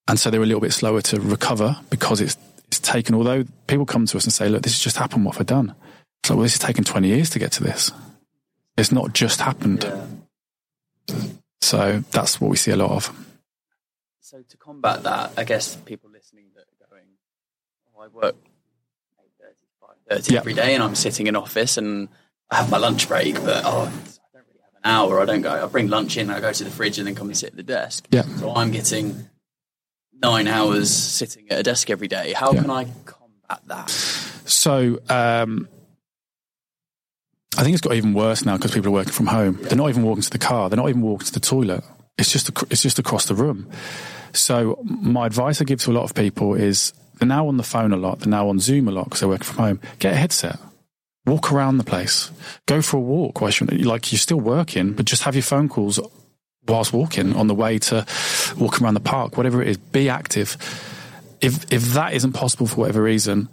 and 0.09 0.19
so 0.19 0.31
they're 0.31 0.43
a 0.43 0.47
little 0.47 0.61
bit 0.61 0.73
slower 0.73 1.01
to 1.03 1.21
recover 1.21 1.77
because 1.91 2.21
it's 2.21 2.37
it's 2.67 2.81
taken. 2.81 3.15
Although 3.15 3.45
people 3.69 3.87
come 3.87 4.07
to 4.07 4.17
us 4.17 4.25
and 4.25 4.33
say, 4.33 4.49
"Look, 4.49 4.63
this 4.63 4.73
has 4.73 4.83
just 4.83 4.97
happened. 4.97 5.25
What 5.25 5.37
have 5.37 5.43
I 5.43 5.45
done?" 5.45 5.75
It's 6.23 6.31
like, 6.31 6.37
well, 6.37 6.45
this 6.45 6.53
has 6.53 6.61
taken 6.61 6.85
20 6.85 7.09
years 7.09 7.31
to 7.31 7.41
get 7.41 7.51
to 7.53 7.65
this. 7.65 7.91
It's 8.77 8.93
not 8.93 9.13
just 9.13 9.41
happened. 9.41 9.83
Yeah. 9.83 11.17
So 11.61 12.05
that's 12.13 12.41
what 12.41 12.49
we 12.49 12.57
see 12.57 12.71
a 12.71 12.77
lot 12.77 12.91
of. 12.93 13.27
So 14.21 14.43
to 14.49 14.57
combat 14.57 15.03
that, 15.03 15.33
I 15.37 15.43
guess 15.43 15.75
people 15.75 16.11
listening 16.11 16.47
that 16.55 16.63
are 16.63 16.89
going, 16.89 17.09
oh, 17.95 18.03
I 18.03 18.09
work 18.09 18.37
8.30, 20.11 20.17
5.30 20.19 20.31
Yeah. 20.33 20.39
every 20.41 20.55
day 20.55 20.75
and 20.75 20.83
I'm 20.83 20.95
sitting 20.95 21.27
in 21.27 21.37
office 21.37 21.77
and 21.77 22.09
I 22.51 22.57
have 22.57 22.71
my 22.71 22.79
lunch 22.79 23.09
break, 23.09 23.35
but 23.37 23.63
oh, 23.65 23.83
I 23.83 23.85
don't 23.85 24.45
really 24.47 24.61
have 24.63 24.75
an 24.75 24.81
hour. 24.85 25.21
I 25.21 25.25
don't 25.25 25.43
go, 25.43 25.51
I 25.51 25.67
bring 25.67 25.89
lunch 25.89 26.17
in, 26.17 26.31
I 26.31 26.41
go 26.41 26.53
to 26.53 26.65
the 26.65 26.71
fridge 26.71 26.99
and 26.99 27.07
then 27.07 27.15
come 27.15 27.29
and 27.29 27.37
sit 27.37 27.51
at 27.51 27.57
the 27.57 27.63
desk. 27.63 28.07
Yeah. 28.11 28.23
So 28.23 28.55
I'm 28.55 28.71
getting 28.71 29.29
nine 30.23 30.49
hours 30.49 30.91
sitting 30.95 31.51
at 31.51 31.61
a 31.61 31.63
desk 31.63 31.91
every 31.91 32.09
day. 32.09 32.33
How 32.33 32.53
Yeah. 32.53 32.63
can 32.63 32.71
I 32.71 32.85
combat 33.05 33.61
that? 33.67 33.91
So 33.91 35.01
um, 35.09 35.69
I 37.57 37.63
think 37.63 37.75
it's 37.75 37.81
got 37.81 37.95
even 37.95 38.15
worse 38.15 38.45
now 38.45 38.57
because 38.57 38.73
people 38.73 38.89
are 38.89 38.93
working 38.93 39.13
from 39.13 39.27
home. 39.27 39.59
They're 39.63 39.77
not 39.77 39.89
even 39.89 40.03
walking 40.03 40.23
to 40.23 40.31
the 40.31 40.39
car. 40.39 40.69
They're 40.71 40.77
not 40.77 40.89
even 40.89 41.03
walking 41.03 41.27
to 41.27 41.33
the 41.33 41.41
toilet. 41.41 41.85
It's 42.19 42.31
just 42.33 42.51
it's 42.71 42.83
just 42.83 42.99
across 42.99 43.27
the 43.27 43.35
room. 43.35 43.69
So 44.33 44.79
my 44.85 45.27
advice 45.27 45.61
I 45.61 45.65
give 45.65 45.81
to 45.83 45.91
a 45.91 45.95
lot 45.95 46.05
of 46.05 46.15
people 46.15 46.55
is 46.55 46.93
they're 47.19 47.29
now 47.29 47.49
on 47.49 47.57
the 47.57 47.63
phone 47.63 47.93
a 47.93 47.97
lot. 47.97 48.21
They're 48.21 48.31
now 48.31 48.49
on 48.49 48.59
Zoom 48.59 48.89
a 48.89 48.91
lot 48.91 49.05
because 49.05 49.21
they're 49.21 49.29
working 49.29 49.45
from 49.45 49.65
home. 49.65 49.81
Get 49.99 50.15
a 50.15 50.17
headset. 50.17 50.59
Walk 51.27 51.53
around 51.53 51.79
the 51.79 51.85
place. 51.85 52.31
Go 52.67 52.83
for 52.83 52.97
a 52.97 53.01
walk. 53.01 53.41
Like 53.41 54.13
you're 54.13 54.19
still 54.19 54.41
working, 54.41 54.93
but 54.93 55.05
just 55.05 55.23
have 55.23 55.35
your 55.35 55.43
phone 55.43 55.69
calls 55.69 56.01
whilst 56.67 56.93
walking 56.93 57.35
on 57.35 57.47
the 57.47 57.55
way 57.55 57.79
to 57.79 58.07
walking 58.57 58.85
around 58.85 58.95
the 58.95 59.01
park, 59.01 59.37
whatever 59.37 59.63
it 59.63 59.69
is. 59.69 59.77
Be 59.77 60.09
active. 60.09 60.57
If 61.41 61.73
if 61.73 61.83
that 61.95 62.15
isn't 62.15 62.33
possible 62.33 62.67
for 62.67 62.77
whatever 62.77 63.03
reason, 63.03 63.49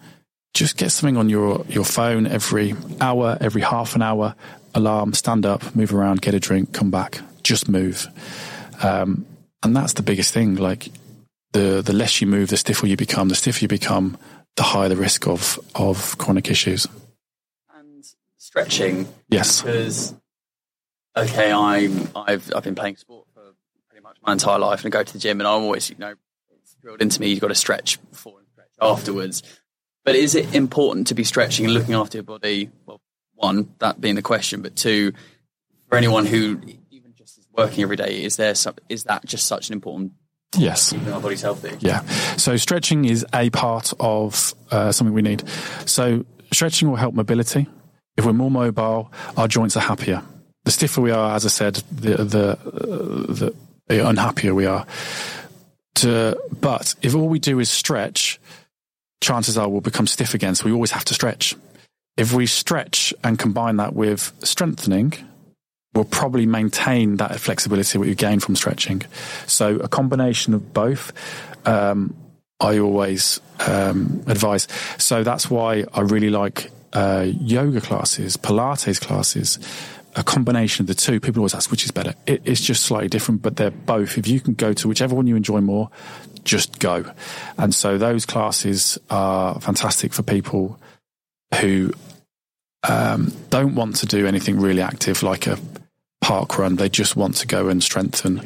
just 0.53 0.77
get 0.77 0.91
something 0.91 1.17
on 1.17 1.29
your, 1.29 1.65
your 1.69 1.85
phone 1.85 2.27
every 2.27 2.75
hour, 2.99 3.37
every 3.39 3.61
half 3.61 3.95
an 3.95 4.01
hour, 4.01 4.35
alarm, 4.73 5.13
stand 5.13 5.45
up, 5.45 5.75
move 5.75 5.93
around, 5.93 6.21
get 6.21 6.33
a 6.33 6.39
drink, 6.39 6.73
come 6.73 6.91
back, 6.91 7.21
just 7.43 7.69
move. 7.69 8.07
Um, 8.81 9.25
and 9.63 9.75
that's 9.75 9.93
the 9.93 10.01
biggest 10.01 10.33
thing. 10.33 10.55
Like 10.55 10.89
the, 11.53 11.81
the 11.81 11.93
less 11.93 12.21
you 12.21 12.27
move, 12.27 12.49
the 12.49 12.57
stiffer 12.57 12.87
you 12.87 12.95
become, 12.97 13.29
the 13.29 13.35
stiffer 13.35 13.59
you 13.63 13.67
become, 13.67 14.17
the 14.55 14.63
higher 14.63 14.89
the 14.89 14.95
risk 14.95 15.27
of, 15.27 15.59
of 15.75 16.17
chronic 16.17 16.49
issues. 16.49 16.87
And 17.75 18.05
stretching, 18.37 19.07
Yes. 19.29 19.61
because 19.61 20.15
okay, 21.15 21.51
I'm 21.51 22.09
I've 22.15 22.51
I've 22.55 22.63
been 22.63 22.75
playing 22.75 22.97
sport 22.97 23.27
for 23.33 23.41
pretty 23.89 24.03
much 24.03 24.17
my 24.25 24.33
entire 24.33 24.59
life, 24.59 24.83
and 24.83 24.93
I 24.93 24.97
go 24.97 25.03
to 25.03 25.13
the 25.13 25.19
gym, 25.19 25.39
and 25.39 25.47
I'm 25.47 25.61
always 25.63 25.89
you 25.89 25.95
know 25.97 26.13
it's 26.61 26.75
drilled 26.75 27.01
into 27.01 27.19
me. 27.21 27.29
You've 27.29 27.41
got 27.41 27.47
to 27.49 27.55
stretch 27.55 27.99
before 28.09 28.39
and 28.39 28.47
stretch 28.47 28.67
afterwards. 28.81 29.43
But 30.05 30.15
is 30.15 30.33
it 30.33 30.55
important 30.55 31.07
to 31.07 31.13
be 31.13 31.23
stretching 31.23 31.65
and 31.65 31.73
looking 31.73 31.93
after 31.93 32.17
your 32.17 32.23
body? 32.23 32.69
Well, 32.85 33.01
one 33.35 33.73
that 33.79 34.01
being 34.01 34.15
the 34.15 34.21
question, 34.21 34.61
but 34.61 34.75
two, 34.75 35.13
for 35.87 35.97
anyone 35.97 36.25
who 36.25 36.59
even 36.89 37.13
just 37.15 37.37
is 37.37 37.47
working 37.55 37.83
every 37.83 37.95
day, 37.95 38.23
is 38.23 38.35
there 38.37 38.55
some, 38.55 38.75
is 38.87 39.03
that 39.03 39.25
just 39.25 39.45
such 39.45 39.69
an 39.69 39.73
important 39.73 40.13
Yes. 40.57 40.91
keeping 40.91 41.13
our 41.13 41.21
bodies 41.21 41.41
healthy? 41.41 41.77
Yeah. 41.79 42.01
So 42.37 42.57
stretching 42.57 43.05
is 43.05 43.25
a 43.33 43.49
part 43.51 43.93
of 43.99 44.53
uh, 44.71 44.91
something 44.91 45.13
we 45.13 45.21
need. 45.21 45.43
So 45.85 46.25
stretching 46.51 46.89
will 46.89 46.95
help 46.95 47.13
mobility. 47.13 47.67
If 48.17 48.25
we're 48.25 48.33
more 48.33 48.51
mobile, 48.51 49.11
our 49.37 49.47
joints 49.47 49.77
are 49.77 49.81
happier. 49.81 50.23
The 50.65 50.71
stiffer 50.71 51.01
we 51.01 51.11
are, 51.11 51.35
as 51.35 51.45
I 51.45 51.49
said, 51.49 51.75
the 51.91 52.23
the, 52.23 52.49
uh, 52.51 53.33
the, 53.33 53.55
the 53.87 54.07
unhappier 54.07 54.53
we 54.53 54.65
are. 54.65 54.85
To, 55.95 56.39
but 56.59 56.95
if 57.01 57.15
all 57.15 57.27
we 57.27 57.39
do 57.39 57.59
is 57.59 57.69
stretch, 57.69 58.39
chances 59.21 59.57
are 59.57 59.69
we'll 59.69 59.81
become 59.81 60.07
stiff 60.07 60.33
again. 60.33 60.55
So 60.55 60.65
we 60.65 60.71
always 60.71 60.91
have 60.91 61.05
to 61.05 61.13
stretch. 61.13 61.55
If 62.17 62.33
we 62.33 62.45
stretch 62.45 63.13
and 63.23 63.39
combine 63.39 63.77
that 63.77 63.93
with 63.93 64.33
strengthening, 64.43 65.13
we'll 65.99 66.05
probably 66.05 66.45
maintain 66.45 67.17
that 67.17 67.37
flexibility 67.41 67.97
what 67.97 68.07
you 68.07 68.15
gain 68.15 68.39
from 68.39 68.55
stretching. 68.55 69.01
So 69.47 69.75
a 69.75 69.89
combination 69.89 70.53
of 70.53 70.73
both, 70.73 71.11
um, 71.67 72.15
I 72.61 72.79
always 72.79 73.41
um, 73.67 74.23
advise. 74.25 74.69
So 74.97 75.23
that's 75.23 75.49
why 75.49 75.83
I 75.93 76.01
really 76.01 76.29
like 76.29 76.71
uh, 76.93 77.27
yoga 77.27 77.81
classes, 77.81 78.37
Pilates 78.37 79.01
classes. 79.01 79.59
A 80.15 80.23
combination 80.23 80.83
of 80.83 80.87
the 80.87 80.95
two. 80.95 81.19
People 81.19 81.41
always 81.41 81.53
ask 81.53 81.69
which 81.69 81.83
is 81.83 81.91
better. 81.91 82.15
It, 82.25 82.41
it's 82.43 82.61
just 82.61 82.83
slightly 82.83 83.09
different, 83.09 83.41
but 83.41 83.57
they're 83.57 83.69
both. 83.69 84.17
If 84.17 84.27
you 84.27 84.39
can 84.39 84.55
go 84.55 84.73
to 84.73 84.87
whichever 84.87 85.13
one 85.15 85.27
you 85.27 85.35
enjoy 85.35 85.61
more, 85.61 85.91
just 86.43 86.79
go. 86.79 87.05
And 87.57 87.75
so 87.75 87.97
those 87.97 88.25
classes 88.25 88.97
are 89.09 89.61
fantastic 89.61 90.13
for 90.13 90.23
people 90.23 90.79
who 91.61 91.93
um, 92.87 93.31
don't 93.49 93.75
want 93.75 93.97
to 93.97 94.07
do 94.07 94.25
anything 94.25 94.59
really 94.59 94.81
active 94.81 95.21
like 95.21 95.45
a 95.45 95.59
park 96.29 96.59
run. 96.59 96.75
They 96.75 96.89
just 96.89 97.15
want 97.15 97.37
to 97.37 97.47
go 97.47 97.69
and 97.69 97.81
strengthen. 97.81 98.41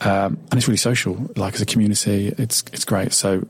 Um, 0.00 0.38
and 0.50 0.54
it's 0.54 0.66
really 0.66 0.78
social. 0.78 1.30
Like 1.36 1.54
as 1.54 1.60
a 1.60 1.66
community, 1.66 2.28
it's 2.38 2.64
it's 2.72 2.86
great. 2.86 3.12
So 3.12 3.46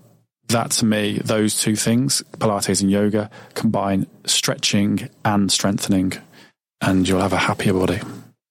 that 0.49 0.73
to 0.73 0.85
me, 0.85 1.21
those 1.25 1.61
two 1.61 1.77
things, 1.77 2.25
Pilates 2.39 2.81
and 2.81 2.91
yoga, 2.91 3.31
combine 3.55 4.09
stretching 4.25 5.09
and 5.25 5.53
strengthening, 5.53 6.15
and 6.81 7.09
you'll 7.09 7.21
have 7.21 7.33
a 7.33 7.39
happier 7.39 7.73
body. 7.73 8.01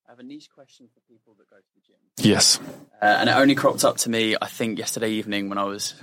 I 0.07 0.11
have 0.11 0.19
a 0.19 0.23
niche 0.23 0.49
question 0.49 0.87
for 0.93 1.01
people 1.01 1.35
that 1.39 1.49
go 1.49 1.57
to 1.57 1.63
the 1.75 1.81
gym. 1.85 2.29
Yes. 2.31 2.61
Uh, 3.01 3.05
and 3.05 3.29
it 3.29 3.33
only 3.33 3.55
cropped 3.55 3.83
up 3.83 3.97
to 3.97 4.09
me, 4.09 4.37
I 4.41 4.47
think, 4.47 4.79
yesterday 4.79 5.09
evening 5.09 5.49
when 5.49 5.57
I 5.57 5.65
was 5.65 5.93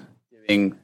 doing 0.47 0.77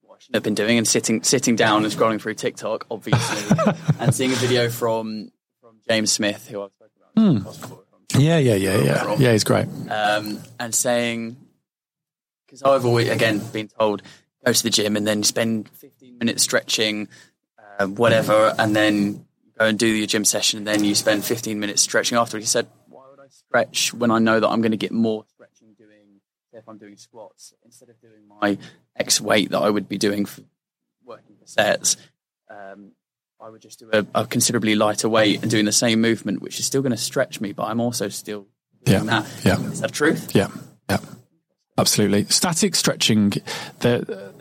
what 0.00 0.14
I 0.14 0.18
shouldn't 0.20 0.36
have 0.36 0.42
been 0.44 0.54
doing 0.54 0.78
and 0.78 0.88
sitting 0.88 1.22
sitting 1.24 1.56
down 1.56 1.84
and 1.84 1.92
scrolling 1.92 2.22
through 2.22 2.36
TikTok, 2.36 2.86
obviously, 2.90 3.74
and 4.00 4.14
seeing 4.14 4.32
a 4.32 4.36
video 4.36 4.70
from 4.70 5.30
from 5.60 5.76
James 5.86 6.10
Smith, 6.10 6.48
who 6.48 6.62
I've 6.62 6.75
spoken 7.16 7.36
about 7.36 7.36
on 7.36 7.42
the 7.44 7.50
podcast 7.50 7.60
before, 7.62 7.82
from- 8.10 8.20
Yeah, 8.20 8.38
yeah, 8.38 8.54
yeah, 8.54 8.76
yeah. 8.78 9.16
Yeah, 9.18 9.32
he's 9.32 9.44
great. 9.44 9.66
um, 9.90 10.38
and 10.60 10.74
saying, 10.74 11.36
because 12.46 12.62
I've 12.62 12.84
always, 12.84 13.08
again, 13.08 13.38
been 13.52 13.68
told, 13.68 14.02
go 14.44 14.52
to 14.52 14.62
the 14.62 14.70
gym 14.70 14.96
and 14.96 15.06
then 15.06 15.22
spend 15.22 15.68
15 15.70 16.18
minutes 16.18 16.42
stretching, 16.42 17.08
uh, 17.78 17.86
whatever, 17.86 18.54
and 18.58 18.74
then 18.76 19.26
go 19.58 19.66
and 19.66 19.78
do 19.78 19.86
your 19.86 20.06
gym 20.06 20.24
session, 20.24 20.58
and 20.58 20.66
then 20.66 20.84
you 20.84 20.94
spend 20.94 21.24
15 21.24 21.58
minutes 21.58 21.82
stretching 21.82 22.16
afterwards. 22.18 22.46
He 22.46 22.48
said, 22.50 22.68
why 22.88 23.02
would 23.10 23.18
I 23.20 23.28
stretch 23.28 23.92
when 23.94 24.10
I 24.10 24.18
know 24.18 24.38
that 24.38 24.48
I'm 24.48 24.60
going 24.60 24.70
to 24.72 24.76
get 24.76 24.92
more 24.92 25.24
stretching 25.34 25.74
doing 25.78 26.20
if 26.52 26.68
I'm 26.68 26.78
doing 26.78 26.96
squats, 26.96 27.52
instead 27.64 27.88
of 27.90 28.00
doing 28.00 28.26
my 28.40 28.56
X 28.96 29.20
weight 29.20 29.50
that 29.50 29.58
I 29.58 29.68
would 29.68 29.88
be 29.88 29.98
doing 29.98 30.24
for 30.24 30.42
working 31.04 31.36
for 31.40 31.46
sets, 31.46 31.96
um, 32.50 32.92
I 33.40 33.50
would 33.50 33.60
just 33.60 33.78
do 33.78 33.90
a, 33.92 34.06
a, 34.14 34.26
considerably 34.26 34.74
lighter 34.74 35.08
weight 35.08 35.42
and 35.42 35.50
doing 35.50 35.66
the 35.66 35.72
same 35.72 36.00
movement, 36.00 36.40
which 36.40 36.58
is 36.58 36.66
still 36.66 36.80
going 36.80 36.92
to 36.92 36.96
stretch 36.96 37.40
me, 37.40 37.52
but 37.52 37.64
I'm 37.64 37.80
also 37.80 38.08
still 38.08 38.46
doing 38.84 39.04
yeah. 39.04 39.20
that. 39.20 39.44
Yeah. 39.44 39.70
Is 39.70 39.80
that 39.82 39.92
truth? 39.92 40.34
Yeah. 40.34 40.48
Yeah. 40.88 40.98
Absolutely. 41.76 42.24
Static 42.24 42.74
stretching, 42.74 43.34
the, 43.80 44.32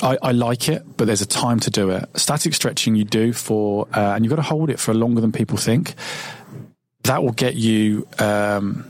I, 0.00 0.16
I, 0.22 0.32
like 0.32 0.68
it, 0.68 0.96
but 0.96 1.06
there's 1.06 1.20
a 1.20 1.26
time 1.26 1.60
to 1.60 1.70
do 1.70 1.90
it. 1.90 2.08
Static 2.14 2.54
stretching 2.54 2.94
you 2.94 3.04
do 3.04 3.34
for, 3.34 3.86
uh, 3.92 4.14
and 4.14 4.24
you've 4.24 4.30
got 4.30 4.36
to 4.36 4.42
hold 4.42 4.70
it 4.70 4.80
for 4.80 4.94
longer 4.94 5.20
than 5.20 5.32
people 5.32 5.58
think. 5.58 5.94
That 7.02 7.22
will 7.22 7.32
get 7.32 7.54
you 7.54 8.06
um, 8.18 8.86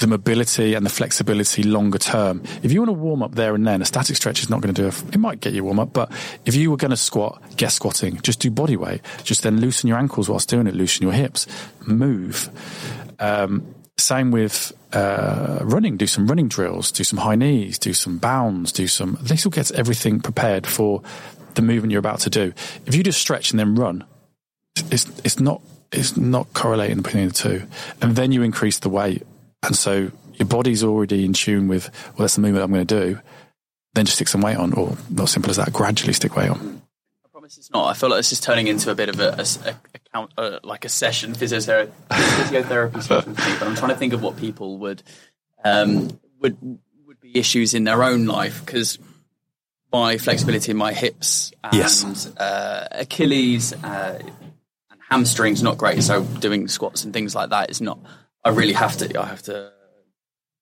the 0.00 0.06
mobility 0.06 0.74
and 0.74 0.86
the 0.86 0.90
flexibility 0.90 1.62
longer 1.62 1.98
term. 1.98 2.42
If 2.62 2.72
you 2.72 2.80
want 2.80 2.90
to 2.90 2.92
warm 2.94 3.22
up 3.22 3.34
there 3.34 3.54
and 3.54 3.66
then, 3.66 3.82
a 3.82 3.84
static 3.84 4.16
stretch 4.16 4.40
is 4.42 4.50
not 4.50 4.60
going 4.60 4.74
to 4.74 4.82
do 4.82 4.88
it. 4.88 5.14
It 5.14 5.18
might 5.18 5.40
get 5.40 5.52
you 5.52 5.64
warm 5.64 5.80
up, 5.80 5.92
but 5.92 6.12
if 6.44 6.54
you 6.54 6.70
were 6.70 6.76
going 6.76 6.90
to 6.90 6.96
squat, 6.96 7.42
get 7.56 7.72
squatting. 7.72 8.20
Just 8.22 8.40
do 8.40 8.50
body 8.50 8.76
weight. 8.76 9.00
Just 9.24 9.42
then 9.42 9.60
loosen 9.60 9.88
your 9.88 9.98
ankles 9.98 10.28
whilst 10.28 10.48
doing 10.48 10.66
it. 10.66 10.74
Loosen 10.74 11.02
your 11.02 11.12
hips. 11.12 11.46
Move. 11.84 12.48
Um, 13.18 13.74
same 13.96 14.30
with 14.30 14.72
uh, 14.92 15.58
running. 15.62 15.96
Do 15.96 16.06
some 16.06 16.26
running 16.28 16.48
drills. 16.48 16.92
Do 16.92 17.02
some 17.02 17.18
high 17.18 17.34
knees. 17.34 17.78
Do 17.78 17.92
some 17.92 18.18
bounds. 18.18 18.72
Do 18.72 18.86
some. 18.86 19.18
This 19.20 19.44
all 19.44 19.50
gets 19.50 19.70
everything 19.72 20.20
prepared 20.20 20.66
for 20.66 21.02
the 21.54 21.62
movement 21.62 21.90
you're 21.90 21.98
about 21.98 22.20
to 22.20 22.30
do. 22.30 22.52
If 22.86 22.94
you 22.94 23.02
just 23.02 23.20
stretch 23.20 23.50
and 23.50 23.58
then 23.58 23.74
run, 23.74 24.04
it's 24.90 25.06
it's 25.24 25.40
not 25.40 25.60
it's 25.90 26.16
not 26.16 26.52
correlating 26.54 27.02
between 27.02 27.28
the 27.28 27.34
two. 27.34 27.66
And 28.00 28.14
then 28.14 28.30
you 28.30 28.42
increase 28.42 28.78
the 28.78 28.88
weight 28.88 29.26
and 29.62 29.76
so 29.76 30.10
your 30.34 30.46
body's 30.46 30.84
already 30.84 31.24
in 31.24 31.32
tune 31.32 31.68
with, 31.68 31.90
well, 32.10 32.18
that's 32.18 32.36
the 32.36 32.40
movement 32.40 32.64
I'm 32.64 32.72
going 32.72 32.86
to 32.86 33.00
do. 33.00 33.20
Then 33.94 34.04
just 34.04 34.16
stick 34.16 34.28
some 34.28 34.40
weight 34.40 34.56
on, 34.56 34.72
or 34.74 34.96
not 35.10 35.28
simple 35.28 35.50
as 35.50 35.56
that, 35.56 35.72
gradually 35.72 36.12
stick 36.12 36.36
weight 36.36 36.50
on. 36.50 36.82
I 37.24 37.28
promise 37.28 37.58
it's 37.58 37.70
not. 37.70 37.88
I 37.88 37.94
feel 37.94 38.10
like 38.10 38.18
this 38.18 38.32
is 38.32 38.40
turning 38.40 38.68
into 38.68 38.90
a 38.90 38.94
bit 38.94 39.08
of 39.08 39.18
a, 39.18 39.30
a, 39.30 39.70
a 39.70 39.98
count, 40.12 40.32
uh, 40.38 40.60
like 40.62 40.84
a 40.84 40.88
session, 40.88 41.32
physiotherapy, 41.32 41.90
physiotherapy 42.08 43.02
session. 43.02 43.34
But 43.34 43.62
I'm 43.62 43.74
trying 43.74 43.90
to 43.90 43.96
think 43.96 44.12
of 44.12 44.22
what 44.22 44.36
people 44.36 44.78
would, 44.78 45.02
um, 45.64 46.10
would, 46.40 46.56
would 47.06 47.20
be 47.20 47.36
issues 47.36 47.74
in 47.74 47.84
their 47.84 48.04
own 48.04 48.26
life 48.26 48.64
because 48.64 48.98
my 49.92 50.18
flexibility 50.18 50.70
in 50.70 50.76
my 50.76 50.92
hips 50.92 51.52
and 51.64 51.74
yes. 51.74 52.26
uh, 52.36 52.88
Achilles 52.92 53.72
uh, 53.72 54.20
and 54.90 55.00
hamstrings 55.08 55.62
not 55.62 55.78
great. 55.78 56.02
So 56.02 56.22
doing 56.22 56.68
squats 56.68 57.04
and 57.04 57.12
things 57.12 57.34
like 57.34 57.50
that 57.50 57.70
is 57.70 57.80
not 57.80 57.98
I 58.48 58.52
really 58.52 58.72
have 58.72 58.96
to. 58.98 59.20
I 59.20 59.26
have 59.26 59.42
to 59.42 59.72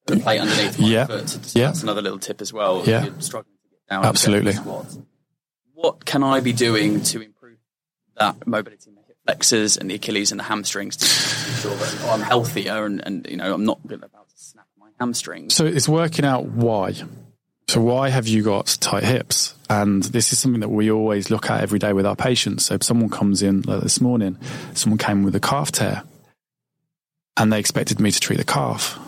plate 0.07 0.41
underneath 0.41 0.79
my 0.79 0.87
yeah. 0.87 1.07
foot. 1.07 1.29
So 1.29 1.59
yeah. 1.59 1.67
That's 1.67 1.83
another 1.83 2.03
little 2.03 2.19
tip 2.19 2.41
as 2.41 2.53
well. 2.53 2.83
Yeah. 2.85 3.09
Struggling 3.19 3.57
to 3.63 3.69
get 3.71 3.87
down. 3.89 4.05
Absolutely. 4.05 4.55
What 5.75 6.05
can 6.05 6.23
I 6.23 6.41
be 6.41 6.53
doing 6.53 7.03
to 7.03 7.21
improve 7.21 7.59
that 8.17 8.47
mobility 8.47 8.91
in 8.91 8.97
the 8.97 9.03
hip 9.03 9.17
flexors 9.25 9.77
and 9.77 9.91
the 9.91 9.95
Achilles 9.95 10.31
and 10.31 10.41
the 10.41 10.45
hamstrings 10.45 10.97
to 10.97 11.05
make 11.05 11.61
sure 11.61 11.75
that 11.75 12.05
oh, 12.05 12.15
I'm 12.15 12.23
healthier 12.23 12.87
and, 12.87 13.07
and 13.07 13.27
you 13.29 13.37
know 13.37 13.53
I'm 13.53 13.65
not 13.65 13.79
about 13.85 14.29
to 14.31 14.37
snap 14.37 14.67
my 14.79 14.89
hamstrings? 14.99 15.55
So 15.55 15.65
it's 15.65 15.89
working 15.89 16.25
out 16.25 16.47
why. 16.47 16.95
So 17.69 17.81
why 17.81 18.09
have 18.09 18.29
you 18.29 18.43
got 18.43 18.79
tight 18.81 19.05
hips? 19.05 19.55
And 19.69 20.03
this 20.05 20.33
is 20.33 20.39
something 20.39 20.61
that 20.61 20.69
we 20.69 20.91
always 20.91 21.31
look 21.31 21.51
at 21.51 21.61
every 21.61 21.81
day 21.81 21.93
with 21.93 22.07
our 22.07 22.15
patients. 22.15 22.67
So 22.67 22.75
if 22.75 22.85
someone 22.85 23.11
comes 23.11 23.43
in 23.43 23.63
like 23.63 23.83
this 23.83 24.01
morning, 24.01 24.39
someone 24.75 24.99
came 24.99 25.25
with 25.25 25.35
a 25.35 25.41
calf 25.41 25.73
tear 25.73 26.05
and 27.37 27.53
they 27.53 27.59
expected 27.59 28.01
me 28.01 28.11
to 28.11 28.21
treat 28.21 28.37
the 28.37 28.45
calf. 28.45 28.99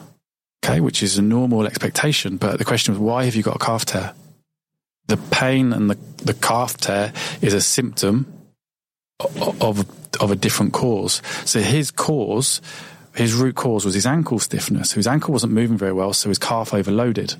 Okay, 0.64 0.80
which 0.80 1.02
is 1.02 1.18
a 1.18 1.22
normal 1.22 1.66
expectation. 1.66 2.36
But 2.36 2.58
the 2.58 2.64
question 2.64 2.92
was, 2.92 3.00
why 3.00 3.24
have 3.24 3.36
you 3.36 3.42
got 3.42 3.56
a 3.56 3.64
calf 3.64 3.84
tear? 3.84 4.12
The 5.06 5.16
pain 5.16 5.72
and 5.72 5.88
the, 5.88 5.98
the 6.16 6.34
calf 6.34 6.76
tear 6.76 7.12
is 7.40 7.54
a 7.54 7.60
symptom 7.60 8.32
of, 9.60 9.86
of 10.20 10.30
a 10.30 10.36
different 10.36 10.72
cause. 10.72 11.22
So 11.44 11.60
his 11.60 11.90
cause, 11.90 12.60
his 13.14 13.34
root 13.34 13.54
cause 13.54 13.84
was 13.84 13.94
his 13.94 14.06
ankle 14.06 14.38
stiffness. 14.38 14.92
His 14.92 15.06
ankle 15.06 15.32
wasn't 15.32 15.52
moving 15.52 15.78
very 15.78 15.92
well, 15.92 16.12
so 16.12 16.28
his 16.28 16.38
calf 16.38 16.74
overloaded. 16.74 17.34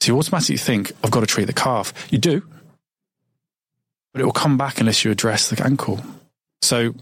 So 0.00 0.12
you 0.12 0.18
automatically 0.18 0.56
think, 0.56 0.92
I've 1.02 1.10
got 1.10 1.20
to 1.20 1.26
treat 1.26 1.44
the 1.44 1.52
calf. 1.52 1.92
You 2.10 2.18
do, 2.18 2.42
but 4.12 4.20
it 4.20 4.24
will 4.24 4.32
come 4.32 4.56
back 4.56 4.80
unless 4.80 5.04
you 5.04 5.10
address 5.10 5.50
the 5.50 5.62
ankle. 5.64 6.00
So 6.62 6.94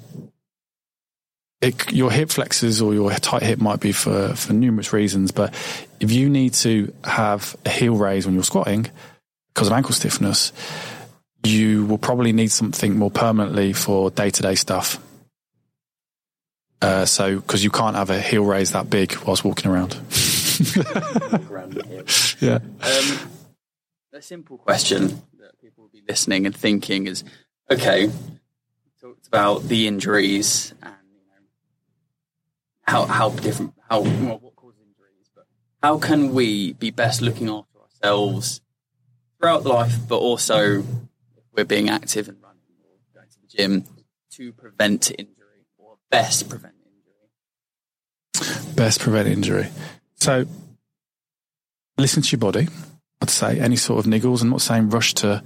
it, 1.62 1.92
your 1.92 2.10
hip 2.10 2.28
flexors 2.30 2.82
or 2.82 2.92
your 2.92 3.10
tight 3.12 3.42
hip 3.42 3.60
might 3.60 3.80
be 3.80 3.92
for, 3.92 4.34
for 4.34 4.52
numerous 4.52 4.92
reasons, 4.92 5.30
but 5.30 5.54
if 6.00 6.10
you 6.10 6.28
need 6.28 6.54
to 6.54 6.92
have 7.04 7.56
a 7.64 7.70
heel 7.70 7.94
raise 7.94 8.26
when 8.26 8.34
you're 8.34 8.42
squatting 8.42 8.90
because 9.54 9.68
of 9.68 9.72
ankle 9.72 9.92
stiffness, 9.92 10.52
you 11.44 11.86
will 11.86 11.98
probably 11.98 12.32
need 12.32 12.50
something 12.50 12.98
more 12.98 13.10
permanently 13.10 13.72
for 13.72 14.10
day 14.10 14.28
to 14.30 14.42
day 14.42 14.56
stuff. 14.56 15.00
Uh, 16.80 17.04
so, 17.04 17.36
because 17.36 17.62
you 17.62 17.70
can't 17.70 17.94
have 17.94 18.10
a 18.10 18.20
heel 18.20 18.44
raise 18.44 18.72
that 18.72 18.90
big 18.90 19.16
whilst 19.18 19.44
walking 19.44 19.70
around. 19.70 19.96
yeah. 22.40 22.58
Um, 22.80 23.18
a 24.12 24.20
simple 24.20 24.58
question 24.58 25.22
that 25.38 25.60
people 25.60 25.84
will 25.84 25.90
be 25.90 26.02
listening 26.08 26.44
and 26.44 26.56
thinking 26.56 27.06
is 27.06 27.22
okay, 27.70 28.10
talked 29.00 29.26
about 29.28 29.62
the 29.62 29.86
injuries 29.86 30.74
how 32.82 33.06
how 33.06 33.30
different 33.30 33.74
how 33.88 34.00
well, 34.00 34.38
what 34.38 34.56
causes 34.56 34.80
injuries, 34.80 35.30
but 35.34 35.46
how 35.82 35.98
can 35.98 36.32
we 36.32 36.72
be 36.74 36.90
best 36.90 37.22
looking 37.22 37.48
after 37.48 37.78
ourselves 37.80 38.60
throughout 39.38 39.64
life, 39.64 39.96
but 40.08 40.18
also 40.18 40.84
we're 41.52 41.64
being 41.64 41.88
active 41.88 42.28
and 42.28 42.40
running 42.42 42.62
or 42.84 42.96
going 43.14 43.28
to 43.28 43.40
the 43.40 43.48
gym 43.48 43.84
to 44.30 44.52
prevent 44.52 45.10
injury 45.10 45.66
or 45.78 45.96
best 46.10 46.48
prevent 46.48 46.74
injury. 48.34 48.74
Best 48.74 49.00
prevent 49.00 49.28
injury. 49.28 49.68
So 50.14 50.46
listen 51.98 52.22
to 52.22 52.30
your 52.30 52.38
body. 52.38 52.68
I'd 53.20 53.30
say 53.30 53.60
any 53.60 53.76
sort 53.76 54.04
of 54.04 54.10
niggles. 54.10 54.42
I'm 54.42 54.50
not 54.50 54.62
saying 54.62 54.90
rush 54.90 55.14
to 55.14 55.42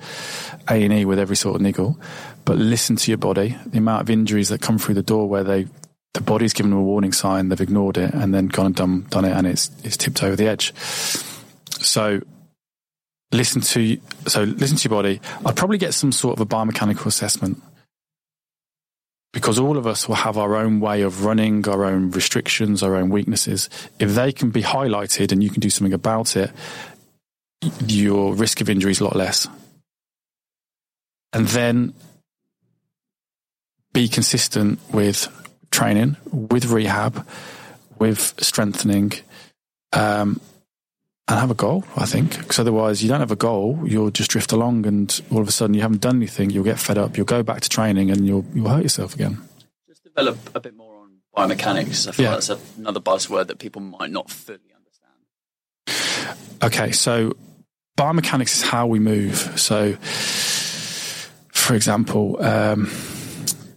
A 0.68 0.82
and 0.82 0.92
E 0.92 1.04
with 1.04 1.18
every 1.18 1.36
sort 1.36 1.56
of 1.56 1.62
niggle, 1.62 1.98
but 2.44 2.56
listen 2.56 2.96
to 2.96 3.10
your 3.10 3.18
body. 3.18 3.56
The 3.66 3.78
amount 3.78 4.02
of 4.02 4.10
injuries 4.10 4.48
that 4.48 4.62
come 4.62 4.78
through 4.78 4.94
the 4.94 5.02
door 5.02 5.28
where 5.28 5.44
they 5.44 5.66
the 6.14 6.20
body's 6.20 6.52
given 6.52 6.70
them 6.70 6.80
a 6.80 6.82
warning 6.82 7.12
sign, 7.12 7.48
they've 7.48 7.60
ignored 7.60 7.98
it, 7.98 8.14
and 8.14 8.34
then 8.34 8.46
gone 8.46 8.66
and 8.66 8.74
done, 8.74 9.06
done 9.10 9.24
it, 9.24 9.32
and 9.32 9.46
it's 9.46 9.70
it's 9.84 9.96
tipped 9.96 10.22
over 10.22 10.36
the 10.36 10.48
edge. 10.48 10.74
So 11.70 12.20
listen 13.32 13.60
to 13.60 13.98
so 14.26 14.44
listen 14.44 14.76
to 14.78 14.88
your 14.88 14.96
body. 14.96 15.20
I'd 15.44 15.56
probably 15.56 15.78
get 15.78 15.94
some 15.94 16.12
sort 16.12 16.38
of 16.38 16.40
a 16.40 16.46
biomechanical 16.46 17.06
assessment 17.06 17.62
because 19.36 19.58
all 19.58 19.76
of 19.76 19.86
us 19.86 20.08
will 20.08 20.14
have 20.14 20.38
our 20.38 20.56
own 20.56 20.80
way 20.80 21.02
of 21.02 21.26
running, 21.26 21.68
our 21.68 21.84
own 21.84 22.10
restrictions, 22.10 22.82
our 22.82 22.96
own 22.96 23.10
weaknesses. 23.10 23.68
If 23.98 24.14
they 24.14 24.32
can 24.32 24.48
be 24.48 24.62
highlighted 24.62 25.30
and 25.30 25.42
you 25.42 25.50
can 25.50 25.60
do 25.60 25.68
something 25.68 25.92
about 25.92 26.36
it, 26.36 26.50
your 27.86 28.34
risk 28.34 28.62
of 28.62 28.70
injury 28.70 28.92
is 28.92 29.00
a 29.00 29.04
lot 29.04 29.14
less. 29.14 29.46
And 31.34 31.46
then 31.48 31.92
be 33.92 34.08
consistent 34.08 34.78
with 34.90 35.28
training, 35.76 36.16
with 36.32 36.64
rehab, 36.66 37.26
with 37.98 38.34
strengthening, 38.40 39.12
um, 39.92 40.40
and 41.28 41.38
have 41.38 41.50
a 41.50 41.54
goal, 41.54 41.84
I 41.96 42.06
think. 42.06 42.38
Because 42.38 42.58
otherwise, 42.58 43.02
you 43.02 43.08
don't 43.08 43.20
have 43.20 43.30
a 43.30 43.36
goal, 43.36 43.80
you'll 43.84 44.10
just 44.10 44.30
drift 44.30 44.52
along, 44.52 44.86
and 44.86 45.20
all 45.30 45.40
of 45.40 45.48
a 45.48 45.52
sudden, 45.52 45.74
you 45.74 45.82
haven't 45.82 46.00
done 46.00 46.16
anything. 46.16 46.50
You'll 46.50 46.64
get 46.64 46.78
fed 46.78 46.96
up. 46.96 47.16
You'll 47.16 47.26
go 47.26 47.42
back 47.42 47.60
to 47.60 47.68
training, 47.68 48.10
and 48.10 48.26
you'll 48.26 48.46
you'll 48.54 48.70
hurt 48.70 48.82
yourself 48.82 49.14
again. 49.14 49.42
Just 49.86 50.02
develop 50.02 50.38
a 50.54 50.60
bit 50.60 50.74
more 50.74 50.96
on 50.96 51.18
biomechanics. 51.36 52.08
I 52.08 52.12
feel 52.12 52.24
yeah. 52.24 52.30
that's 52.32 52.50
another 52.78 53.00
buzzword 53.00 53.48
that 53.48 53.58
people 53.58 53.82
might 53.82 54.10
not 54.10 54.30
fully 54.30 54.72
understand. 55.84 56.38
Okay, 56.62 56.92
so 56.92 57.34
biomechanics 57.98 58.54
is 58.54 58.62
how 58.62 58.86
we 58.86 58.98
move. 58.98 59.36
So, 59.60 59.92
for 61.52 61.74
example. 61.74 62.42
Um, 62.42 62.90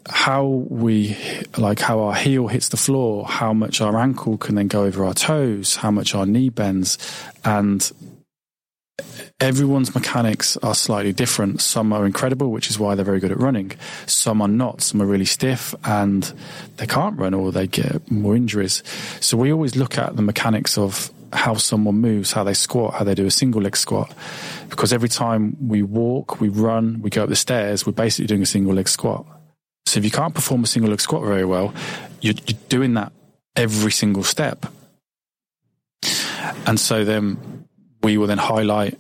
how 0.09 0.45
we 0.45 1.15
like 1.57 1.79
how 1.79 1.99
our 1.99 2.15
heel 2.15 2.47
hits 2.47 2.69
the 2.69 2.77
floor, 2.77 3.25
how 3.25 3.53
much 3.53 3.79
our 3.79 3.97
ankle 3.97 4.37
can 4.37 4.55
then 4.55 4.67
go 4.67 4.83
over 4.83 5.05
our 5.05 5.13
toes, 5.13 5.77
how 5.77 5.91
much 5.91 6.15
our 6.15 6.25
knee 6.25 6.49
bends, 6.49 6.97
and 7.45 7.91
everyone's 9.39 9.93
mechanics 9.95 10.57
are 10.57 10.75
slightly 10.75 11.13
different. 11.13 11.61
Some 11.61 11.93
are 11.93 12.05
incredible, 12.05 12.51
which 12.51 12.69
is 12.69 12.79
why 12.79 12.95
they're 12.95 13.05
very 13.05 13.19
good 13.19 13.31
at 13.31 13.39
running. 13.39 13.71
Some 14.05 14.41
are 14.41 14.47
not. 14.47 14.81
Some 14.81 15.01
are 15.01 15.05
really 15.05 15.25
stiff 15.25 15.73
and 15.85 16.31
they 16.77 16.87
can't 16.87 17.17
run 17.17 17.33
or 17.33 17.51
they 17.51 17.67
get 17.67 18.09
more 18.11 18.35
injuries. 18.35 18.83
So 19.21 19.37
we 19.37 19.53
always 19.53 19.75
look 19.75 19.97
at 19.97 20.15
the 20.15 20.21
mechanics 20.21 20.77
of 20.77 21.11
how 21.31 21.53
someone 21.53 21.95
moves, 21.95 22.31
how 22.33 22.43
they 22.43 22.53
squat, 22.53 22.95
how 22.95 23.03
they 23.05 23.15
do 23.15 23.25
a 23.25 23.31
single 23.31 23.61
leg 23.61 23.77
squat. 23.77 24.13
Because 24.69 24.91
every 24.91 25.09
time 25.09 25.55
we 25.61 25.83
walk, 25.83 26.41
we 26.41 26.49
run, 26.49 27.01
we 27.01 27.09
go 27.09 27.23
up 27.23 27.29
the 27.29 27.35
stairs, 27.35 27.85
we're 27.85 27.93
basically 27.93 28.27
doing 28.27 28.41
a 28.41 28.47
single 28.47 28.73
leg 28.73 28.89
squat. 28.89 29.25
So 29.89 29.99
if 29.99 30.05
you 30.05 30.11
can't 30.11 30.33
perform 30.33 30.63
a 30.63 30.67
single 30.67 30.91
leg 30.91 31.01
squat 31.01 31.23
very 31.23 31.45
well, 31.45 31.73
you're, 32.21 32.35
you're 32.47 32.59
doing 32.69 32.93
that 32.93 33.11
every 33.55 33.91
single 33.91 34.23
step. 34.23 34.65
And 36.65 36.79
so 36.79 37.03
then 37.03 37.67
we 38.01 38.17
will 38.17 38.27
then 38.27 38.37
highlight 38.37 38.97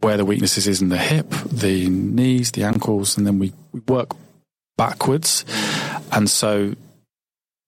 where 0.00 0.16
the 0.16 0.24
weaknesses 0.24 0.66
is 0.66 0.82
in 0.82 0.88
the 0.88 0.98
hip, 0.98 1.30
the 1.46 1.88
knees, 1.88 2.52
the 2.52 2.64
ankles, 2.64 3.16
and 3.16 3.26
then 3.26 3.38
we, 3.38 3.52
we 3.72 3.80
work 3.80 4.16
backwards. 4.76 5.44
And 6.10 6.28
so 6.28 6.74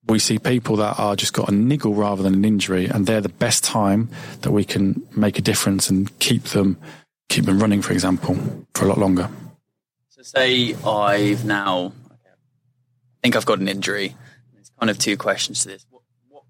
we 0.07 0.19
see 0.19 0.39
people 0.39 0.77
that 0.77 0.99
are 0.99 1.17
just 1.17 1.33
got 1.33 1.49
a 1.49 1.53
niggle 1.53 1.95
rather 1.95 2.23
than 2.23 2.35
an 2.35 2.45
injury, 2.45 2.87
and 2.87 3.07
they're 3.07 3.21
the 3.21 3.29
best 3.29 3.63
time 3.63 4.09
that 4.41 4.51
we 4.51 4.65
can 4.65 5.07
make 5.17 5.39
a 5.39 5.43
difference 5.43 5.89
and 5.89 6.19
keep 6.19 6.45
them 6.45 6.79
keep 7.29 7.47
them 7.47 7.59
running, 7.59 7.83
for 7.83 7.93
example, 7.93 8.37
for 8.75 8.85
a 8.85 8.89
lot 8.89 8.99
longer. 8.99 9.29
So 10.11 10.23
say 10.23 10.75
I've 10.85 11.45
now, 11.45 11.93
think 13.25 13.37
I've 13.37 13.47
got 13.47 13.59
an 13.59 13.69
injury. 13.69 14.15
There's 14.53 14.71
kind 14.79 14.91
of 14.91 14.99
two 14.99 15.17
questions 15.17 15.63
to 15.63 15.69
this. 15.69 15.87
What, 15.89 16.03
what, 16.29 16.43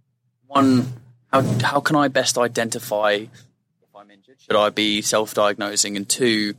one, 0.46 0.92
how 1.28 1.42
how 1.62 1.80
can 1.80 1.94
I 1.94 2.08
best 2.08 2.36
identify 2.36 3.12
if 3.12 3.28
I'm 3.94 4.10
injured? 4.10 4.40
Should 4.40 4.56
I 4.56 4.70
be 4.70 5.00
self-diagnosing? 5.00 5.96
And 5.96 6.08
two, 6.08 6.54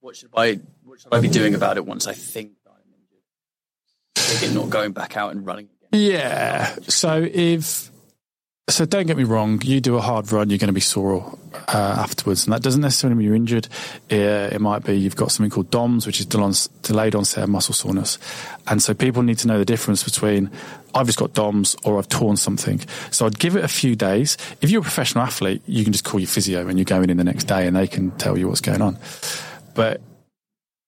what 0.00 0.16
should 0.16 0.30
I 0.34 0.60
what 0.82 1.00
should 1.00 1.12
I 1.12 1.20
be 1.20 1.28
doing 1.28 1.54
about 1.54 1.76
it 1.76 1.84
once 1.84 2.06
I 2.06 2.14
think 2.14 2.52
that 2.64 2.70
I'm 2.70 4.40
injured? 4.40 4.54
Not 4.54 4.70
going 4.70 4.92
back 4.92 5.18
out 5.18 5.32
and 5.32 5.44
running 5.44 5.68
again. 5.90 6.00
Yeah. 6.00 6.74
So 6.88 7.22
if 7.22 7.90
so, 8.68 8.84
don't 8.84 9.06
get 9.06 9.16
me 9.16 9.24
wrong. 9.24 9.60
You 9.62 9.80
do 9.80 9.96
a 9.96 10.00
hard 10.00 10.30
run, 10.30 10.50
you're 10.50 10.58
going 10.58 10.68
to 10.68 10.72
be 10.72 10.80
sore 10.80 11.38
uh, 11.68 11.96
afterwards, 11.98 12.44
and 12.44 12.52
that 12.52 12.62
doesn't 12.62 12.80
necessarily 12.80 13.16
mean 13.16 13.26
you're 13.26 13.34
injured. 13.34 13.68
It, 14.08 14.52
it 14.52 14.60
might 14.60 14.84
be 14.84 14.94
you've 14.94 15.16
got 15.16 15.32
something 15.32 15.50
called 15.50 15.70
DOMS, 15.70 16.06
which 16.06 16.20
is 16.20 16.26
delayed 16.26 17.14
onset 17.14 17.44
of 17.44 17.50
muscle 17.50 17.74
soreness, 17.74 18.18
and 18.66 18.82
so 18.82 18.94
people 18.94 19.22
need 19.22 19.38
to 19.38 19.48
know 19.48 19.58
the 19.58 19.64
difference 19.64 20.02
between 20.02 20.50
I've 20.94 21.06
just 21.06 21.18
got 21.18 21.32
DOMS 21.34 21.76
or 21.84 21.98
I've 21.98 22.08
torn 22.08 22.36
something. 22.36 22.80
So 23.10 23.26
I'd 23.26 23.38
give 23.38 23.56
it 23.56 23.64
a 23.64 23.68
few 23.68 23.96
days. 23.96 24.36
If 24.60 24.70
you're 24.70 24.80
a 24.80 24.82
professional 24.82 25.24
athlete, 25.24 25.62
you 25.66 25.84
can 25.84 25.92
just 25.92 26.04
call 26.04 26.20
your 26.20 26.28
physio 26.28 26.66
and 26.68 26.78
you're 26.78 26.84
going 26.84 27.10
in 27.10 27.16
the 27.16 27.24
next 27.24 27.44
day, 27.44 27.66
and 27.66 27.76
they 27.76 27.86
can 27.86 28.10
tell 28.12 28.38
you 28.38 28.48
what's 28.48 28.60
going 28.60 28.82
on. 28.82 28.98
But 29.74 30.00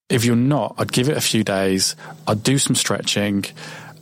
if 0.08 0.24
you're 0.24 0.36
not, 0.36 0.74
I'd 0.78 0.92
give 0.92 1.08
it 1.08 1.16
a 1.16 1.20
few 1.20 1.44
days. 1.44 1.96
I'd 2.26 2.42
do 2.42 2.58
some 2.58 2.74
stretching. 2.74 3.44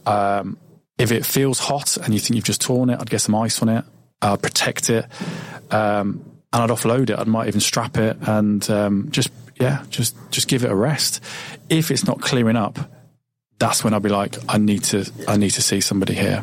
Um, 0.07 0.57
if 0.99 1.13
it 1.13 1.25
feels 1.25 1.59
hot 1.59 1.97
and 1.97 2.13
you 2.13 2.21
think 2.21 2.37
you've 2.37 2.45
just 2.45 2.61
torn 2.61 2.91
it, 2.91 3.01
I'd 3.01 3.09
get 3.09 3.21
some 3.21 3.35
ice 3.35 3.63
on 3.63 3.69
it. 3.69 3.85
I'd 4.21 4.43
protect 4.43 4.91
it, 4.91 5.07
um, 5.71 6.25
and 6.53 6.63
I'd 6.63 6.71
offload 6.71 7.11
it. 7.11 7.19
I 7.19 7.25
might 7.25 7.47
even 7.47 7.61
strap 7.61 7.97
it 7.97 8.17
and 8.23 8.69
um, 8.69 9.09
just 9.11 9.31
yeah, 9.61 9.85
just 9.91 10.17
just 10.31 10.49
give 10.49 10.65
it 10.65 10.71
a 10.71 10.75
rest. 10.75 11.23
If 11.69 11.91
it's 11.91 12.05
not 12.05 12.21
clearing 12.21 12.57
up, 12.57 12.79
that's 13.59 13.85
when 13.85 13.95
I'll 13.95 14.01
be 14.01 14.09
like, 14.09 14.37
I 14.49 14.59
need 14.59 14.83
to 14.85 15.11
I 15.29 15.37
need 15.37 15.51
to 15.51 15.63
see 15.63 15.81
somebody 15.81 16.15
here. 16.15 16.43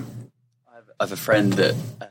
I 0.72 0.76
have, 0.76 0.84
I 1.00 1.04
have 1.04 1.12
a 1.12 1.18
friend 1.18 1.52
that 1.54 1.74
um, 1.74 2.08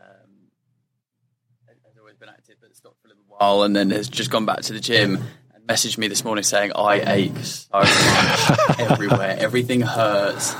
has 1.67 1.97
always 1.99 2.17
been 2.17 2.29
active, 2.29 2.57
but 2.61 2.77
stopped 2.77 3.01
for 3.01 3.09
a 3.09 3.11
little 3.11 3.25
while, 3.27 3.63
and 3.63 3.75
then 3.75 3.91
has 3.91 4.09
just 4.09 4.31
gone 4.31 4.45
back 4.45 4.61
to 4.63 4.75
the 4.75 4.81
gym 4.81 5.17
and 5.55 5.67
messaged 5.67 5.97
me 5.97 6.09
this 6.09 6.25
morning 6.25 6.45
saying, 6.45 6.73
"I 6.75 7.01
ache 7.07 7.39
so 7.43 7.69
much 7.73 8.79
everywhere. 8.79 9.37
Everything 9.39 9.81
hurts." 9.81 10.55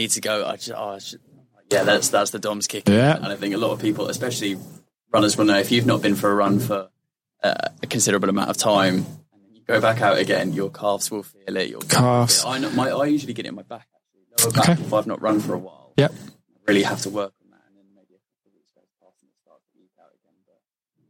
Need 0.00 0.10
to 0.12 0.20
go. 0.20 0.46
I 0.46 0.56
just, 0.56 0.72
oh, 0.74 0.90
I 0.90 0.98
should, 0.98 1.20
yeah, 1.70 1.84
that's 1.84 2.08
that's 2.08 2.30
the 2.30 2.38
DOMS 2.38 2.66
kick. 2.66 2.88
Yeah. 2.88 3.16
And 3.16 3.26
I 3.26 3.36
think 3.36 3.54
a 3.54 3.58
lot 3.58 3.70
of 3.70 3.80
people, 3.80 4.08
especially 4.08 4.56
runners, 5.12 5.36
will 5.36 5.44
know 5.44 5.58
if 5.58 5.70
you've 5.70 5.86
not 5.86 6.02
been 6.02 6.16
for 6.16 6.30
a 6.30 6.34
run 6.34 6.58
for 6.58 6.88
uh, 7.42 7.68
a 7.82 7.86
considerable 7.86 8.28
amount 8.28 8.50
of 8.50 8.56
time, 8.56 9.06
and 9.32 9.42
you 9.54 9.62
go 9.66 9.80
back 9.80 10.00
out 10.00 10.18
again, 10.18 10.52
your 10.52 10.70
calves 10.70 11.10
will 11.10 11.22
feel 11.22 11.56
it. 11.56 11.68
Your 11.68 11.80
calves. 11.80 12.44
I, 12.44 12.58
know, 12.58 12.70
my, 12.70 12.90
I 12.90 13.06
usually 13.06 13.34
get 13.34 13.46
it 13.46 13.50
in 13.50 13.54
my 13.54 13.62
back, 13.62 13.86
actually. 13.94 14.24
Lower 14.44 14.52
back 14.52 14.68
okay. 14.70 14.82
if 14.82 14.92
I've 14.92 15.06
not 15.06 15.20
run 15.22 15.40
for 15.40 15.54
a 15.54 15.58
while. 15.58 15.92
Yep. 15.96 16.12
I 16.12 16.72
really 16.72 16.82
have 16.82 17.00
to 17.02 17.10
work 17.10 17.32
on 17.44 17.50
that, 17.50 17.62
and 17.68 17.76
then 17.76 17.86
maybe 17.94 18.14
a 18.16 18.22
couple 18.24 18.48
of 18.48 18.54
weeks 18.54 18.72
goes 18.74 18.90
past 19.00 19.22
and 19.22 19.30
it 19.30 19.38
starts 19.38 19.64
to 19.72 19.78
leak 19.78 19.94
out 20.00 20.10
again. 20.16 20.36
But 20.48 20.60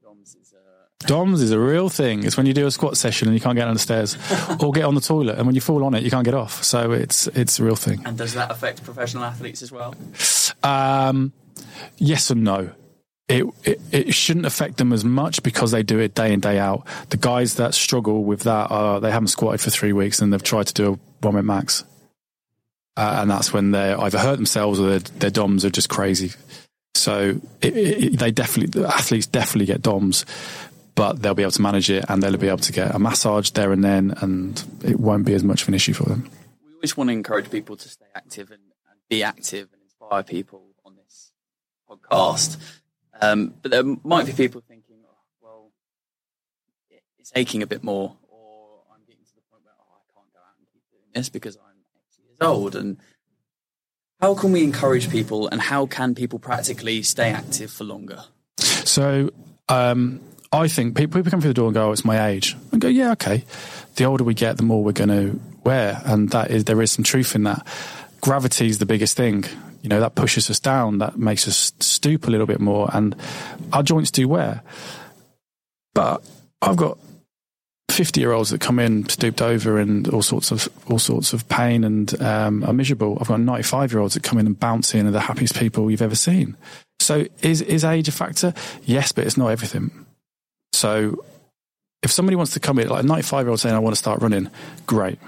DOMS 0.02 0.34
is. 0.34 0.52
Uh, 0.52 0.89
DOMS 1.06 1.40
is 1.40 1.50
a 1.50 1.58
real 1.58 1.88
thing. 1.88 2.24
It's 2.24 2.36
when 2.36 2.46
you 2.46 2.52
do 2.52 2.66
a 2.66 2.70
squat 2.70 2.96
session 2.96 3.28
and 3.28 3.34
you 3.34 3.40
can't 3.40 3.56
get 3.56 3.64
down 3.64 3.74
the 3.74 3.80
stairs, 3.80 4.16
or 4.60 4.70
get 4.72 4.84
on 4.84 4.94
the 4.94 5.00
toilet, 5.00 5.38
and 5.38 5.46
when 5.46 5.54
you 5.54 5.60
fall 5.60 5.84
on 5.84 5.94
it, 5.94 6.02
you 6.02 6.10
can't 6.10 6.24
get 6.24 6.34
off. 6.34 6.62
So 6.62 6.92
it's 6.92 7.26
it's 7.28 7.58
a 7.58 7.64
real 7.64 7.76
thing. 7.76 8.02
And 8.04 8.18
does 8.18 8.34
that 8.34 8.50
affect 8.50 8.84
professional 8.84 9.24
athletes 9.24 9.62
as 9.62 9.72
well? 9.72 9.94
Um, 10.62 11.32
yes 11.96 12.30
and 12.30 12.44
no. 12.44 12.72
It, 13.28 13.46
it, 13.62 13.80
it 13.92 14.14
shouldn't 14.14 14.44
affect 14.44 14.78
them 14.78 14.92
as 14.92 15.04
much 15.04 15.44
because 15.44 15.70
they 15.70 15.84
do 15.84 16.00
it 16.00 16.16
day 16.16 16.32
in 16.32 16.40
day 16.40 16.58
out. 16.58 16.84
The 17.10 17.16
guys 17.16 17.54
that 17.54 17.74
struggle 17.74 18.24
with 18.24 18.40
that 18.40 18.72
are 18.72 18.98
they 19.00 19.12
haven't 19.12 19.28
squatted 19.28 19.60
for 19.60 19.70
three 19.70 19.92
weeks 19.92 20.20
and 20.20 20.32
they've 20.32 20.42
tried 20.42 20.66
to 20.66 20.74
do 20.74 20.92
a 20.92 20.98
one 21.24 21.34
minute 21.34 21.44
max, 21.44 21.84
uh, 22.96 23.18
and 23.22 23.30
that's 23.30 23.52
when 23.52 23.70
they 23.70 23.92
either 23.92 24.18
hurt 24.18 24.36
themselves 24.36 24.80
or 24.80 24.88
their, 24.88 24.98
their 24.98 25.30
DOMs 25.30 25.64
are 25.64 25.70
just 25.70 25.88
crazy. 25.88 26.32
So 26.96 27.40
it, 27.62 27.76
it, 27.76 28.18
they 28.18 28.30
definitely, 28.32 28.80
the 28.80 28.88
athletes 28.88 29.26
definitely 29.26 29.66
get 29.66 29.80
DOMs, 29.80 30.26
but 30.94 31.22
they'll 31.22 31.34
be 31.34 31.42
able 31.42 31.52
to 31.52 31.62
manage 31.62 31.90
it 31.90 32.04
and 32.08 32.22
they'll 32.22 32.36
be 32.36 32.48
able 32.48 32.58
to 32.58 32.72
get 32.72 32.94
a 32.94 32.98
massage 32.98 33.50
there 33.50 33.72
and 33.72 33.82
then, 33.84 34.14
and 34.20 34.62
it 34.84 34.98
won't 35.00 35.24
be 35.24 35.34
as 35.34 35.44
much 35.44 35.62
of 35.62 35.68
an 35.68 35.74
issue 35.74 35.92
for 35.92 36.04
them. 36.04 36.30
We 36.66 36.74
always 36.74 36.96
want 36.96 37.08
to 37.08 37.12
encourage 37.12 37.50
people 37.50 37.76
to 37.76 37.88
stay 37.88 38.06
active 38.14 38.50
and, 38.50 38.60
and 38.90 39.00
be 39.08 39.22
active 39.22 39.68
and 39.72 39.82
inspire 39.82 40.22
people 40.22 40.62
on 40.84 40.96
this 40.96 41.32
podcast. 41.88 42.56
Um, 43.20 43.54
but 43.62 43.70
there 43.70 43.84
might 44.04 44.26
be 44.26 44.32
people 44.32 44.62
thinking, 44.66 44.96
oh, 45.06 45.16
well, 45.42 45.72
it's 47.18 47.32
aching 47.34 47.62
a 47.62 47.66
bit 47.66 47.84
more, 47.84 48.16
or 48.28 48.82
I'm 48.92 49.00
getting 49.06 49.24
to 49.24 49.34
the 49.34 49.42
point 49.50 49.64
where 49.64 49.74
oh, 49.78 49.94
I 49.94 50.14
can't 50.14 50.32
go 50.32 50.38
out 50.38 50.54
and 50.58 50.66
keep 50.72 50.82
doing 50.90 51.10
this 51.14 51.28
because 51.28 51.56
I'm 51.56 51.84
80 52.14 52.22
years 52.26 52.38
old. 52.40 52.76
And 52.76 52.98
how 54.20 54.34
can 54.34 54.52
we 54.52 54.62
encourage 54.62 55.10
people, 55.10 55.48
and 55.48 55.60
how 55.60 55.86
can 55.86 56.14
people 56.14 56.38
practically 56.38 57.02
stay 57.02 57.30
active 57.30 57.70
for 57.70 57.84
longer? 57.84 58.24
So, 58.58 59.30
um, 59.68 60.20
I 60.52 60.66
think 60.66 60.96
people, 60.96 61.20
people 61.20 61.30
come 61.30 61.40
through 61.40 61.50
the 61.50 61.54
door 61.54 61.66
and 61.66 61.74
go, 61.74 61.88
oh, 61.88 61.92
it's 61.92 62.04
my 62.04 62.28
age. 62.28 62.56
And 62.72 62.80
go, 62.80 62.88
yeah, 62.88 63.12
okay. 63.12 63.44
The 63.94 64.04
older 64.04 64.24
we 64.24 64.34
get, 64.34 64.56
the 64.56 64.64
more 64.64 64.82
we're 64.82 64.92
going 64.92 65.10
to 65.10 65.40
wear. 65.62 66.02
And 66.04 66.30
that 66.30 66.50
is, 66.50 66.64
there 66.64 66.82
is 66.82 66.90
some 66.90 67.04
truth 67.04 67.36
in 67.36 67.44
that. 67.44 67.64
Gravity 68.20 68.66
is 68.66 68.78
the 68.78 68.86
biggest 68.86 69.16
thing. 69.16 69.44
You 69.82 69.88
know, 69.88 70.00
that 70.00 70.16
pushes 70.16 70.50
us 70.50 70.58
down. 70.58 70.98
That 70.98 71.16
makes 71.16 71.46
us 71.46 71.72
stoop 71.78 72.26
a 72.26 72.30
little 72.30 72.46
bit 72.46 72.60
more. 72.60 72.90
And 72.92 73.14
our 73.72 73.84
joints 73.84 74.10
do 74.10 74.26
wear. 74.26 74.62
But 75.94 76.24
I've 76.60 76.76
got 76.76 76.98
50 77.90 78.20
year 78.20 78.32
olds 78.32 78.50
that 78.50 78.60
come 78.60 78.78
in 78.78 79.08
stooped 79.08 79.42
over 79.42 79.78
and 79.78 80.08
all 80.08 80.22
sorts 80.22 80.50
of 80.50 80.68
all 80.88 80.98
sorts 80.98 81.32
of 81.32 81.48
pain 81.48 81.84
and 81.84 82.20
um, 82.22 82.64
are 82.64 82.72
miserable. 82.72 83.18
I've 83.20 83.28
got 83.28 83.40
95 83.40 83.92
year 83.92 84.00
olds 84.00 84.14
that 84.14 84.22
come 84.22 84.38
in 84.38 84.46
and 84.46 84.58
bounce 84.58 84.94
in 84.94 85.00
and 85.00 85.08
are 85.08 85.12
the 85.12 85.20
happiest 85.20 85.56
people 85.56 85.90
you've 85.90 86.02
ever 86.02 86.14
seen. 86.14 86.56
So 86.98 87.26
is 87.42 87.62
is 87.62 87.84
age 87.84 88.08
a 88.08 88.12
factor? 88.12 88.54
Yes, 88.84 89.12
but 89.12 89.26
it's 89.26 89.36
not 89.36 89.48
everything. 89.48 89.99
So 90.80 91.22
if 92.02 92.10
somebody 92.10 92.36
wants 92.36 92.54
to 92.54 92.60
come 92.60 92.78
in, 92.78 92.88
like 92.88 93.04
a 93.04 93.06
95 93.06 93.44
year 93.44 93.50
old 93.50 93.60
saying, 93.60 93.74
I 93.74 93.78
want 93.78 93.94
to 93.94 93.98
start 93.98 94.22
running, 94.22 94.50
great. 94.86 95.18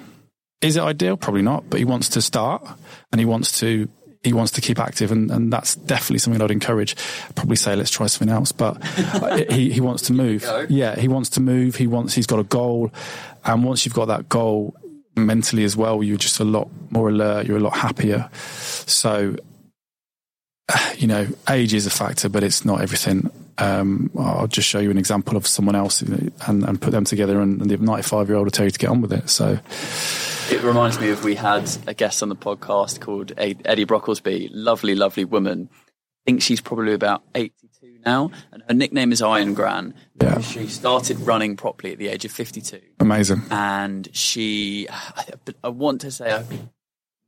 Is 0.63 0.77
it 0.77 0.83
ideal? 0.83 1.17
Probably 1.17 1.43
not, 1.43 1.69
but 1.69 1.79
he 1.79 1.85
wants 1.85 2.09
to 2.11 2.23
start 2.23 2.67
and 3.11 3.21
he 3.21 3.27
wants 3.27 3.59
to 3.61 3.89
he 4.23 4.33
wants 4.33 4.53
to 4.53 4.61
keep 4.61 4.79
active, 4.79 5.11
and, 5.11 5.33
and 5.33 5.53
that's 5.53 5.75
definitely 5.75 6.19
something 6.21 6.41
I'd 6.41 6.53
encourage. 6.53 6.95
I'd 7.29 7.35
probably 7.35 7.57
say 7.57 7.75
let's 7.75 7.91
try 7.91 8.07
something 8.07 8.33
else, 8.33 8.53
but 8.53 8.83
he 9.51 9.73
he 9.73 9.81
wants 9.81 10.03
to 10.05 10.13
move. 10.13 10.45
Yeah, 10.69 10.95
he 10.95 11.09
wants 11.09 11.31
to 11.31 11.41
move. 11.41 11.75
He 11.75 11.89
wants 11.89 12.15
he's 12.15 12.29
got 12.29 12.39
a 12.39 12.45
goal, 12.45 12.93
and 13.45 13.65
once 13.65 13.85
you've 13.85 13.95
got 13.95 14.07
that 14.07 14.29
goal 14.29 14.77
mentally 15.17 15.65
as 15.65 15.77
well, 15.77 16.05
you're 16.05 16.17
just 16.17 16.39
a 16.39 16.45
lot 16.45 16.69
more 16.91 17.09
alert. 17.09 17.47
You're 17.47 17.57
a 17.57 17.61
lot 17.61 17.77
happier. 17.77 18.31
So, 18.87 19.35
you 20.97 21.07
know, 21.07 21.27
age 21.49 21.75
is 21.75 21.87
a 21.87 21.91
factor, 21.91 22.29
but 22.29 22.43
it's 22.43 22.65
not 22.65 22.81
everything. 22.81 23.31
Um, 23.59 24.11
I'll 24.19 24.49
just 24.49 24.69
show 24.69 24.79
you 24.79 24.91
an 24.91 24.99
example 24.99 25.37
of 25.37 25.47
someone 25.47 25.75
else 25.75 26.01
and, 26.03 26.33
and 26.47 26.81
put 26.81 26.91
them 26.91 27.05
together, 27.05 27.41
and, 27.41 27.61
and 27.61 27.71
the 27.71 27.77
95 27.77 28.29
year 28.29 28.37
old 28.37 28.47
will 28.47 28.51
tell 28.51 28.65
you 28.65 28.71
to 28.71 28.79
get 28.79 28.91
on 28.91 29.01
with 29.01 29.13
it. 29.13 29.29
So 29.29 29.59
it 30.51 30.63
reminds 30.63 30.99
me 31.01 31.11
of 31.11 31.25
we 31.25 31.35
had 31.35 31.71
a 31.87 31.95
guest 31.95 32.23
on 32.23 32.29
the 32.29 32.37
podcast 32.37 33.01
called 33.01 33.33
Eddie 33.37 33.87
Brocklesby, 33.87 34.51
lovely, 34.53 34.95
lovely 34.95 35.25
woman. 35.25 35.69
I 35.73 36.31
think 36.31 36.43
she's 36.43 36.61
probably 36.61 36.95
about 36.95 37.23
82 37.35 37.99
now, 38.07 38.31
and 38.53 38.63
her 38.69 38.75
nickname 38.75 39.13
is 39.13 39.21
Iron 39.23 39.55
Gran. 39.55 39.95
Yeah. 40.21 40.41
She 40.41 40.67
started 40.69 41.19
running 41.21 41.57
properly 41.57 41.93
at 41.93 41.99
the 41.99 42.09
age 42.09 42.25
of 42.25 42.33
52. 42.33 42.81
Amazing. 43.01 43.43
And 43.51 44.09
she, 44.13 44.89
I 45.63 45.69
want 45.69 46.01
to 46.03 46.11
say 46.11 46.43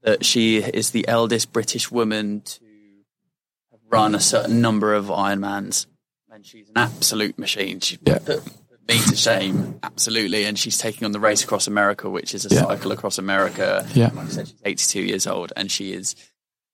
that 0.03 0.24
she 0.24 0.59
is 0.59 0.91
the 0.91 1.07
eldest 1.09 1.53
British 1.53 1.91
woman 1.91 2.43
to 2.43 2.64
run 3.95 4.14
a 4.14 4.20
certain 4.20 4.61
number 4.61 4.92
of 4.92 5.07
Ironmans 5.07 5.86
and 6.30 6.45
she's 6.45 6.68
an 6.68 6.76
absolute 6.76 7.38
machine. 7.38 7.78
She 7.78 7.97
yeah. 8.03 8.18
put, 8.18 8.42
me 8.86 8.99
to 8.99 9.16
shame, 9.16 9.78
absolutely. 9.82 10.45
And 10.45 10.59
she's 10.59 10.76
taking 10.76 11.07
on 11.07 11.12
the 11.12 11.20
race 11.20 11.42
across 11.42 11.66
America, 11.66 12.11
which 12.11 12.34
is 12.34 12.45
a 12.45 12.55
yeah. 12.55 12.64
cycle 12.64 12.92
across 12.92 13.16
America. 13.16 13.86
Yeah. 13.95 14.11
Like 14.12 14.26
I 14.26 14.28
said, 14.28 14.49
she's 14.49 14.61
82 14.62 15.01
years 15.01 15.26
old, 15.26 15.55
and 15.57 15.70
she 15.70 15.95
is 15.95 16.16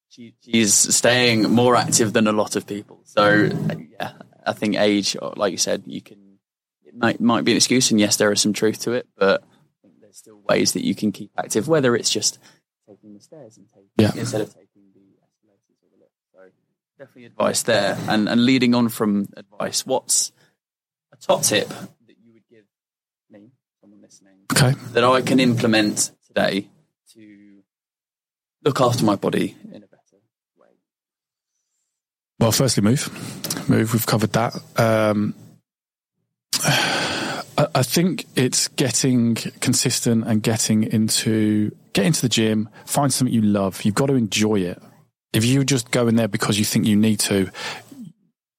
she, 0.08 0.34
she's 0.40 0.74
staying 0.74 1.42
more 1.50 1.76
active 1.76 2.12
than 2.12 2.26
a 2.26 2.32
lot 2.32 2.56
of 2.56 2.66
people. 2.66 3.00
So 3.04 3.50
yeah, 4.00 4.12
I 4.44 4.52
think 4.54 4.76
age, 4.76 5.16
like 5.36 5.52
you 5.52 5.58
said, 5.58 5.84
you 5.86 6.00
can 6.00 6.38
it 6.84 6.96
might 6.96 7.20
might 7.20 7.44
be 7.44 7.52
an 7.52 7.56
excuse, 7.56 7.92
and 7.92 8.00
yes, 8.00 8.16
there 8.16 8.32
is 8.32 8.40
some 8.40 8.54
truth 8.54 8.80
to 8.80 8.92
it, 8.92 9.06
but 9.16 9.44
there's 10.00 10.16
still 10.16 10.40
ways 10.48 10.72
that 10.72 10.84
you 10.84 10.96
can 10.96 11.12
keep 11.12 11.30
active, 11.38 11.68
whether 11.68 11.94
it's 11.94 12.10
just 12.10 12.40
taking 12.88 13.14
the 13.14 13.20
stairs 13.20 13.56
and 13.56 13.68
taking 13.68 13.90
yeah. 13.98 14.10
instead 14.16 14.40
of 14.40 14.48
taking 14.48 14.90
the 14.94 15.14
escalators 15.22 15.78
or 15.80 15.90
the 15.92 15.98
lift. 16.00 16.12
So 16.32 16.40
definitely 17.00 17.24
advice 17.24 17.62
there. 17.62 17.96
And 18.08 18.28
and 18.28 18.44
leading 18.44 18.74
on 18.74 18.90
from 18.90 19.26
advice, 19.36 19.86
what's 19.86 20.32
a 21.12 21.16
top 21.16 21.42
tip 21.42 21.66
that 21.68 22.16
you 22.22 22.34
would 22.34 22.46
give 22.50 22.64
me, 23.30 23.50
someone 23.80 24.02
listening, 24.02 24.36
Okay. 24.52 24.72
that 24.92 25.02
I 25.02 25.22
can 25.22 25.40
implement 25.40 26.12
today 26.26 26.68
to 27.14 27.62
look 28.62 28.80
after 28.82 29.02
my 29.04 29.16
body 29.16 29.56
in 29.72 29.82
a 29.82 29.86
better 29.86 30.18
way? 30.58 30.68
Well, 32.38 32.52
firstly, 32.52 32.82
move. 32.82 33.08
Move. 33.68 33.94
We've 33.94 34.06
covered 34.06 34.32
that. 34.34 34.54
Um, 34.76 35.34
I, 36.62 37.66
I 37.76 37.82
think 37.82 38.26
it's 38.36 38.68
getting 38.68 39.36
consistent 39.60 40.26
and 40.26 40.42
getting 40.42 40.82
into 40.84 41.74
get 41.94 42.04
into 42.04 42.20
the 42.20 42.28
gym. 42.28 42.68
Find 42.84 43.10
something 43.10 43.32
you 43.32 43.40
love. 43.42 43.82
You've 43.84 43.94
got 43.94 44.06
to 44.06 44.14
enjoy 44.16 44.56
it. 44.60 44.82
If 45.32 45.44
you 45.44 45.64
just 45.64 45.90
go 45.90 46.08
in 46.08 46.16
there 46.16 46.28
because 46.28 46.58
you 46.58 46.64
think 46.64 46.86
you 46.86 46.96
need 46.96 47.20
to, 47.20 47.50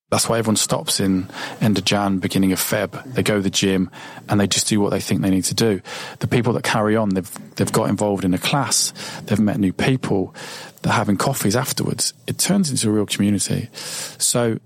that's 0.10 0.28
why 0.28 0.38
everyone 0.38 0.58
stops 0.58 1.00
in 1.00 1.28
end 1.62 1.78
of 1.78 1.86
Jan, 1.86 2.20
beginning 2.20 2.52
of 2.52 2.60
Feb. 2.60 3.14
They 3.14 3.24
go 3.24 3.36
to 3.36 3.42
the 3.42 3.50
gym 3.50 3.90
and 4.30 4.40
they 4.40 4.48
just 4.48 4.68
do 4.68 4.80
what 4.80 4.90
they 4.90 5.00
think 5.00 5.22
they 5.22 5.30
need 5.30 5.46
to 5.46 5.54
do. 5.54 5.82
The 6.20 6.28
people 6.28 6.54
that 6.54 6.64
carry 6.64 6.96
on, 6.96 7.10
they've 7.10 7.56
they've 7.56 7.72
got 7.72 7.90
involved 7.90 8.26
in 8.26 8.34
a 8.34 8.38
class, 8.38 8.94
they've 9.26 9.40
met 9.40 9.60
new 9.60 9.74
people, 9.74 10.36
they're 10.82 10.94
having 10.94 11.18
coffees 11.18 11.56
afterwards. 11.56 12.14
It 12.28 12.38
turns 12.38 12.70
into 12.70 12.90
a 12.90 12.92
real 12.92 13.06
community. 13.06 13.70
So 13.74 14.60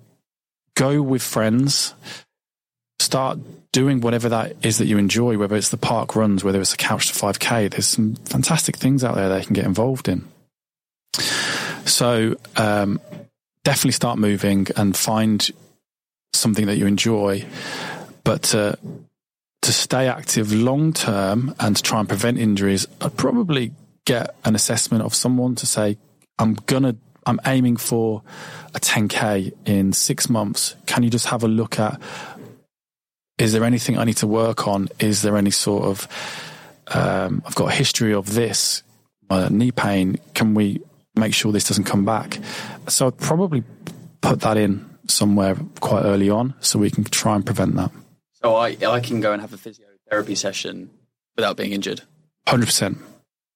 go 0.75 1.01
with 1.01 1.21
friends, 1.21 1.93
start 2.99 3.39
doing 3.71 4.01
whatever 4.01 4.29
that 4.29 4.55
is 4.63 4.77
that 4.77 4.85
you 4.85 4.97
enjoy, 4.97 5.37
whether 5.37 5.55
it's 5.55 5.69
the 5.69 5.77
park 5.77 6.15
runs, 6.15 6.43
whether 6.43 6.61
it's 6.61 6.73
a 6.73 6.77
couch 6.77 7.11
to 7.11 7.13
5K. 7.13 7.69
There's 7.71 7.87
some 7.87 8.15
fantastic 8.15 8.77
things 8.77 9.03
out 9.03 9.15
there 9.15 9.29
they 9.29 9.43
can 9.43 9.53
get 9.53 9.65
involved 9.65 10.07
in. 10.07 10.27
So, 11.85 12.35
um, 12.55 12.99
definitely 13.63 13.91
start 13.91 14.17
moving 14.17 14.67
and 14.77 14.95
find 14.95 15.49
something 16.33 16.67
that 16.67 16.77
you 16.77 16.85
enjoy. 16.85 17.45
But 18.23 18.55
uh, 18.55 18.75
to 19.63 19.73
stay 19.73 20.07
active 20.07 20.53
long 20.53 20.93
term 20.93 21.55
and 21.59 21.75
to 21.75 21.81
try 21.81 21.99
and 21.99 22.07
prevent 22.07 22.37
injuries, 22.37 22.87
I'd 23.01 23.17
probably 23.17 23.71
get 24.05 24.35
an 24.45 24.55
assessment 24.55 25.03
of 25.03 25.13
someone 25.15 25.55
to 25.55 25.65
say, 25.65 25.97
I'm 26.37 26.53
gonna, 26.53 26.95
I'm 27.25 27.39
aiming 27.45 27.77
for 27.77 28.21
a 28.73 28.79
10k 28.79 29.53
in 29.65 29.93
six 29.93 30.29
months. 30.29 30.75
Can 30.85 31.03
you 31.03 31.09
just 31.09 31.27
have 31.27 31.43
a 31.43 31.47
look 31.47 31.79
at? 31.79 31.99
Is 33.37 33.51
there 33.51 33.63
anything 33.63 33.97
I 33.97 34.05
need 34.05 34.17
to 34.17 34.27
work 34.27 34.67
on? 34.67 34.89
Is 34.99 35.23
there 35.23 35.35
any 35.35 35.51
sort 35.51 35.85
of, 35.85 36.07
um, 36.87 37.41
I've 37.45 37.55
got 37.55 37.71
a 37.71 37.75
history 37.75 38.13
of 38.13 38.33
this, 38.33 38.83
my 39.29 39.47
knee 39.49 39.71
pain. 39.71 40.17
Can 40.35 40.53
we 40.53 40.81
make 41.15 41.33
sure 41.33 41.51
this 41.51 41.67
doesn't 41.67 41.85
come 41.85 42.05
back? 42.05 42.39
So 42.87 43.07
I'd 43.07 43.17
probably 43.17 43.63
put 44.21 44.41
that 44.41 44.57
in 44.57 44.87
somewhere 45.07 45.55
quite 45.79 46.03
early 46.03 46.29
on 46.29 46.53
so 46.59 46.79
we 46.79 46.89
can 46.89 47.03
try 47.03 47.35
and 47.35 47.45
prevent 47.45 47.75
that. 47.75 47.91
So 48.41 48.55
I 48.55 48.77
I 48.87 48.99
can 48.99 49.21
go 49.21 49.33
and 49.33 49.41
have 49.41 49.53
a 49.53 49.57
physiotherapy 49.57 50.37
session 50.37 50.89
without 51.35 51.57
being 51.57 51.71
injured. 51.71 52.01
Hundred 52.47 52.67
percent. 52.67 52.97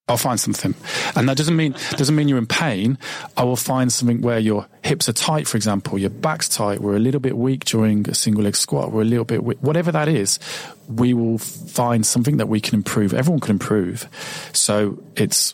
I'll 0.07 0.17
find 0.17 0.39
something, 0.39 0.73
and 1.15 1.29
that 1.29 1.37
doesn't 1.37 1.55
mean 1.55 1.75
doesn't 1.91 2.15
mean 2.15 2.27
you're 2.27 2.39
in 2.39 2.47
pain. 2.47 2.97
I 3.37 3.43
will 3.43 3.55
find 3.55 3.93
something 3.93 4.21
where 4.21 4.39
your 4.39 4.67
hips 4.83 5.07
are 5.07 5.13
tight, 5.13 5.47
for 5.47 5.55
example, 5.55 5.99
your 5.99 6.09
back's 6.09 6.49
tight. 6.49 6.79
We're 6.81 6.95
a 6.95 6.99
little 6.99 7.19
bit 7.19 7.37
weak 7.37 7.65
during 7.65 8.09
a 8.09 8.15
single 8.15 8.43
leg 8.43 8.55
squat. 8.55 8.91
We're 8.91 9.03
a 9.03 9.05
little 9.05 9.25
bit 9.25 9.43
weak. 9.43 9.59
Whatever 9.61 9.91
that 9.91 10.07
is, 10.07 10.39
we 10.87 11.13
will 11.13 11.37
find 11.37 12.03
something 12.03 12.37
that 12.37 12.47
we 12.47 12.59
can 12.59 12.73
improve. 12.73 13.13
Everyone 13.13 13.39
can 13.39 13.51
improve. 13.51 14.09
So 14.51 14.97
it's 15.15 15.53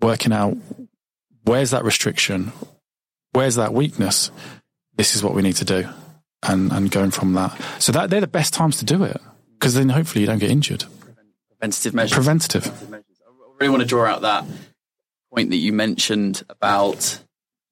working 0.00 0.32
out 0.32 0.56
where's 1.44 1.70
that 1.70 1.84
restriction, 1.84 2.52
where's 3.32 3.54
that 3.54 3.72
weakness. 3.72 4.30
This 4.96 5.16
is 5.16 5.22
what 5.22 5.34
we 5.34 5.42
need 5.42 5.56
to 5.56 5.64
do, 5.64 5.88
and 6.42 6.72
and 6.72 6.90
going 6.90 7.10
from 7.10 7.34
that. 7.34 7.58
So 7.78 7.92
that 7.92 8.10
they're 8.10 8.20
the 8.20 8.26
best 8.26 8.54
times 8.54 8.76
to 8.78 8.84
do 8.84 9.04
it 9.04 9.20
because 9.58 9.74
then 9.74 9.88
hopefully 9.88 10.22
you 10.22 10.26
don't 10.26 10.38
get 10.38 10.50
injured. 10.50 10.84
Preventative 11.48 11.94
measures. 11.94 12.14
Preventative. 12.14 12.90
measures 12.90 13.06
I 13.26 13.56
really 13.60 13.70
want 13.70 13.82
to 13.82 13.88
draw 13.88 14.04
out 14.06 14.22
that 14.22 14.44
point 15.32 15.50
that 15.50 15.56
you 15.56 15.72
mentioned 15.72 16.44
about 16.48 17.20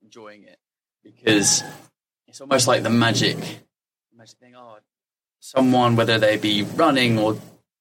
enjoying 0.03 0.45
it 0.45 0.59
because 1.05 1.63
it's 2.27 2.41
almost 2.41 2.67
like 2.67 2.83
the 2.83 2.91
magic, 2.91 3.37
the 3.37 4.17
magic 4.17 4.39
thing. 4.39 4.55
Oh, 4.57 4.79
someone, 5.39 5.97
whether 5.97 6.19
they 6.19 6.37
be 6.37 6.63
running 6.63 7.19
or 7.19 7.35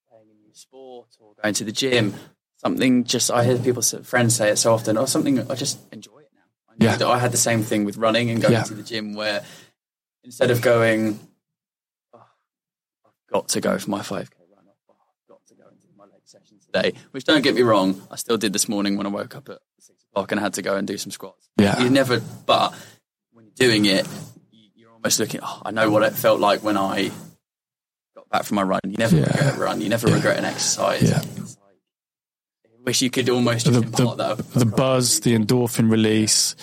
playing 0.09 0.27
a 0.29 0.45
new 0.45 0.53
sport 0.53 1.07
or 1.19 1.33
going 1.41 1.53
to 1.55 1.63
the 1.63 1.71
gym, 1.71 2.13
something 2.61 3.03
just 3.03 3.31
I 3.31 3.43
hear 3.43 3.57
people, 3.57 3.81
friends 3.81 4.35
say 4.35 4.49
it 4.49 4.57
so 4.57 4.73
often, 4.73 4.97
or 4.97 5.07
something 5.07 5.39
I 5.51 5.55
just 5.55 5.79
enjoy 5.91 6.19
it 6.19 6.29
now. 6.33 6.41
I, 6.69 6.73
Yeah. 6.79 6.95
it. 6.95 7.01
I 7.01 7.19
had 7.19 7.31
the 7.31 7.37
same 7.37 7.63
thing 7.63 7.85
with 7.85 7.97
running 7.97 8.29
and 8.29 8.41
going 8.41 8.53
Yeah. 8.53 8.63
to 8.63 8.73
the 8.73 8.83
gym 8.83 9.13
where 9.13 9.43
instead 10.23 10.51
of 10.51 10.61
going, 10.61 11.19
oh, 12.13 12.19
I've 13.05 13.31
got 13.33 13.47
to 13.49 13.61
go 13.61 13.77
for 13.79 13.89
my 13.89 14.01
5k 14.01 14.37
run. 14.55 14.65
Oh, 14.89 14.93
I've 14.93 15.27
got 15.27 15.45
to 15.47 15.55
go 15.55 15.63
and 15.69 15.79
do 15.81 15.87
my 15.97 16.05
leg 16.05 16.21
session 16.25 16.57
today. 16.63 16.93
Which 17.11 17.23
don't 17.23 17.41
get 17.41 17.55
me 17.55 17.63
wrong, 17.63 18.01
I 18.11 18.15
still 18.15 18.37
did 18.37 18.53
this 18.53 18.69
morning 18.69 18.95
when 18.97 19.05
I 19.07 19.09
woke 19.09 19.35
up 19.35 19.49
at 19.49 19.59
six 19.79 20.03
o'clock 20.03 20.31
and 20.31 20.39
had 20.39 20.53
to 20.55 20.61
go 20.61 20.75
and 20.75 20.87
do 20.87 20.97
some 20.97 21.11
squats. 21.11 21.49
Yeah. 21.57 21.81
You 21.81 21.89
never, 21.89 22.19
but 22.45 22.73
when 23.31 23.45
you're 23.45 23.55
doing 23.69 23.85
it, 23.85 24.07
you- 24.51 24.69
you're 24.75 24.91
almost 24.91 25.19
looking. 25.19 25.39
Oh, 25.43 25.61
I 25.65 25.71
know 25.71 25.89
what 25.89 26.03
it 26.03 26.13
felt 26.13 26.39
like 26.39 26.61
when 26.63 26.77
I 26.77 27.11
got 28.15 28.29
back 28.29 28.43
from 28.43 28.55
my 28.55 28.63
run. 28.63 28.81
You 28.85 28.97
never 28.97 29.15
Yeah. 29.17 29.23
regret 29.25 29.55
a 29.55 29.59
run. 29.59 29.81
You 29.81 29.89
never 29.89 30.07
Yeah. 30.07 30.15
regret 30.15 30.37
an 30.37 30.45
exercise. 30.45 31.01
Yeah. 31.09 31.23
It's 32.81 32.87
like, 32.87 32.87
I 32.87 32.89
wish 32.89 33.01
you 33.01 33.09
could 33.09 33.29
almost 33.29 33.65
just 33.65 33.81
the, 33.81 34.05
the, 34.05 34.15
that. 34.15 34.37
the 34.53 34.65
buzz, 34.65 35.19
the 35.21 35.37
endorphin 35.37 35.91
release, 35.91 36.55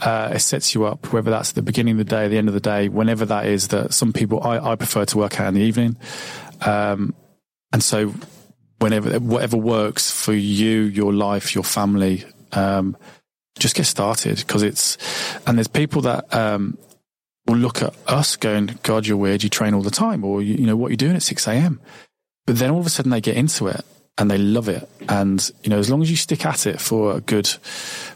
uh, 0.00 0.32
it 0.34 0.40
sets 0.40 0.74
you 0.74 0.84
up, 0.84 1.12
whether 1.12 1.30
that's 1.30 1.50
at 1.50 1.54
the 1.54 1.62
beginning 1.62 1.92
of 1.92 1.98
the 1.98 2.04
day, 2.04 2.28
the 2.28 2.38
end 2.38 2.48
of 2.48 2.54
the 2.54 2.60
day, 2.60 2.88
whenever 2.88 3.24
that 3.26 3.46
is 3.46 3.68
that 3.68 3.92
some 3.94 4.12
people, 4.12 4.42
I, 4.42 4.58
I 4.72 4.76
prefer 4.76 5.04
to 5.06 5.18
work 5.18 5.40
out 5.40 5.48
in 5.48 5.54
the 5.54 5.60
evening. 5.60 5.96
Um, 6.60 7.14
and 7.72 7.82
so 7.82 8.14
whenever, 8.78 9.18
whatever 9.20 9.56
works 9.56 10.10
for 10.10 10.32
you, 10.32 10.82
your 10.82 11.12
life, 11.12 11.54
your 11.54 11.64
family, 11.64 12.24
um, 12.52 12.96
just 13.58 13.74
get 13.74 13.86
started 13.86 14.38
because 14.38 14.62
it's, 14.62 14.98
and 15.46 15.58
there's 15.58 15.68
people 15.68 16.02
that, 16.02 16.32
um, 16.34 16.76
will 17.46 17.56
look 17.56 17.82
at 17.82 17.94
us 18.06 18.36
going, 18.36 18.78
God, 18.82 19.06
you're 19.06 19.16
weird. 19.16 19.42
You 19.42 19.50
train 19.50 19.74
all 19.74 19.82
the 19.82 19.90
time 19.90 20.24
or 20.24 20.42
you, 20.42 20.54
you 20.54 20.66
know, 20.66 20.76
what 20.76 20.88
you're 20.88 20.96
doing 20.96 21.16
at 21.16 21.22
6 21.22 21.48
a.m. 21.48 21.80
But 22.46 22.58
then 22.58 22.70
all 22.70 22.80
of 22.80 22.86
a 22.86 22.90
sudden 22.90 23.10
they 23.10 23.20
get 23.20 23.36
into 23.36 23.66
it 23.66 23.84
and 24.18 24.30
they 24.30 24.38
love 24.38 24.68
it. 24.68 24.88
And, 25.08 25.50
you 25.62 25.70
know, 25.70 25.78
as 25.78 25.90
long 25.90 26.02
as 26.02 26.10
you 26.10 26.16
stick 26.16 26.44
at 26.46 26.66
it 26.66 26.80
for 26.80 27.16
a 27.16 27.20
good, 27.20 27.48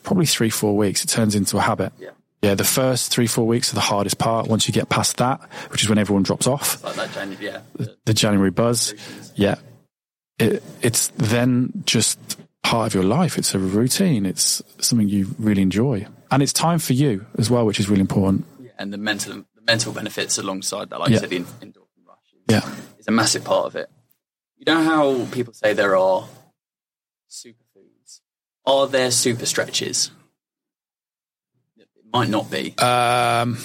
probably 0.02 0.26
three, 0.26 0.50
four 0.50 0.76
weeks, 0.76 1.02
it 1.04 1.08
turns 1.08 1.34
into 1.34 1.56
a 1.56 1.60
habit. 1.60 1.92
Yeah. 1.98 2.10
Yeah. 2.42 2.54
The 2.54 2.64
first 2.64 3.10
three, 3.10 3.26
four 3.26 3.46
weeks 3.46 3.72
are 3.72 3.74
the 3.76 3.80
hardest 3.80 4.18
part. 4.18 4.46
Once 4.46 4.68
you 4.68 4.74
get 4.74 4.88
past 4.88 5.16
that, 5.16 5.40
which 5.70 5.82
is 5.82 5.88
when 5.88 5.98
everyone 5.98 6.22
drops 6.22 6.46
off, 6.46 6.82
like 6.84 6.96
that, 6.96 7.12
January, 7.12 7.44
yeah. 7.44 7.60
The 7.76 7.96
the 8.04 8.14
January 8.14 8.50
buzz. 8.50 8.94
Yeah. 9.34 9.56
It, 10.38 10.62
it's 10.82 11.08
then 11.16 11.72
just 11.86 12.18
part 12.62 12.86
of 12.88 12.94
your 12.94 13.04
life. 13.04 13.38
It's 13.38 13.54
a 13.54 13.58
routine. 13.58 14.26
It's 14.26 14.62
something 14.80 15.08
you 15.08 15.34
really 15.38 15.62
enjoy. 15.62 16.06
And 16.30 16.42
it's 16.42 16.52
time 16.52 16.78
for 16.78 16.92
you 16.92 17.24
as 17.38 17.48
well, 17.50 17.64
which 17.64 17.80
is 17.80 17.88
really 17.88 18.02
important. 18.02 18.44
and 18.78 18.92
the 18.92 18.98
mental 18.98 19.32
the 19.54 19.62
mental 19.66 19.92
benefits 19.92 20.36
alongside 20.36 20.90
that, 20.90 21.00
like 21.00 21.08
Yeah. 21.08 21.14
you 21.14 21.20
said, 21.20 21.30
the 21.30 21.36
en- 21.36 21.44
endorphin 21.72 22.06
rush 22.06 22.18
is, 22.34 22.40
Yeah. 22.50 22.74
is 22.98 23.08
a 23.08 23.12
massive 23.12 23.44
part 23.44 23.64
of 23.66 23.76
it. 23.76 23.88
You 24.56 24.64
know 24.66 24.82
how 24.82 25.26
people 25.26 25.52
say 25.52 25.74
there 25.74 25.96
are 25.96 26.26
superfoods? 27.30 28.20
Are 28.64 28.86
there 28.86 29.10
super 29.10 29.46
stretches? 29.46 30.10
It 31.76 31.86
might 32.12 32.30
not 32.30 32.50
be. 32.50 32.76
Um, 32.78 33.58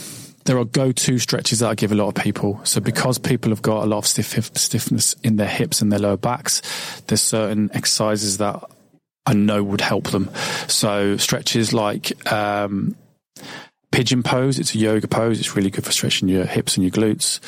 there 0.46 0.58
are 0.58 0.66
go-to 0.66 1.18
stretches 1.20 1.60
that 1.60 1.70
I 1.70 1.76
give 1.76 1.92
a 1.92 1.96
lot 1.96 2.10
of 2.10 2.16
people. 2.16 2.60
So 2.66 2.82
because 2.82 3.18
people 3.18 3.52
have 3.52 3.62
got 3.62 3.84
a 3.84 3.86
lot 3.86 4.00
of 4.00 4.08
stiff 4.08 4.52
stiffness 4.58 5.16
in 5.24 5.38
their 5.38 5.48
hips 5.48 5.82
and 5.82 5.92
their 5.92 6.00
lower 6.00 6.18
backs, 6.18 6.62
there's 7.08 7.22
certain 7.22 7.70
exercises 7.74 8.38
that 8.40 8.62
I 9.26 9.34
know 9.34 9.64
would 9.64 9.82
help 9.82 10.10
them. 10.10 10.30
So 10.68 11.16
stretches 11.18 11.74
like 11.74 12.32
um, 12.32 12.96
pigeon 13.92 14.24
pose. 14.24 14.60
It's 14.60 14.76
a 14.76 14.80
yoga 14.80 15.08
pose. 15.08 15.40
It's 15.40 15.56
really 15.56 15.70
good 15.70 15.86
for 15.86 15.92
stretching 15.92 16.28
your 16.28 16.46
hips 16.46 16.76
and 16.76 16.84
your 16.84 16.92
glutes. 16.92 17.40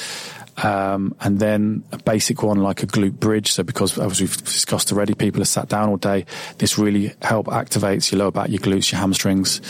Um, 0.58 1.16
and 1.20 1.40
then 1.40 1.84
a 1.92 1.98
basic 1.98 2.44
one 2.44 2.62
like 2.62 2.84
a 2.84 2.88
glute 2.88 3.20
bridge. 3.20 3.52
So 3.52 3.64
because 3.64 3.98
as 3.98 4.22
we've 4.22 4.38
discussed 4.38 4.92
already, 4.92 5.14
people 5.16 5.42
are 5.42 5.46
sat 5.46 5.68
down 5.68 5.90
all 5.90 5.98
day. 5.98 6.26
This 6.58 6.78
really 6.78 7.14
help 7.22 7.48
activates 7.48 8.12
your 8.12 8.20
lower 8.20 8.32
back, 8.32 8.50
your 8.50 8.60
glutes, 8.60 8.92
your 8.92 9.00
hamstrings. 9.00 9.62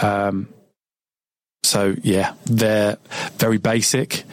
Um, 0.00 0.48
so 1.62 1.94
yeah, 2.02 2.34
they're 2.46 2.96
very 3.38 3.58
basic, 3.58 4.24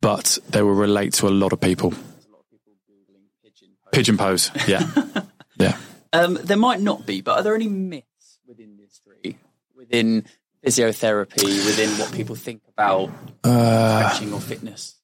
but 0.00 0.38
they 0.48 0.62
will 0.62 0.74
relate 0.74 1.14
to 1.14 1.28
a 1.28 1.30
lot 1.30 1.52
of 1.52 1.60
people. 1.60 1.90
There's 1.90 2.26
a 2.26 2.32
lot 2.32 2.40
of 2.40 2.50
people 2.50 2.72
googling 2.90 3.92
pigeon 3.92 4.16
pose. 4.16 4.50
Yeah. 4.66 4.86
yeah. 5.58 5.76
Um, 6.12 6.38
there 6.42 6.56
might 6.56 6.80
not 6.80 7.06
be, 7.06 7.20
but 7.20 7.38
are 7.38 7.42
there 7.42 7.54
any 7.54 7.68
myths 7.68 8.38
within 8.46 8.76
this 8.76 9.00
industry, 9.06 9.38
within 9.76 10.24
physiotherapy, 10.64 11.64
within 11.66 11.90
what 11.98 12.12
people 12.12 12.34
think 12.34 12.62
about 12.68 13.10
Uh, 13.44 14.08
stretching 14.08 14.32
or 14.32 14.40
fitness? 14.40 14.99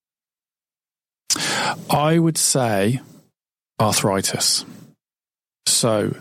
I 1.91 2.19
would 2.19 2.39
say 2.39 3.01
arthritis. 3.81 4.65
So 5.67 6.15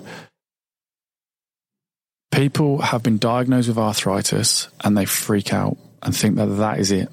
people 2.31 2.81
have 2.81 3.03
been 3.03 3.17
diagnosed 3.17 3.67
with 3.67 3.77
arthritis 3.77 4.67
and 4.83 4.97
they 4.97 5.05
freak 5.05 5.53
out 5.53 5.77
and 6.03 6.15
think 6.15 6.35
that 6.35 6.47
that 6.47 6.79
is 6.79 6.91
it. 6.91 7.09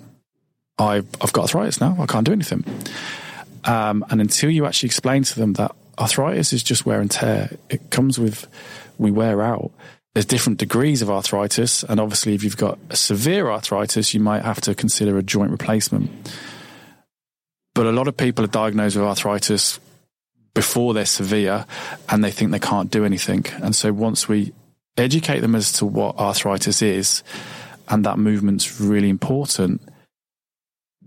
I, 0.79 0.97
I've 0.97 1.33
got 1.33 1.43
arthritis 1.43 1.81
now. 1.81 1.97
I 2.01 2.07
can't 2.07 2.27
do 2.27 2.33
anything. 2.33 2.65
Um, 3.65 4.05
and 4.11 4.21
until 4.21 4.51
you 4.51 4.67
actually 4.67 4.89
explain 4.89 5.23
to 5.23 5.39
them 5.39 5.53
that 5.55 5.75
arthritis 5.99 6.53
is 6.53 6.63
just 6.63 6.85
wear 6.85 7.01
and 7.01 7.11
tear, 7.11 7.57
it 7.71 7.91
comes 7.91 8.19
with 8.19 8.47
we 8.99 9.11
wear 9.11 9.43
out. 9.43 9.71
There's 10.15 10.27
different 10.27 10.59
degrees 10.59 11.01
of 11.01 11.11
arthritis, 11.11 11.85
and 11.85 11.99
obviously, 11.99 12.35
if 12.35 12.45
you've 12.45 12.57
got 12.59 12.79
severe 12.95 13.51
arthritis, 13.51 14.13
you 14.13 14.21
might 14.21 14.45
have 14.45 14.61
to 14.63 14.75
consider 14.75 15.17
a 15.17 15.23
joint 15.23 15.51
replacement. 15.51 16.11
But 17.75 17.87
a 17.87 17.93
lot 17.93 18.09
of 18.09 18.17
people 18.17 18.45
are 18.45 18.49
diagnosed 18.49 18.97
with 18.97 19.05
arthritis 19.05 19.81
before 20.55 20.93
they're 20.93 21.07
severe, 21.07 21.65
and 22.09 22.23
they 22.23 22.31
think 22.31 22.51
they 22.51 22.59
can't 22.59 22.91
do 22.91 23.05
anything. 23.05 23.45
And 23.63 23.75
so, 23.75 23.93
once 23.93 24.29
we 24.29 24.53
educate 24.97 25.41
them 25.41 25.55
as 25.55 25.73
to 25.75 25.87
what 25.87 26.17
arthritis 26.19 26.83
is, 26.83 27.23
and 27.89 28.05
that 28.05 28.19
movement's 28.19 28.81
really 28.81 29.09
important, 29.09 29.81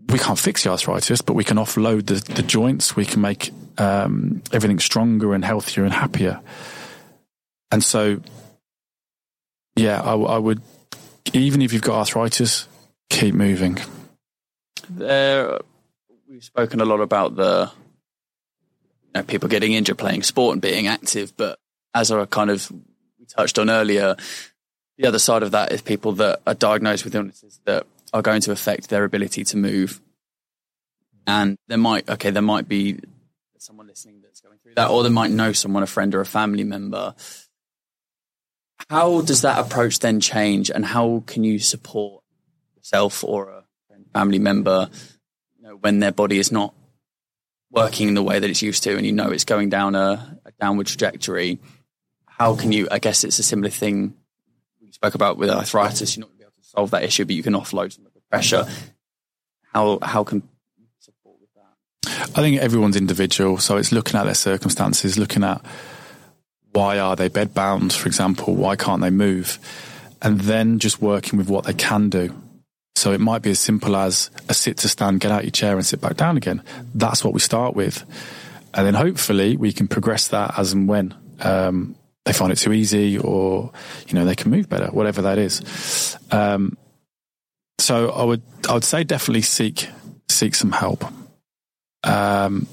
we 0.07 0.20
can't 0.20 0.39
fix 0.39 0.63
the 0.63 0.72
arthritis, 0.72 1.22
but 1.22 1.34
we 1.34 1.43
can 1.43 1.57
offload 1.57 2.07
the, 2.07 2.16
the 2.34 2.43
joints. 2.43 2.95
We 2.95 3.05
can 3.05 3.22
make 3.22 3.51
um, 3.78 4.41
everything 4.51 4.80
stronger 4.80 5.34
and 5.34 5.43
healthier 5.43 5.84
and 5.84 5.93
happier. 5.93 6.39
And 7.72 7.84
so, 7.84 8.22
yeah, 9.76 10.01
I, 10.01 10.16
I, 10.16 10.38
would, 10.38 10.61
even 11.34 11.61
if 11.61 11.74
you've 11.74 11.82
got 11.82 11.97
arthritis, 11.97 12.68
keep 13.09 13.34
moving. 13.34 13.80
There, 14.89 15.59
we've 16.36 16.44
spoken 16.44 16.82
a 16.82 16.86
lot 16.86 17.00
about 17.00 17.38
the 17.38 17.72
you 19.06 19.12
know, 19.14 19.24
people 19.24 19.48
getting 19.48 19.72
injured 19.72 19.98
playing 19.98 20.22
sport 20.22 20.52
and 20.52 20.62
being 20.62 20.86
active, 20.86 21.36
but 21.38 21.58
as 21.94 22.12
I 22.12 22.26
kind 22.26 22.50
of 22.50 22.70
touched 23.30 23.58
on 23.58 23.70
earlier, 23.70 24.18
the 24.98 25.08
other 25.08 25.18
side 25.18 25.44
of 25.44 25.52
that 25.52 25.72
is 25.72 25.82
people 25.82 26.12
that 26.14 26.42
are 26.46 26.54
diagnosed 26.54 27.06
with 27.06 27.16
illnesses 27.16 27.62
that 27.64 27.88
are 28.12 28.22
going 28.22 28.42
to 28.42 28.52
affect 28.52 28.90
their 28.90 29.06
ability 29.06 29.46
to 29.46 29.56
move. 29.56 30.02
And 31.26 31.58
there 31.70 31.78
might, 31.78 32.10
okay, 32.10 32.32
there 32.32 32.42
might 32.42 32.68
be 32.68 33.00
someone 33.58 33.88
listening 33.88 34.20
that's 34.22 34.42
going 34.42 34.58
through 34.58 34.74
that, 34.76 34.90
or 34.90 35.04
they 35.04 35.10
might 35.10 35.32
know 35.32 35.54
someone, 35.54 35.84
a 35.84 35.88
friend 35.88 36.14
or 36.14 36.20
a 36.20 36.26
family 36.26 36.66
member. 36.66 37.16
How 38.90 39.22
does 39.22 39.42
that 39.44 39.66
approach 39.66 40.00
then 40.00 40.20
change, 40.20 40.70
and 40.70 40.86
how 40.86 41.24
can 41.28 41.46
you 41.46 41.60
support 41.60 42.24
yourself 42.76 43.24
or 43.24 43.48
a 43.48 43.64
family 44.14 44.38
member 44.38 44.90
know, 45.66 45.76
when 45.76 45.99
their 45.99 46.11
body 46.11 46.39
is 46.39 46.51
not 46.51 46.74
working 47.72 48.13
the 48.13 48.24
way 48.24 48.39
that 48.39 48.49
it's 48.49 48.61
used 48.61 48.84
to, 48.84 48.95
and 48.95 49.05
you 49.05 49.11
know 49.11 49.30
it's 49.32 49.43
going 49.43 49.70
down 49.70 49.95
a, 49.95 50.39
a 50.45 50.51
downward 50.59 50.88
trajectory? 50.88 51.59
How 52.26 52.55
can 52.55 52.72
you? 52.72 52.88
I 52.91 52.99
guess 52.99 53.24
it's 53.24 53.39
a 53.39 53.43
similar 53.43 53.70
thing 53.70 54.16
we 54.82 54.91
spoke 54.91 55.16
about 55.16 55.38
with 55.38 55.49
arthritis. 55.49 56.16
You're 56.16 56.22
not 56.22 56.28
going 56.28 56.38
to 56.38 56.39
be 56.39 56.43
able 56.43 56.63
to 56.63 56.70
solve 56.70 56.91
that 56.91 57.03
issue, 57.03 57.26
but 57.26 57.36
you 57.36 57.43
can 57.43 57.53
offload 57.53 57.93
some 57.93 58.05
of 58.05 58.13
the 58.13 58.22
pressure. 58.30 58.66
How 59.74 59.99
how 60.01 60.24
can 60.24 60.43
support 60.99 61.38
with 61.39 61.49
that? 61.55 62.38
I 62.38 62.41
think 62.41 62.59
everyone's 62.59 62.95
individual, 62.95 63.57
so 63.57 63.78
it's 63.78 63.91
looking 63.91 64.20
at 64.20 64.26
their 64.26 64.36
circumstances, 64.36 65.18
looking 65.18 65.43
at 65.43 65.61
why 66.72 66.99
are 66.99 67.16
they 67.16 67.30
bedbound, 67.30 67.93
for 67.93 68.07
example, 68.07 68.53
why 68.53 68.76
can't 68.76 69.01
they 69.01 69.09
move, 69.09 69.59
and 70.22 70.41
then 70.41 70.80
just 70.80 71.01
working 71.01 71.38
with 71.38 71.49
what 71.49 71.63
they 71.63 71.74
can 71.74 72.09
do. 72.09 72.34
So 72.96 73.12
it 73.12 73.20
might 73.20 73.41
be 73.41 73.52
as 73.52 73.60
simple 73.60 73.96
as 73.96 74.32
a 74.48 74.54
sit 74.54 74.78
to 74.78 74.88
stand, 74.88 75.20
get 75.20 75.32
out 75.32 75.43
your 75.43 75.52
chair 75.52 75.76
and 75.76 75.86
sit 75.86 76.00
back 76.02 76.16
down 76.16 76.38
again. 76.38 76.64
That's 76.93 77.24
what 77.24 77.34
we 77.34 77.39
start 77.39 77.76
with. 77.76 78.04
And 78.74 78.88
then 78.88 78.93
hopefully 78.93 79.58
we 79.58 79.74
can 79.74 79.88
progress 79.88 80.30
that 80.30 80.58
as 80.58 80.74
and 80.74 80.88
when. 80.88 81.14
Um, 81.41 81.96
they 82.24 82.34
find 82.34 82.52
it 82.52 82.58
too 82.58 82.74
easy 82.74 83.18
or, 83.18 83.72
you 84.08 84.14
know, 84.14 84.26
they 84.26 84.36
can 84.36 84.50
move 84.50 84.70
better, 84.70 84.88
whatever 84.88 85.24
that 85.24 85.38
is. 85.38 86.18
Um, 86.32 86.78
so 87.80 88.10
I 88.10 88.24
would, 88.24 88.41
I 88.68 88.74
would 88.74 88.84
say 88.84 89.04
definitely 89.04 89.43
seek, 89.43 89.89
seek 90.30 90.56
some 90.56 90.72
help. 90.72 91.06
Um, 92.04 92.68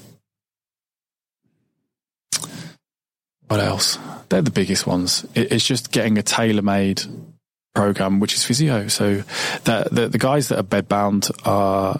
what 3.47 3.59
else? 3.59 3.99
They're 4.29 4.41
the 4.41 4.51
biggest 4.51 4.87
ones. 4.87 5.25
It, 5.35 5.51
it's 5.51 5.67
just 5.67 5.91
getting 5.91 6.17
a 6.17 6.23
tailor 6.23 6.61
made 6.63 7.03
program, 7.73 8.19
which 8.19 8.33
is 8.33 8.43
physio. 8.43 8.87
So 8.87 9.23
the, 9.63 9.87
the, 9.91 10.09
the 10.09 10.17
guys 10.17 10.49
that 10.49 10.59
are 10.59 10.63
bedbound 10.63 11.31
are, 11.45 11.99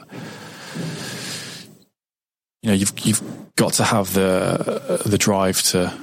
you 2.61 2.69
know, 2.69 2.75
you've, 2.75 2.93
you've 2.99 3.21
got 3.55 3.73
to 3.73 3.83
have 3.83 4.13
the, 4.13 5.01
the 5.05 5.17
drive 5.17 5.61
to, 5.63 5.93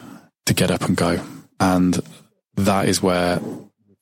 to 0.47 0.55
get 0.55 0.71
up 0.71 0.83
and 0.83 0.97
go. 0.97 1.21
And 1.59 2.01
that 2.57 2.89
is 2.89 3.03
where, 3.03 3.41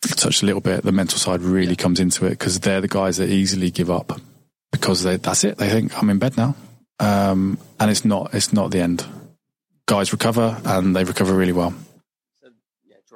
touched 0.01 0.43
a 0.43 0.47
little 0.47 0.61
bit, 0.61 0.83
the 0.83 0.93
mental 0.93 1.19
side 1.19 1.43
really 1.43 1.77
comes 1.77 2.01
into 2.01 2.27
it 2.27 2.31
because 2.31 2.61
they're 2.61 2.81
the 2.81 2.89
guys 2.89 3.16
that 3.19 3.29
easily 3.29 3.71
give 3.71 3.91
up 3.91 4.21
because 4.73 5.03
they, 5.03 5.16
that's 5.16 5.45
it. 5.45 5.59
They 5.59 5.69
think 5.69 5.97
I'm 6.01 6.11
in 6.11 6.19
bed 6.19 6.37
now. 6.37 6.55
Um, 7.01 7.59
and 7.79 7.91
it's 7.91 8.05
not, 8.05 8.35
it's 8.35 8.53
not 8.53 8.71
the 8.71 8.81
end. 8.81 9.05
Guys 9.87 10.12
recover 10.12 10.61
and 10.64 10.95
they 10.95 11.05
recover 11.05 11.35
really 11.35 11.53
well. 11.53 11.75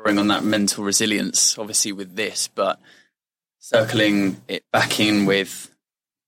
Drawing 0.03 0.19
on 0.19 0.29
that 0.29 0.45
mental 0.45 0.85
resilience, 0.85 1.57
obviously 1.59 1.93
with 1.93 2.17
this, 2.17 2.49
but 2.49 2.81
circling 3.59 4.41
it 4.49 4.65
back 4.73 4.99
in 4.99 5.27
with 5.27 5.71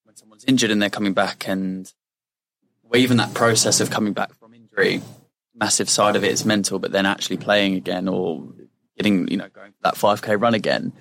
when 0.04 0.14
someone's 0.14 0.44
injured 0.44 0.70
and 0.70 0.80
they're 0.80 0.90
coming 0.90 1.12
back 1.12 1.48
and 1.48 1.92
well, 2.84 3.00
even 3.00 3.16
that 3.16 3.34
process 3.34 3.80
of 3.80 3.90
coming 3.90 4.12
back 4.12 4.32
from 4.34 4.54
injury, 4.54 5.02
massive 5.54 5.90
side 5.90 6.14
of 6.14 6.22
it 6.22 6.30
is 6.30 6.44
mental, 6.44 6.78
but 6.78 6.92
then 6.92 7.06
actually 7.06 7.36
playing 7.36 7.74
again 7.74 8.06
or 8.06 8.46
getting, 8.96 9.26
you 9.26 9.36
know, 9.36 9.48
going 9.48 9.72
for 9.72 9.82
that 9.82 9.94
5K 9.94 10.40
run 10.40 10.54
again. 10.54 10.92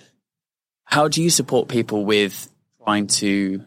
How 0.86 1.08
do 1.08 1.22
you 1.22 1.30
support 1.30 1.68
people 1.68 2.06
with 2.06 2.52
trying 2.84 3.06
to 3.08 3.64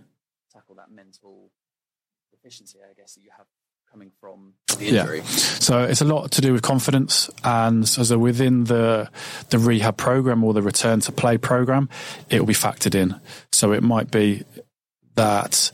tackle 0.52 0.74
that 0.76 0.90
mental 0.90 1.52
deficiency, 2.32 2.78
I 2.78 2.94
guess, 2.94 3.14
that 3.14 3.22
you 3.22 3.30
have 3.36 3.46
coming 3.88 4.10
from 4.20 4.32
the 4.34 4.40
injury? 4.40 4.55
Yeah. 4.78 5.22
So 5.24 5.84
it's 5.84 6.00
a 6.00 6.04
lot 6.04 6.32
to 6.32 6.40
do 6.40 6.52
with 6.52 6.62
confidence. 6.62 7.30
And 7.44 7.88
so 7.88 8.18
within 8.18 8.64
the, 8.64 9.10
the 9.50 9.58
rehab 9.58 9.96
program 9.96 10.44
or 10.44 10.52
the 10.52 10.62
return 10.62 11.00
to 11.00 11.12
play 11.12 11.38
program, 11.38 11.88
it 12.30 12.40
will 12.40 12.46
be 12.46 12.54
factored 12.54 12.94
in. 12.94 13.18
So 13.52 13.72
it 13.72 13.82
might 13.82 14.10
be 14.10 14.44
that 15.14 15.72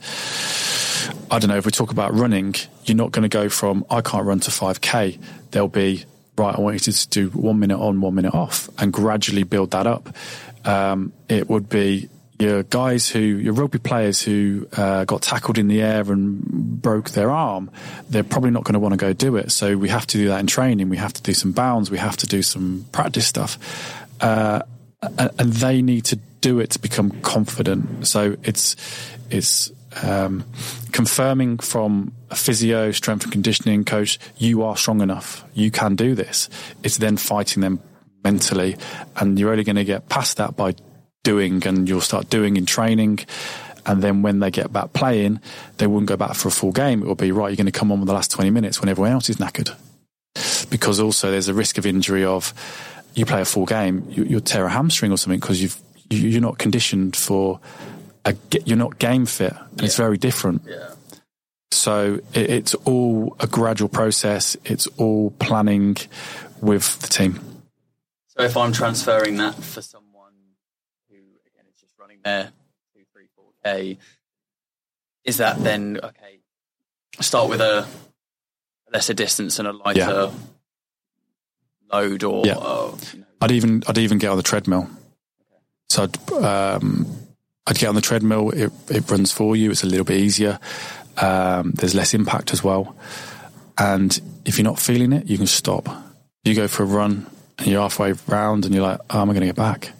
I 1.29 1.39
don't 1.39 1.49
know, 1.49 1.57
if 1.57 1.65
we 1.65 1.71
talk 1.71 1.91
about 1.91 2.13
running, 2.13 2.55
you're 2.85 2.95
not 2.95 3.11
going 3.11 3.23
to 3.23 3.29
go 3.29 3.49
from, 3.49 3.85
I 3.89 4.01
can't 4.01 4.25
run 4.25 4.39
to 4.41 4.51
5K. 4.51 5.19
There'll 5.51 5.67
be, 5.67 6.05
right, 6.37 6.55
I 6.55 6.61
want 6.61 6.75
you 6.85 6.93
to 6.93 7.09
do 7.09 7.29
one 7.29 7.59
minute 7.59 7.79
on, 7.79 8.01
one 8.01 8.15
minute 8.15 8.33
off 8.33 8.69
and 8.77 8.93
gradually 8.93 9.43
build 9.43 9.71
that 9.71 9.87
up. 9.87 10.15
Um, 10.63 11.11
it 11.27 11.49
would 11.49 11.69
be 11.69 12.09
your 12.43 12.63
guys 12.63 13.09
who, 13.09 13.19
your 13.19 13.53
rugby 13.53 13.79
players 13.79 14.21
who 14.21 14.67
uh, 14.73 15.05
got 15.05 15.21
tackled 15.21 15.57
in 15.57 15.69
the 15.69 15.81
air 15.81 16.01
and 16.11 16.41
broke 16.81 17.11
their 17.11 17.31
arm, 17.31 17.71
they're 18.09 18.23
probably 18.23 18.51
not 18.51 18.65
going 18.65 18.73
to 18.73 18.79
want 18.79 18.91
to 18.91 18.97
go 18.97 19.13
do 19.13 19.37
it. 19.37 19.51
So 19.51 19.77
we 19.77 19.89
have 19.89 20.05
to 20.07 20.17
do 20.17 20.27
that 20.27 20.39
in 20.41 20.47
training. 20.47 20.89
We 20.89 20.97
have 20.97 21.13
to 21.13 21.21
do 21.21 21.33
some 21.33 21.53
bounds. 21.53 21.89
We 21.89 21.97
have 21.97 22.17
to 22.17 22.27
do 22.27 22.41
some 22.41 22.85
practice 22.91 23.25
stuff. 23.25 23.57
Uh, 24.19 24.61
and 25.01 25.53
they 25.53 25.81
need 25.81 26.05
to 26.05 26.17
do 26.41 26.59
it 26.59 26.71
to 26.71 26.79
become 26.79 27.11
confident. 27.21 28.07
So 28.07 28.35
it's, 28.43 28.75
it's, 29.29 29.71
um, 30.01 30.43
confirming 30.91 31.59
from 31.59 32.13
a 32.29 32.35
physio, 32.35 32.91
strength 32.91 33.23
and 33.23 33.31
conditioning 33.31 33.85
coach, 33.85 34.19
you 34.37 34.63
are 34.63 34.75
strong 34.75 35.01
enough. 35.01 35.45
You 35.53 35.71
can 35.71 35.95
do 35.95 36.13
this. 36.13 36.49
It's 36.83 36.97
then 36.97 37.15
fighting 37.15 37.61
them 37.61 37.79
mentally. 38.23 38.75
And 39.15 39.39
you're 39.39 39.51
only 39.51 39.63
going 39.63 39.75
to 39.77 39.85
get 39.85 40.09
past 40.09 40.37
that 40.37 40.55
by 40.55 40.75
doing 41.23 41.65
and 41.65 41.87
you'll 41.87 42.01
start 42.01 42.29
doing 42.29 42.57
in 42.57 42.65
training. 42.65 43.19
And 43.85 44.01
then 44.01 44.21
when 44.21 44.39
they 44.39 44.51
get 44.51 44.71
back 44.71 44.93
playing, 44.93 45.39
they 45.77 45.87
wouldn't 45.87 46.07
go 46.07 46.15
back 46.15 46.35
for 46.35 46.47
a 46.47 46.51
full 46.51 46.71
game. 46.71 47.01
It 47.01 47.07
will 47.07 47.15
be, 47.15 47.31
right, 47.31 47.49
you're 47.49 47.57
going 47.57 47.65
to 47.65 47.71
come 47.71 47.91
on 47.91 47.99
with 47.99 48.07
the 48.07 48.13
last 48.13 48.31
20 48.31 48.49
minutes 48.49 48.79
when 48.79 48.89
everyone 48.89 49.11
else 49.11 49.29
is 49.29 49.37
knackered. 49.37 49.75
Because 50.69 50.99
also 50.99 51.31
there's 51.31 51.49
a 51.49 51.53
risk 51.53 51.77
of 51.77 51.85
injury 51.85 52.23
of 52.23 52.53
you 53.13 53.25
play 53.25 53.41
a 53.41 53.45
full 53.45 53.65
game, 53.65 54.05
you, 54.09 54.25
will 54.25 54.41
tear 54.41 54.65
a 54.65 54.69
hamstring 54.69 55.11
or 55.11 55.17
something 55.17 55.39
because 55.39 55.61
you've, 55.61 55.79
you're 56.09 56.41
not 56.41 56.57
conditioned 56.57 57.15
for 57.15 57.59
a, 58.25 58.35
you're 58.65 58.77
not 58.77 58.99
game 58.99 59.25
fit, 59.25 59.51
and 59.51 59.79
yeah. 59.79 59.85
it's 59.85 59.97
very 59.97 60.17
different. 60.17 60.63
Yeah. 60.67 60.89
So 61.71 62.19
it, 62.33 62.49
it's 62.49 62.73
all 62.73 63.35
a 63.39 63.47
gradual 63.47 63.89
process. 63.89 64.55
It's 64.63 64.87
all 64.97 65.31
planning 65.31 65.97
with 66.61 66.99
the 67.01 67.07
team. 67.07 67.39
So 68.27 68.43
if 68.43 68.57
I'm 68.57 68.71
transferring 68.71 69.37
that 69.37 69.55
for 69.55 69.81
someone 69.81 70.33
who 71.09 71.15
again 71.15 71.65
is 71.67 71.79
just 71.79 71.82
running 71.99 72.19
their 72.23 72.51
two, 72.95 73.03
three, 73.13 73.27
four 73.35 73.45
k, 73.63 73.97
is 75.23 75.37
that 75.37 75.63
then 75.63 75.99
okay? 76.03 76.39
Start 77.19 77.49
with 77.49 77.61
a 77.61 77.87
lesser 78.91 79.13
distance 79.13 79.59
and 79.59 79.67
a 79.67 79.71
lighter 79.73 79.99
yeah. 79.99 80.31
load, 81.91 82.23
or 82.23 82.45
yeah. 82.45 82.57
Uh, 82.57 82.95
you 83.13 83.19
know. 83.19 83.25
I'd 83.41 83.51
even 83.51 83.83
I'd 83.87 83.97
even 83.97 84.17
get 84.17 84.29
on 84.29 84.37
the 84.37 84.43
treadmill. 84.43 84.83
Okay. 84.83 85.61
So 85.89 86.03
I'd, 86.03 86.31
um, 86.43 87.05
I'd 87.67 87.77
get 87.77 87.89
on 87.89 87.95
the 87.95 88.01
treadmill. 88.01 88.49
It, 88.49 88.71
it 88.89 89.09
runs 89.09 89.31
for 89.31 89.55
you. 89.55 89.71
It's 89.71 89.83
a 89.83 89.87
little 89.87 90.05
bit 90.05 90.17
easier. 90.17 90.59
Um, 91.17 91.71
there's 91.71 91.95
less 91.95 92.13
impact 92.13 92.51
as 92.51 92.63
well. 92.63 92.95
And 93.77 94.19
if 94.45 94.57
you're 94.57 94.65
not 94.65 94.79
feeling 94.79 95.13
it, 95.13 95.27
you 95.27 95.37
can 95.37 95.47
stop. 95.47 95.87
You 96.43 96.55
go 96.55 96.67
for 96.67 96.83
a 96.83 96.85
run 96.85 97.27
and 97.57 97.67
you're 97.67 97.81
halfway 97.81 98.13
round 98.27 98.65
and 98.65 98.73
you're 98.73 98.83
like, 98.83 98.99
oh, 99.09 99.21
am 99.21 99.29
I 99.29 99.33
going 99.33 99.41
to 99.41 99.47
get 99.47 99.55
back? 99.55 99.91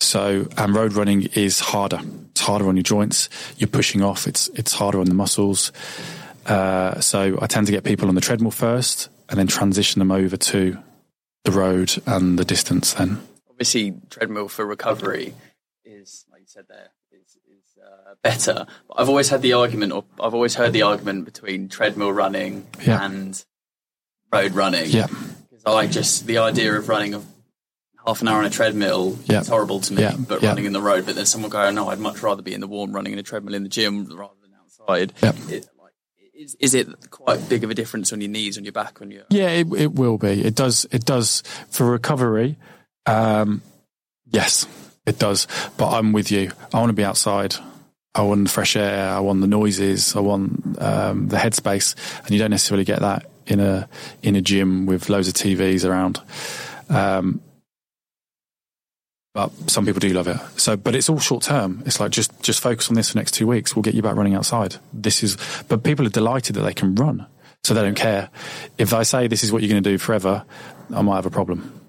So, 0.00 0.48
and 0.56 0.74
road 0.74 0.94
running 0.94 1.24
is 1.34 1.60
harder. 1.60 2.00
It's 2.30 2.40
harder 2.40 2.68
on 2.68 2.76
your 2.76 2.82
joints. 2.82 3.28
You're 3.58 3.68
pushing 3.68 4.02
off. 4.02 4.26
It's, 4.26 4.48
it's 4.54 4.72
harder 4.72 4.98
on 4.98 5.06
the 5.06 5.14
muscles. 5.14 5.72
Uh, 6.46 6.98
so 7.00 7.38
I 7.40 7.46
tend 7.46 7.66
to 7.66 7.72
get 7.72 7.84
people 7.84 8.08
on 8.08 8.14
the 8.14 8.20
treadmill 8.20 8.50
first 8.50 9.08
and 9.28 9.38
then 9.38 9.46
transition 9.46 9.98
them 9.98 10.10
over 10.10 10.36
to 10.36 10.78
the 11.44 11.50
road 11.52 11.92
and 12.06 12.38
the 12.38 12.44
distance 12.44 12.94
then. 12.94 13.20
Obviously, 13.50 13.94
treadmill 14.08 14.48
for 14.48 14.64
recovery 14.64 15.34
is, 15.84 16.24
like 16.32 16.40
you 16.40 16.46
said 16.48 16.64
there, 16.68 16.88
is, 17.12 17.36
is 17.46 17.78
uh, 17.78 18.14
better. 18.22 18.66
But 18.88 19.00
I've 19.00 19.08
always 19.10 19.28
had 19.28 19.42
the 19.42 19.52
argument, 19.52 19.92
or 19.92 20.04
I've 20.18 20.34
always 20.34 20.54
heard 20.54 20.72
the 20.72 20.82
argument 20.82 21.26
between 21.26 21.68
treadmill 21.68 22.12
running 22.12 22.66
Yeah. 22.82 23.04
and 23.04 23.44
road 24.32 24.52
running. 24.52 24.86
Yeah. 24.88 25.08
Because 25.50 25.64
I 25.66 25.86
just, 25.86 26.26
the 26.26 26.38
idea 26.38 26.72
of 26.74 26.88
running 26.88 27.12
a 27.14 27.20
half 28.06 28.22
an 28.22 28.28
hour 28.28 28.38
on 28.38 28.44
a 28.44 28.50
treadmill 28.50 29.18
Yeah. 29.26 29.40
is 29.40 29.48
horrible 29.48 29.80
to 29.80 29.92
me, 29.92 30.02
Yeah. 30.02 30.16
but 30.16 30.42
Yeah. 30.42 30.50
running 30.50 30.64
in 30.64 30.72
the 30.72 30.80
road. 30.80 31.06
But 31.06 31.14
then 31.16 31.26
someone 31.26 31.50
going, 31.50 31.74
no, 31.74 31.88
I'd 31.88 31.98
much 31.98 32.22
rather 32.22 32.42
be 32.42 32.54
in 32.54 32.60
the 32.60 32.66
warm 32.66 32.92
running 32.92 33.12
in 33.12 33.18
a 33.18 33.22
treadmill 33.22 33.54
in 33.54 33.62
the 33.62 33.68
gym 33.68 34.04
rather 34.16 34.34
than 34.42 34.50
outside. 34.60 35.12
Yeah. 35.22 35.32
It, 35.54 35.66
like, 35.80 35.92
is, 36.34 36.56
is 36.60 36.74
it 36.74 36.88
quite 37.10 37.48
big 37.48 37.64
of 37.64 37.70
a 37.70 37.74
difference 37.74 38.12
on 38.12 38.20
your 38.20 38.30
knees, 38.30 38.56
on 38.58 38.64
your 38.64 38.72
back, 38.72 39.00
on 39.02 39.10
your. 39.10 39.24
Yeah, 39.30 39.48
it, 39.48 39.66
it 39.76 39.92
will 39.94 40.18
be. 40.18 40.42
It 40.44 40.54
does. 40.54 40.86
It 40.90 41.04
does 41.04 41.42
for 41.68 41.84
recovery. 41.90 42.56
Um, 43.06 43.62
yes, 44.26 44.66
it 45.06 45.18
does. 45.18 45.46
But 45.76 45.90
I'm 45.90 46.12
with 46.12 46.30
you. 46.30 46.52
I 46.72 46.78
want 46.78 46.90
to 46.90 46.94
be 46.94 47.04
outside. 47.04 47.54
I 48.14 48.22
want 48.22 48.44
the 48.44 48.50
fresh 48.50 48.74
air. 48.76 49.08
I 49.10 49.20
want 49.20 49.40
the 49.40 49.46
noises. 49.46 50.16
I 50.16 50.20
want 50.20 50.80
um, 50.80 51.28
the 51.28 51.36
headspace, 51.36 51.94
and 52.22 52.30
you 52.30 52.38
don't 52.38 52.50
necessarily 52.50 52.84
get 52.84 53.00
that 53.00 53.26
in 53.46 53.60
a 53.60 53.88
in 54.22 54.34
a 54.36 54.40
gym 54.40 54.86
with 54.86 55.08
loads 55.08 55.28
of 55.28 55.34
TVs 55.34 55.88
around. 55.88 56.20
Um, 56.88 57.40
but 59.32 59.52
some 59.70 59.86
people 59.86 60.00
do 60.00 60.08
love 60.08 60.26
it. 60.26 60.38
So, 60.56 60.76
but 60.76 60.94
it's 60.94 61.08
all 61.08 61.20
short 61.20 61.44
term. 61.44 61.82
It's 61.86 62.00
like 62.00 62.10
just 62.10 62.42
just 62.42 62.60
focus 62.60 62.88
on 62.88 62.94
this 62.94 63.08
for 63.08 63.14
the 63.14 63.20
next 63.20 63.32
two 63.32 63.46
weeks. 63.46 63.76
We'll 63.76 63.82
get 63.82 63.94
you 63.94 64.02
back 64.02 64.16
running 64.16 64.34
outside. 64.34 64.76
This 64.92 65.22
is. 65.22 65.36
But 65.68 65.84
people 65.84 66.06
are 66.06 66.10
delighted 66.10 66.56
that 66.56 66.62
they 66.62 66.74
can 66.74 66.94
run, 66.94 67.26
so 67.62 67.74
they 67.74 67.82
don't 67.82 67.94
care. 67.94 68.30
If 68.76 68.92
I 68.92 69.04
say 69.04 69.28
this 69.28 69.44
is 69.44 69.52
what 69.52 69.62
you're 69.62 69.70
going 69.70 69.82
to 69.82 69.90
do 69.90 69.98
forever, 69.98 70.44
I 70.92 71.02
might 71.02 71.16
have 71.16 71.26
a 71.26 71.30
problem. 71.30 71.80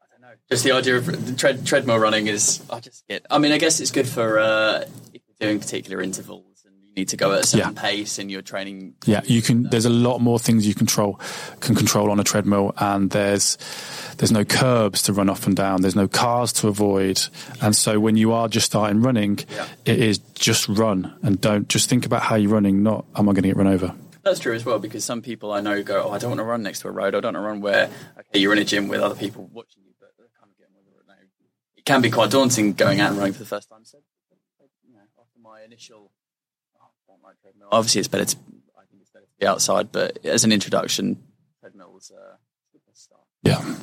I 0.00 0.04
don't 0.12 0.22
know. 0.22 0.34
Just 0.50 0.64
the 0.64 0.72
idea 0.72 0.96
of 0.96 1.66
treadmill 1.66 1.98
running 1.98 2.28
is, 2.28 2.62
I 2.70 2.80
just 2.80 3.06
get. 3.08 3.26
I 3.30 3.38
mean, 3.38 3.52
I 3.52 3.58
guess 3.58 3.80
it's 3.80 3.90
good 3.90 4.08
for 4.08 4.38
uh, 4.38 4.84
if 5.12 5.20
you're 5.26 5.48
doing 5.48 5.60
particular 5.60 6.00
intervals 6.00 6.49
you 6.90 7.00
need 7.02 7.08
to 7.10 7.16
go 7.16 7.32
at 7.32 7.44
a 7.44 7.46
certain 7.46 7.74
Yeah. 7.74 7.80
pace 7.82 8.18
and 8.18 8.30
you're 8.30 8.42
training. 8.42 8.94
Yeah, 9.06 9.20
you 9.24 9.42
can. 9.42 9.62
There's 9.64 9.84
a 9.84 9.90
lot 9.90 10.18
more 10.20 10.38
things 10.38 10.66
you 10.66 10.74
control 10.74 11.20
can 11.60 11.74
control 11.76 12.10
on 12.10 12.18
a 12.18 12.24
treadmill, 12.24 12.74
and 12.78 13.10
there's 13.10 13.56
there's 14.18 14.32
no 14.32 14.44
curbs 14.44 15.02
to 15.02 15.12
run 15.12 15.30
up 15.30 15.46
and 15.46 15.56
down. 15.56 15.82
There's 15.82 15.96
no 15.96 16.08
cars 16.08 16.52
to 16.54 16.68
avoid, 16.68 17.20
and 17.62 17.74
so 17.76 18.00
when 18.00 18.16
you 18.16 18.32
are 18.32 18.48
just 18.48 18.66
starting 18.66 19.00
running, 19.02 19.38
Yeah. 19.50 19.66
it 19.84 19.98
is 20.00 20.18
just 20.34 20.68
run 20.68 21.16
and 21.22 21.40
don't 21.40 21.68
just 21.68 21.88
think 21.88 22.04
about 22.06 22.22
how 22.22 22.34
you're 22.36 22.50
running. 22.50 22.82
Not 22.82 23.04
am 23.16 23.28
I 23.28 23.32
going 23.32 23.42
to 23.42 23.48
get 23.48 23.56
run 23.56 23.68
over? 23.68 23.94
That's 24.22 24.40
true 24.40 24.54
as 24.54 24.64
well 24.66 24.78
because 24.78 25.04
some 25.04 25.22
people 25.22 25.52
I 25.52 25.60
know 25.60 25.82
go, 25.82 26.04
"Oh, 26.06 26.10
I 26.10 26.18
don't 26.18 26.30
want 26.30 26.40
to 26.40 26.44
run 26.44 26.62
next 26.62 26.80
to 26.80 26.88
a 26.88 26.90
road. 26.90 27.14
I 27.14 27.20
don't 27.20 27.34
want 27.34 27.36
to 27.36 27.40
run 27.40 27.60
where 27.60 27.88
okay, 28.18 28.38
you're 28.40 28.52
in 28.52 28.58
a 28.58 28.64
gym 28.64 28.88
with 28.88 29.00
other 29.00 29.14
people 29.14 29.48
watching 29.52 29.82
you, 29.86 29.92
but 30.00 30.10
they're 30.18 30.26
kind 30.38 30.50
of 30.50 30.58
getting 30.58 30.74
with 30.74 30.86
it 31.00 31.06
now." 31.08 31.14
It 31.76 31.84
can 31.84 32.02
be 32.02 32.10
quite 32.10 32.30
daunting 32.30 32.72
going 32.74 33.00
out 33.00 33.10
and 33.10 33.18
running 33.18 33.32
for 33.32 33.38
the 33.38 33.46
first 33.46 33.68
time. 33.70 33.84
So, 33.84 33.98
you 34.86 34.92
know, 34.92 35.00
after 35.18 35.38
my 35.42 35.62
initial, 35.62 36.10
like 37.22 37.40
treadmill. 37.40 37.68
Obviously, 37.72 38.00
it's 38.00 38.08
better 38.08 38.24
to. 38.24 38.36
I 38.78 38.84
think 38.90 39.02
it's 39.02 39.10
better 39.10 39.24
to 39.26 39.32
be 39.38 39.46
outside, 39.46 39.92
but 39.92 40.24
as 40.24 40.44
an 40.44 40.52
introduction, 40.52 41.22
treadmill 41.60 41.92
was 41.92 42.10
uh, 42.10 42.34
a 42.34 42.78
good 42.86 42.96
start. 42.96 43.22
Yeah, 43.42 43.76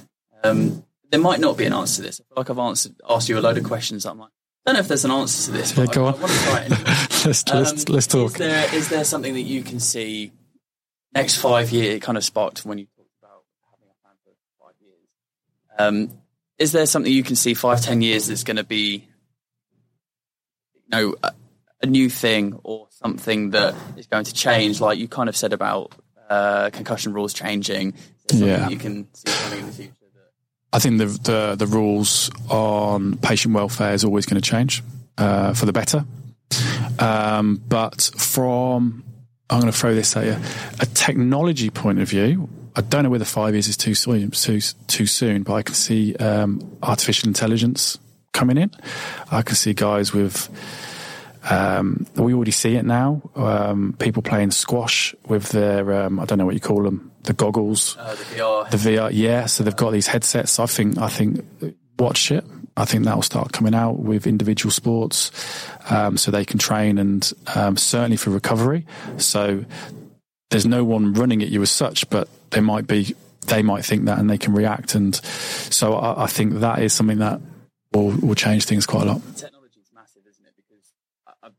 Um, 0.44 0.84
there 1.10 1.20
might 1.20 1.40
not 1.40 1.58
be 1.58 1.66
an 1.66 1.74
answer 1.74 1.98
to 1.98 2.02
this. 2.04 2.20
I 2.20 2.24
feel 2.24 2.34
like 2.38 2.50
I've 2.50 2.60
answered, 2.60 2.96
asked 3.10 3.30
you 3.30 3.38
a 3.38 3.42
load 3.42 3.58
of 3.58 3.64
questions. 3.64 4.06
I'm 4.06 4.20
like, 4.20 4.30
I 4.30 4.72
don't 4.72 4.74
know 4.76 4.80
if 4.82 4.88
there's 4.88 5.06
an 5.06 5.12
answer 5.12 5.52
to 5.52 5.58
this. 5.58 5.78
Yeah, 5.78 5.86
go 5.86 6.06
I, 6.06 6.08
on. 6.10 6.16
I 6.16 6.18
want 6.20 6.32
to 6.32 6.40
try 6.40 6.60
it 6.60 6.72
anyway. 6.72 6.84
let's 6.86 7.26
let's, 7.26 7.50
Um, 7.50 7.94
let's 7.94 8.08
talk. 8.08 8.32
Is 8.32 8.34
there, 8.38 8.76
is 8.76 8.90
there 8.90 9.04
something 9.06 9.34
that 9.34 9.42
you 9.42 9.64
can 9.64 9.80
see 9.80 10.32
next 11.14 11.38
five 11.38 11.72
year? 11.72 11.94
It 11.94 12.02
kind 12.02 12.18
of 12.18 12.24
sparked 12.26 12.66
when 12.66 12.78
you 12.78 12.86
talked 12.98 13.12
about 13.22 13.44
having 13.72 13.88
a 13.90 13.96
plan 14.04 14.16
for 14.26 14.34
five 14.62 14.76
years. 14.82 15.08
Um, 15.80 16.22
is 16.58 16.72
there 16.74 16.86
something 16.86 17.12
you 17.12 17.24
can 17.24 17.36
see 17.38 17.54
five, 17.54 17.82
ten 17.82 18.02
years 18.02 18.28
that's 18.28 18.44
going 18.44 18.58
to 18.58 18.64
be, 18.66 19.08
you 20.74 20.82
know, 20.90 21.16
a, 21.82 21.86
new 21.86 22.10
thing 22.10 22.60
or 22.64 22.88
something 22.90 23.52
that 23.52 23.76
is 23.96 24.08
going 24.08 24.26
to 24.26 24.34
change? 24.34 24.82
Like 24.82 24.98
you 25.00 25.08
kind 25.08 25.30
of 25.30 25.36
said 25.36 25.54
about 25.54 25.94
uh, 26.30 26.70
concussion 26.72 27.14
rules 27.14 27.34
changing. 27.34 27.94
Is 27.94 28.40
there 28.40 28.40
something 28.40 28.48
Yeah. 28.48 28.70
you 28.70 28.78
can 28.78 29.08
see 29.14 29.32
coming 29.44 29.60
in 29.60 29.66
the 29.68 29.72
future. 29.72 29.94
That, 30.14 30.32
I 30.74 30.80
think 30.80 30.98
the, 30.98 31.06
the 31.06 31.56
the 31.56 31.68
rules 31.68 32.30
on 32.50 33.18
patient 33.18 33.54
welfare 33.54 33.94
is 33.94 34.04
always 34.04 34.26
going 34.26 34.42
to 34.42 34.50
change 34.50 34.84
uh, 35.18 35.54
for 35.54 35.66
the 35.66 35.74
better. 35.74 36.06
Um, 37.00 37.62
but 37.68 38.02
from 38.18 39.04
I'm 39.50 39.62
going 39.62 39.72
to 39.72 39.78
throw 39.78 39.96
this 39.96 40.16
at 40.18 40.26
you, 40.26 40.36
a 40.80 40.86
technology 40.86 41.70
point 41.70 42.00
of 42.00 42.10
view. 42.10 42.50
I 42.76 42.82
don't 42.82 43.04
know 43.04 43.10
whether 43.10 43.26
five 43.26 43.54
years 43.54 43.68
is 43.68 43.78
too 43.78 43.96
soon, 43.96 44.30
too, 44.32 44.60
too 44.88 45.06
soon, 45.08 45.44
but 45.44 45.54
I 45.54 45.64
can 45.64 45.74
see 45.74 46.16
um, 46.18 46.78
artificial 46.84 47.28
intelligence 47.28 47.98
coming 48.34 48.58
in. 48.58 48.72
I 49.32 49.42
can 49.42 49.56
see 49.56 49.74
guys 49.74 50.14
with 50.14 50.50
um, 51.50 52.06
we 52.16 52.34
already 52.34 52.52
see 52.52 52.76
it 52.76 52.86
now. 52.86 53.22
Um, 53.36 53.96
people 54.00 54.22
playing 54.22 54.52
squash 54.52 55.16
with 55.28 55.50
their, 55.50 56.04
um, 56.04 56.20
I 56.20 56.26
don't 56.26 56.38
know 56.38 56.46
what 56.46 56.56
you 56.56 56.60
call 56.60 56.84
them, 56.84 57.12
the 57.24 57.34
goggles, 57.34 57.96
uh, 57.98 58.16
the 58.16 58.24
VR. 58.24 58.70
the 58.70 58.78
VR. 58.78 59.10
Yeah, 59.14 59.46
so 59.46 59.64
they've 59.64 59.76
got 59.76 59.92
these 59.92 60.08
headsets. 60.08 60.60
I 60.60 60.66
think, 60.66 60.98
I 60.98 61.08
think, 61.08 61.46
watch 61.98 62.32
it. 62.32 62.44
I 62.76 62.86
think 62.86 63.06
that 63.06 63.16
will 63.16 63.24
start 63.24 63.54
coming 63.54 63.74
out 63.74 64.00
with 64.00 64.28
individual 64.28 64.72
sports, 64.72 65.32
um, 65.90 66.18
so 66.18 66.32
they 66.32 66.46
can 66.46 66.60
train 66.60 66.98
and 66.98 67.32
um, 67.56 67.76
certainly 67.76 68.18
for 68.18 68.30
recovery. 68.30 68.86
So 69.18 69.66
there's 70.52 70.66
no 70.66 70.84
one 70.84 71.14
running 71.14 71.42
at 71.42 71.50
you 71.50 71.62
as 71.62 71.72
such, 71.72 72.10
but 72.10 72.30
they 72.52 72.62
might 72.62 72.88
be, 72.88 73.16
they 73.48 73.64
might 73.64 73.84
think 73.84 74.06
that 74.06 74.20
and 74.20 74.30
they 74.30 74.38
can 74.38 74.54
react. 74.54 74.96
And 74.96 75.16
so 75.16 75.96
I, 75.96 76.26
I 76.26 76.28
think 76.28 76.60
that 76.60 76.80
is 76.80 76.94
something 76.94 77.18
that 77.20 77.42
will 77.94 78.12
will 78.12 78.36
change 78.36 78.66
things 78.66 78.86
quite 78.86 79.08
a 79.08 79.14
lot. 79.14 79.22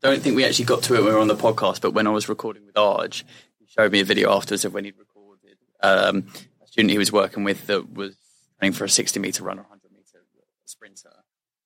Don't 0.01 0.21
think 0.21 0.35
we 0.35 0.45
actually 0.45 0.65
got 0.65 0.83
to 0.83 0.93
it 0.95 0.97
when 0.99 1.07
we 1.07 1.13
were 1.13 1.19
on 1.19 1.27
the 1.27 1.35
podcast, 1.35 1.81
but 1.81 1.91
when 1.91 2.07
I 2.07 2.11
was 2.11 2.29
recording 2.29 2.65
with 2.65 2.75
Arj, 2.75 3.23
he 3.59 3.65
showed 3.67 3.91
me 3.91 3.99
a 3.99 4.05
video 4.05 4.31
afterwards 4.35 4.65
of 4.65 4.73
when 4.73 4.85
he'd 4.85 4.97
recorded 4.97 5.57
um, 5.81 6.27
a 6.63 6.67
student 6.67 6.91
he 6.91 6.97
was 6.97 7.11
working 7.11 7.43
with 7.43 7.67
that 7.67 7.93
was 7.93 8.15
training 8.59 8.73
for 8.73 8.85
a 8.85 8.89
60 8.89 9.19
meter 9.19 9.43
run 9.43 9.57
or 9.59 9.63
100 9.63 9.91
meter 9.91 10.19
sprinter 10.65 11.11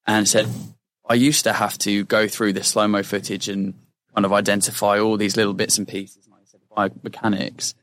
and 0.07 0.27
said, 0.27 0.47
I 1.07 1.15
used 1.15 1.43
to 1.43 1.53
have 1.53 1.77
to 1.79 2.03
go 2.05 2.27
through 2.27 2.53
the 2.53 2.63
slow 2.63 2.87
mo 2.87 3.03
footage 3.03 3.49
and 3.49 3.73
kind 4.15 4.25
of 4.25 4.33
identify 4.33 4.99
all 4.99 5.17
these 5.17 5.35
little 5.37 5.53
bits 5.53 5.77
and 5.77 5.87
pieces, 5.87 6.27
like 6.29 6.41
I 6.41 6.45
said, 6.45 6.61
biomechanics. 7.03 7.73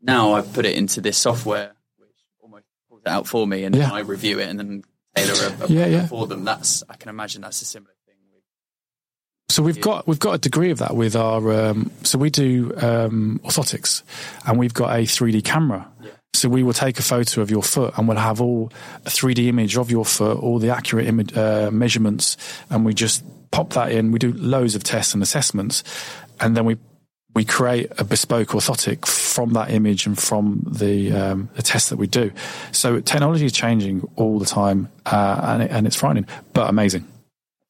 Now 0.00 0.32
I've 0.34 0.52
put 0.52 0.64
it 0.66 0.76
into 0.76 1.00
this 1.00 1.16
software, 1.18 1.72
which 1.98 2.08
almost 2.40 2.64
pulls 2.88 3.02
it 3.04 3.08
out 3.08 3.26
for 3.26 3.46
me, 3.46 3.64
and 3.64 3.74
Yeah. 3.74 3.82
then 3.86 3.92
I 3.92 4.00
review 4.00 4.38
it 4.40 4.48
and 4.48 4.58
then 4.58 4.82
tailor 5.14 5.54
a, 5.60 5.64
a 5.64 5.68
Yeah, 5.68 5.86
yeah. 5.86 6.06
for 6.06 6.26
them. 6.26 6.44
That's 6.44 6.82
I 6.88 6.96
can 6.96 7.08
imagine 7.08 7.42
that's 7.42 7.60
a 7.62 7.64
similar 7.64 7.92
So 9.52 9.62
we've 9.62 9.82
got 9.82 10.08
we've 10.08 10.18
got 10.18 10.32
a 10.32 10.38
degree 10.38 10.70
of 10.70 10.78
that 10.78 10.96
with 10.96 11.14
our 11.14 11.52
um, 11.52 11.90
so 12.04 12.16
we 12.16 12.30
do 12.30 12.72
um, 12.78 13.38
orthotics, 13.44 14.02
and 14.46 14.58
we've 14.58 14.72
got 14.72 14.98
a 14.98 15.02
3D 15.02 15.44
camera. 15.44 15.86
So 16.32 16.48
we 16.48 16.62
will 16.62 16.72
take 16.72 16.98
a 16.98 17.02
photo 17.02 17.42
of 17.42 17.50
your 17.50 17.62
foot, 17.62 17.92
and 17.98 18.08
we'll 18.08 18.16
have 18.16 18.40
all 18.40 18.72
a 19.04 19.10
3D 19.10 19.48
image 19.48 19.76
of 19.76 19.90
your 19.90 20.06
foot, 20.06 20.38
all 20.38 20.58
the 20.58 20.70
accurate 20.70 21.06
image, 21.06 21.36
uh, 21.36 21.70
measurements, 21.70 22.38
and 22.70 22.86
we 22.86 22.94
just 22.94 23.24
pop 23.50 23.74
that 23.74 23.92
in. 23.92 24.10
We 24.10 24.18
do 24.18 24.32
loads 24.32 24.74
of 24.74 24.84
tests 24.84 25.12
and 25.12 25.22
assessments, 25.22 25.84
and 26.40 26.56
then 26.56 26.64
we 26.64 26.78
we 27.34 27.44
create 27.44 27.92
a 27.98 28.04
bespoke 28.04 28.48
orthotic 28.48 29.04
from 29.04 29.52
that 29.52 29.70
image 29.70 30.06
and 30.06 30.18
from 30.18 30.64
the 30.66 31.12
um, 31.12 31.50
the 31.56 31.62
tests 31.62 31.90
that 31.90 31.96
we 31.96 32.06
do. 32.06 32.32
So 32.70 33.00
technology 33.00 33.44
is 33.44 33.52
changing 33.52 34.08
all 34.16 34.38
the 34.38 34.46
time, 34.46 34.88
uh, 35.04 35.40
and, 35.42 35.62
it, 35.64 35.70
and 35.70 35.86
it's 35.86 35.96
frightening 35.96 36.26
but 36.54 36.70
amazing. 36.70 37.06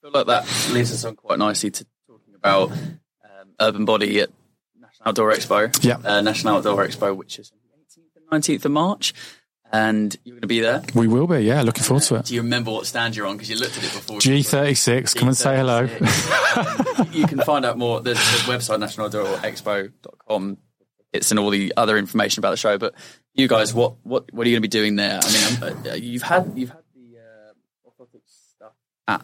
I 0.03 0.11
feel 0.11 0.11
like 0.12 0.26
that 0.26 0.72
leads 0.72 0.92
us 0.92 1.05
on 1.05 1.14
quite 1.14 1.38
nicely 1.38 1.70
to 1.70 1.86
talking 2.09 2.34
about 2.34 2.72
um, 2.72 3.50
Urban 3.61 3.84
Body 3.84 4.20
at 4.20 4.30
National 4.76 5.09
Outdoor 5.09 5.32
Expo. 5.32 5.84
Yeah. 5.84 5.98
uh, 6.05 6.20
National 6.20 6.57
Outdoor 6.57 6.84
Expo, 6.84 7.14
which 7.16 7.38
is 7.38 7.50
the 7.50 8.00
18th 8.00 8.16
and 8.32 8.42
19th 8.42 8.64
of 8.64 8.72
March, 8.72 9.14
and 9.72 10.16
you're 10.24 10.34
going 10.34 10.40
to 10.42 10.48
be 10.48 10.59
there. 10.59 10.82
We 10.96 11.07
will 11.07 11.28
be, 11.28 11.42
yeah. 11.42 11.62
Looking 11.62 11.84
forward 11.84 12.03
to 12.05 12.16
it. 12.16 12.24
Do 12.24 12.34
you 12.34 12.42
remember 12.42 12.72
what 12.72 12.86
stand 12.86 13.14
you're 13.14 13.28
on? 13.28 13.36
Because 13.36 13.48
you 13.50 13.57
looked 13.57 13.78
at 13.78 13.84
it 13.84 13.92
before. 13.92 14.18
G36, 14.18 15.14
come 15.14 15.28
and 15.28 15.36
say 15.36 15.57
hello. 15.57 15.88
You 17.12 17.26
can 17.26 17.40
find 17.40 17.64
out 17.64 17.78
more. 17.78 18.00
There's 18.00 18.18
the 18.18 18.53
website 18.53 18.78
nationaloutdoorexpo.com. 18.78 20.59
It's 21.12 21.30
and 21.30 21.38
all 21.38 21.50
the 21.50 21.72
other 21.76 21.96
information 21.96 22.40
about 22.40 22.50
the 22.50 22.57
show. 22.57 22.76
But 22.76 22.94
you 23.34 23.46
guys, 23.46 23.72
what 23.72 23.94
what 24.03 24.32
what 24.32 24.46
are 24.46 24.50
you 24.50 24.55
going 24.59 24.62
to 24.62 24.68
be 24.68 24.80
doing 24.80 24.96
there? 24.96 25.20
I 25.22 25.32
mean, 25.32 25.90
uh, 25.90 25.94
you've 25.94 26.22
had 26.22 26.53
you've 26.57 26.70
had 26.70 26.82
the 26.94 27.18
uh, 27.18 27.88
orthotics 27.88 28.55
stuff 28.55 28.72
at 29.07 29.22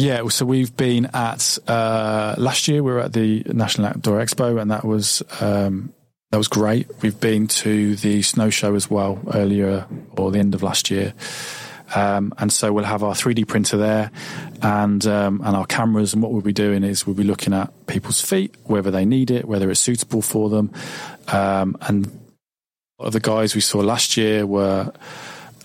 Yeah, 0.00 0.26
so 0.28 0.46
we've 0.46 0.74
been 0.74 1.10
at, 1.12 1.58
uh, 1.68 2.34
last 2.38 2.68
year 2.68 2.82
we 2.82 2.90
were 2.90 3.00
at 3.00 3.12
the 3.12 3.42
National 3.52 3.88
Outdoor 3.88 4.20
Expo 4.20 4.58
and 4.58 4.70
that 4.70 4.82
was, 4.82 5.22
um, 5.42 5.92
that 6.30 6.38
was 6.38 6.48
great. 6.48 6.88
We've 7.02 7.20
been 7.20 7.48
to 7.48 7.96
the 7.96 8.22
snow 8.22 8.48
show 8.48 8.74
as 8.74 8.88
well 8.88 9.20
earlier 9.34 9.86
or 10.16 10.30
the 10.30 10.38
end 10.38 10.54
of 10.54 10.62
last 10.62 10.90
year. 10.90 11.12
Um, 11.94 12.32
and 12.38 12.50
so 12.50 12.72
we'll 12.72 12.84
have 12.84 13.02
our 13.02 13.12
3D 13.12 13.46
printer 13.46 13.76
there 13.76 14.10
and 14.62 15.04
um, 15.06 15.42
and 15.44 15.54
our 15.54 15.66
cameras. 15.66 16.14
And 16.14 16.22
what 16.22 16.32
we'll 16.32 16.40
be 16.40 16.54
doing 16.54 16.82
is 16.82 17.06
we'll 17.06 17.14
be 17.14 17.22
looking 17.24 17.52
at 17.52 17.70
people's 17.86 18.22
feet, 18.22 18.54
whether 18.64 18.90
they 18.90 19.04
need 19.04 19.30
it, 19.30 19.44
whether 19.44 19.70
it's 19.70 19.80
suitable 19.80 20.22
for 20.22 20.48
them. 20.48 20.72
Um, 21.28 21.76
and 21.82 22.10
of 22.98 23.12
the 23.12 23.20
guys 23.20 23.54
we 23.54 23.60
saw 23.60 23.80
last 23.80 24.16
year 24.16 24.46
were 24.46 24.94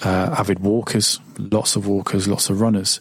uh, 0.03 0.35
avid 0.37 0.59
walkers, 0.59 1.21
lots 1.37 1.77
of 1.77 1.87
walkers, 1.87 2.27
lots 2.27 2.49
of 2.49 2.59
runners, 2.59 2.99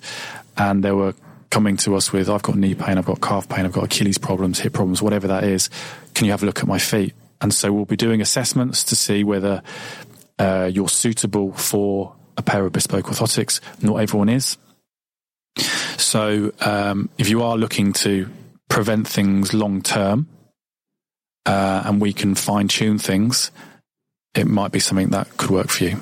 and 0.56 0.84
they 0.84 0.92
were 0.92 1.14
coming 1.54 1.76
to 1.78 1.94
us 1.94 2.10
with, 2.12 2.28
"I've 2.28 2.42
got 2.42 2.56
knee 2.56 2.74
pain, 2.74 2.98
I've 2.98 3.06
got 3.06 3.20
calf 3.20 3.48
pain, 3.48 3.64
I've 3.64 3.76
got 3.78 3.84
Achilles 3.84 4.18
problems, 4.18 4.58
hip 4.58 4.72
problems, 4.72 5.00
whatever 5.00 5.28
that 5.28 5.44
is. 5.44 5.70
Can 6.14 6.26
you 6.26 6.32
have 6.32 6.42
a 6.42 6.46
look 6.46 6.58
at 6.58 6.66
my 6.66 6.80
feet?" 6.80 7.14
And 7.40 7.54
so 7.54 7.72
we'll 7.72 7.84
be 7.84 7.96
doing 7.96 8.20
assessments 8.20 8.82
to 8.84 8.96
see 8.96 9.22
whether 9.22 9.62
uh, 10.38 10.68
you're 10.72 10.88
suitable 10.88 11.52
for 11.52 12.16
a 12.36 12.42
pair 12.42 12.66
of 12.66 12.72
bespoke 12.72 13.06
orthotics. 13.06 13.60
Not 13.80 13.96
everyone 14.02 14.28
is. 14.28 14.58
So 15.96 16.52
um, 16.60 17.08
if 17.18 17.28
you 17.28 17.42
are 17.42 17.56
looking 17.56 17.92
to 18.04 18.28
prevent 18.68 19.06
things 19.06 19.54
long 19.54 19.82
term, 19.82 20.26
uh, 21.46 21.82
and 21.84 22.00
we 22.00 22.12
can 22.12 22.34
fine 22.34 22.66
tune 22.66 22.98
things, 22.98 23.52
it 24.34 24.46
might 24.46 24.72
be 24.72 24.80
something 24.80 25.10
that 25.10 25.36
could 25.36 25.50
work 25.50 25.68
for 25.68 25.84
you. 25.84 26.00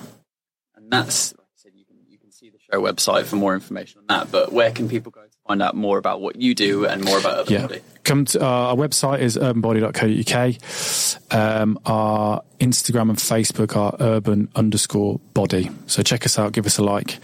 And 0.77 0.91
that's, 0.91 1.33
like 1.35 1.45
I 1.45 1.57
said, 1.57 1.73
you 1.75 1.85
can, 1.85 1.97
you 2.09 2.19
can 2.19 2.31
see 2.33 2.49
the 2.49 2.59
show 2.59 2.81
website 2.81 3.25
for 3.27 3.37
more 3.37 3.55
information 3.55 4.01
on 4.01 4.07
that. 4.09 4.33
But 4.33 4.53
where 4.53 4.71
can 4.71 4.89
people 4.89 5.13
go 5.13 5.22
find 5.53 5.61
out 5.63 5.75
more 5.77 5.99
about 5.99 6.23
what 6.23 6.37
you 6.37 6.55
do 6.55 6.87
and 6.87 7.05
more 7.05 7.19
about 7.19 7.41
Urban 7.41 7.53
Yeah. 7.53 7.67
Body? 7.67 7.81
Come 8.05 8.25
to 8.25 8.41
uh, 8.43 8.47
our 8.47 8.75
website 8.75 9.21
is 9.21 9.37
urbanbody.co.uk. 9.37 11.35
Um, 11.39 11.79
our 11.85 12.43
Instagram 12.59 13.11
and 13.11 13.19
Facebook 13.19 13.77
are 13.77 13.95
urban 14.01 14.49
underscore 14.57 15.21
body. 15.35 15.71
So 15.87 16.03
check 16.03 16.25
us 16.25 16.39
out, 16.39 16.53
give 16.53 16.65
us 16.67 16.79
a 16.79 16.83
like. 16.83 17.19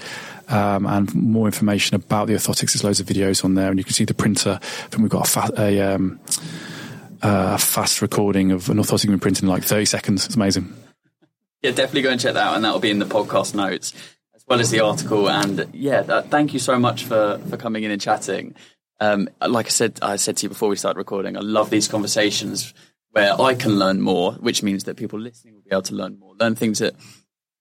Um, 0.49 0.87
and 0.87 1.13
more 1.15 1.47
information 1.47 1.95
about 1.97 2.27
the 2.29 2.35
orthotics. 2.35 2.73
There's 2.75 2.85
loads 2.85 3.01
of 3.01 3.07
videos 3.07 3.45
on 3.45 3.55
there, 3.55 3.71
and 3.71 3.79
you 3.79 3.85
can 3.85 3.93
see 3.95 4.05
the 4.05 4.15
printer. 4.15 4.59
I 4.63 4.67
think 4.89 5.03
we've 5.03 5.11
got 5.11 5.27
a, 5.27 5.31
fa- 5.31 5.53
a, 5.59 5.81
um, 5.81 6.21
uh, 7.23 7.53
a 7.55 7.59
fast 7.59 8.01
recording 8.03 8.53
of 8.53 8.69
an 8.71 8.77
orthotic 8.79 9.07
being 9.07 9.19
printed 9.19 9.45
in 9.45 9.49
like 9.49 9.65
30 9.65 9.85
seconds. 9.87 10.27
It's 10.27 10.37
amazing. 10.37 10.73
Yeah, 11.63 11.73
definitely 11.73 12.03
go 12.03 12.11
and 12.11 12.21
check 12.21 12.35
that 12.35 12.47
out, 12.47 12.55
and 12.57 12.65
that'll 12.65 12.79
be 12.79 12.91
in 12.91 12.99
the 12.99 13.05
podcast 13.07 13.55
notes 13.55 13.93
well 14.49 14.61
as 14.61 14.71
the 14.71 14.81
article. 14.81 15.29
And 15.29 15.67
yeah, 15.73 16.03
that, 16.03 16.31
thank 16.31 16.53
you 16.53 16.59
so 16.59 16.79
much 16.79 17.05
for 17.05 17.39
for 17.49 17.57
coming 17.57 17.85
in 17.85 17.91
and 17.91 18.01
chatting. 18.01 18.55
Um, 19.01 19.29
like 19.47 19.67
I 19.67 19.71
said, 19.71 19.99
I 20.03 20.17
said 20.17 20.37
to 20.39 20.45
you 20.45 20.49
before 20.49 20.69
we 20.69 20.77
started 20.77 20.99
recording, 20.99 21.37
I 21.37 21.41
love 21.41 21.71
these 21.71 21.87
conversations 21.87 22.75
where 23.13 23.41
I 23.41 23.55
can 23.55 23.79
learn 23.79 24.01
more, 24.01 24.33
which 24.33 24.63
means 24.63 24.85
that 24.85 24.97
people 24.97 25.19
listening 25.21 25.55
will 25.55 25.63
be 25.63 25.71
able 25.71 25.83
to 25.83 25.95
learn 25.95 26.19
more, 26.19 26.35
learn 26.35 26.55
things 26.57 26.81
that 26.81 26.95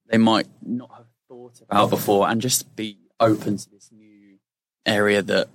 they 0.10 0.18
might 0.18 0.48
not 0.64 0.90
have 0.98 1.06
thought 1.28 1.62
about 1.62 1.90
before, 1.92 2.28
and 2.28 2.42
just 2.42 2.76
be 2.76 2.98
open 3.20 3.58
to 3.58 3.70
this 3.70 3.90
new 3.92 4.38
area 4.86 5.22
that 5.22 5.48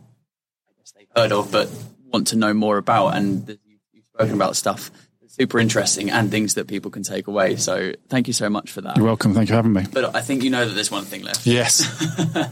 I 0.68 0.72
guess 0.78 0.92
they've 0.92 1.08
heard 1.16 1.32
of 1.32 1.50
but 1.50 1.68
want 2.12 2.28
to 2.28 2.36
know 2.36 2.54
more 2.54 2.76
about. 2.78 3.16
And 3.16 3.48
you- 3.48 3.58
you've 3.92 4.06
spoken 4.06 4.34
about 4.34 4.54
stuff 4.56 4.90
super 5.32 5.58
interesting 5.58 6.10
and 6.10 6.30
things 6.30 6.54
that 6.54 6.66
people 6.66 6.90
can 6.90 7.02
take 7.02 7.26
away. 7.26 7.56
So 7.56 7.92
thank 8.10 8.26
you 8.26 8.34
so 8.34 8.50
much 8.50 8.70
for 8.70 8.82
that. 8.82 8.98
You're 8.98 9.06
welcome. 9.06 9.32
Thank 9.32 9.48
you 9.48 9.52
for 9.52 9.56
having 9.56 9.72
me. 9.72 9.86
But 9.90 10.14
I 10.14 10.20
think 10.20 10.42
you 10.42 10.50
know 10.50 10.66
that 10.66 10.74
there's 10.74 10.90
one 10.90 11.04
thing 11.04 11.22
left. 11.22 11.46
Yes, 11.46 11.88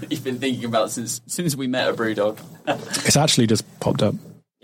You've 0.11 0.25
been 0.25 0.39
thinking 0.39 0.65
about 0.65 0.91
since 0.91 1.21
since 1.27 1.55
we 1.55 1.67
met 1.67 1.91
a 1.91 1.93
BrewDog. 1.93 2.39
it's 3.07 3.17
actually 3.17 3.47
just 3.47 3.65
popped 3.81 4.03
up. 4.03 4.15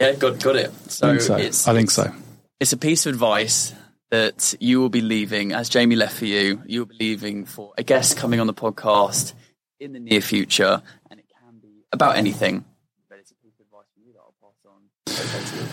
yeah, 0.01 0.15
got 0.15 0.43
got 0.43 0.57
it. 0.57 0.73
So, 0.91 1.09
I 1.09 1.11
think 1.11 1.21
so. 1.23 1.37
it's 1.37 1.69
I 1.69 1.75
think 1.75 1.91
so. 1.91 2.13
it's 2.59 2.73
a 2.73 2.79
piece 2.79 3.05
of 3.05 3.13
advice 3.13 3.75
that 4.11 4.55
you 4.61 4.81
will 4.81 4.89
be 4.89 5.03
leaving, 5.03 5.53
as 5.53 5.69
Jamie 5.69 5.97
left 5.97 6.17
for 6.17 6.27
you. 6.27 6.63
You 6.65 6.81
will 6.81 6.87
be 6.87 6.97
leaving 6.99 7.45
for 7.45 7.75
a 7.77 7.83
guest 7.83 8.17
coming 8.17 8.41
on 8.41 8.47
the 8.47 8.55
podcast 8.55 9.35
in 9.79 9.93
the 9.93 10.01
near 10.01 10.23
future, 10.23 10.81
and 11.11 11.21
it 11.21 11.27
can 11.29 11.59
be 11.61 11.85
about 11.93 12.17
anything. 12.17 12.65
But 13.11 13.19
it's 13.19 13.33
a 13.33 13.35
piece 13.35 13.53
of 13.61 13.67
advice 13.67 13.87
from 13.93 14.05
you 14.07 14.13
that 14.15 14.21
I'll 14.21 14.35
pass 14.41 14.65
on. 14.65 15.37
Okay 15.37 15.51
to 15.51 15.65
you. 15.65 15.71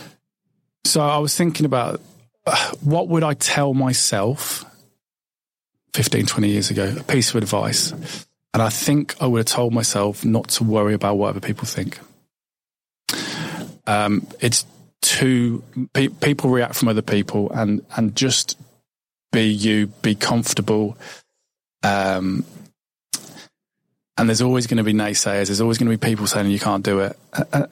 So 0.86 1.02
I 1.02 1.20
was 1.20 1.38
thinking 1.38 1.66
about 1.66 2.02
what 2.82 3.08
would 3.08 3.24
I 3.24 3.34
tell 3.34 3.74
myself 3.74 4.66
15, 5.94 6.26
20 6.26 6.50
years 6.50 6.70
ago, 6.72 6.96
a 7.00 7.04
piece 7.04 7.30
of 7.30 7.36
advice. 7.36 7.92
And 8.54 8.62
I 8.62 8.70
think 8.70 9.16
I 9.22 9.28
would 9.28 9.40
have 9.40 9.46
told 9.46 9.74
myself 9.74 10.26
not 10.26 10.50
to 10.50 10.64
worry 10.64 10.94
about 10.94 11.18
what 11.18 11.30
other 11.30 11.40
people 11.40 11.66
think. 11.66 12.00
Um, 13.86 14.28
it's 14.40 14.66
too, 15.02 15.64
pe- 15.94 16.08
people 16.08 16.50
react 16.50 16.76
from 16.76 16.88
other 16.88 17.02
people 17.02 17.52
and, 17.52 17.86
and 17.96 18.16
just 18.16 18.58
be 19.32 19.44
you, 19.44 19.88
be 19.88 20.16
comfortable. 20.16 20.98
Um, 21.84 22.46
and 24.18 24.30
there's 24.30 24.42
always 24.42 24.68
going 24.68 24.78
to 24.78 24.84
be 24.84 24.94
naysayers. 24.94 25.48
There's 25.48 25.62
always 25.62 25.78
going 25.78 25.92
to 25.92 25.98
be 25.98 26.10
people 26.10 26.28
saying 26.28 26.50
you 26.50 26.60
can't 26.60 26.84
do 26.84 27.00
it, 27.00 27.18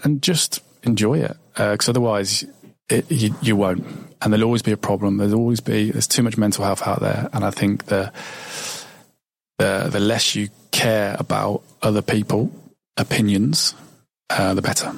and 0.04 0.24
just 0.24 0.60
enjoy 0.82 1.20
it. 1.20 1.38
Because 1.54 1.88
otherwise, 1.88 2.44
it, 2.90 3.10
you, 3.12 3.36
you 3.44 3.56
won't. 3.56 3.86
And 4.22 4.32
there'll 4.32 4.46
always 4.46 4.62
be 4.62 4.72
a 4.72 4.78
problem. 4.78 5.18
There'll 5.18 5.36
always 5.36 5.62
be. 5.62 5.92
There's 5.92 6.08
too 6.08 6.22
much 6.24 6.38
mental 6.38 6.64
health 6.64 6.86
out 6.86 7.00
there, 7.00 7.30
and 7.34 7.44
I 7.44 7.52
think 7.52 7.86
the 7.86 8.12
the 9.58 9.90
the 9.92 10.00
less 10.00 10.36
you 10.36 10.50
care 10.72 11.16
about 11.20 11.64
other 11.82 12.02
people 12.02 12.52
opinions, 12.98 13.74
uh, 14.30 14.54
the 14.54 14.62
better. 14.62 14.94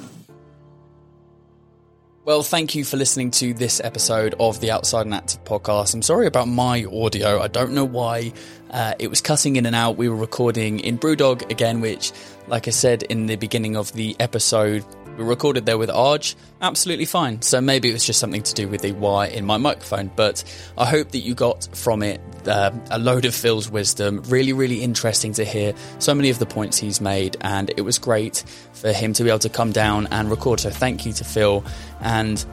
Well, 2.24 2.42
thank 2.42 2.74
you 2.74 2.84
for 2.84 2.96
listening 2.96 3.32
to 3.32 3.52
this 3.52 3.82
episode 3.84 4.34
of 4.40 4.58
the 4.60 4.70
Outside 4.70 5.04
and 5.04 5.14
Active 5.14 5.44
podcast. 5.44 5.92
I'm 5.92 6.00
sorry 6.00 6.26
about 6.26 6.48
my 6.48 6.84
audio. 6.84 7.38
I 7.40 7.48
don't 7.48 7.72
know 7.72 7.84
why 7.84 8.32
uh, 8.70 8.94
it 8.98 9.08
was 9.08 9.20
cutting 9.20 9.56
in 9.56 9.66
and 9.66 9.76
out. 9.76 9.98
We 9.98 10.08
were 10.08 10.16
recording 10.16 10.80
in 10.80 10.98
Brewdog 10.98 11.50
again, 11.50 11.82
which, 11.82 12.12
like 12.46 12.66
I 12.66 12.70
said 12.70 13.02
in 13.02 13.26
the 13.26 13.36
beginning 13.36 13.76
of 13.76 13.92
the 13.92 14.16
episode, 14.20 14.86
we 15.16 15.24
recorded 15.24 15.66
there 15.66 15.78
with 15.78 15.90
Arj. 15.90 16.34
Absolutely 16.60 17.04
fine. 17.04 17.42
So 17.42 17.60
maybe 17.60 17.88
it 17.88 17.92
was 17.92 18.04
just 18.04 18.18
something 18.18 18.42
to 18.42 18.54
do 18.54 18.68
with 18.68 18.82
the 18.82 18.92
wire 18.92 19.30
in 19.30 19.44
my 19.44 19.56
microphone. 19.56 20.10
But 20.14 20.42
I 20.76 20.86
hope 20.86 21.10
that 21.12 21.20
you 21.20 21.34
got 21.34 21.68
from 21.72 22.02
it 22.02 22.20
uh, 22.46 22.72
a 22.90 22.98
load 22.98 23.24
of 23.24 23.34
Phil's 23.34 23.70
wisdom. 23.70 24.22
Really, 24.26 24.52
really 24.52 24.82
interesting 24.82 25.32
to 25.34 25.44
hear 25.44 25.74
so 25.98 26.14
many 26.14 26.30
of 26.30 26.38
the 26.38 26.46
points 26.46 26.78
he's 26.78 27.00
made. 27.00 27.36
And 27.40 27.70
it 27.76 27.82
was 27.82 27.98
great 27.98 28.44
for 28.72 28.92
him 28.92 29.12
to 29.14 29.22
be 29.22 29.28
able 29.28 29.38
to 29.40 29.48
come 29.48 29.72
down 29.72 30.08
and 30.10 30.30
record. 30.30 30.60
So 30.60 30.70
thank 30.70 31.06
you 31.06 31.12
to 31.12 31.24
Phil. 31.24 31.64
And 32.00 32.44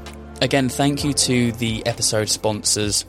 again, 0.41 0.69
thank 0.69 1.03
you 1.03 1.13
to 1.13 1.51
the 1.53 1.85
episode 1.85 2.29
sponsors, 2.29 3.05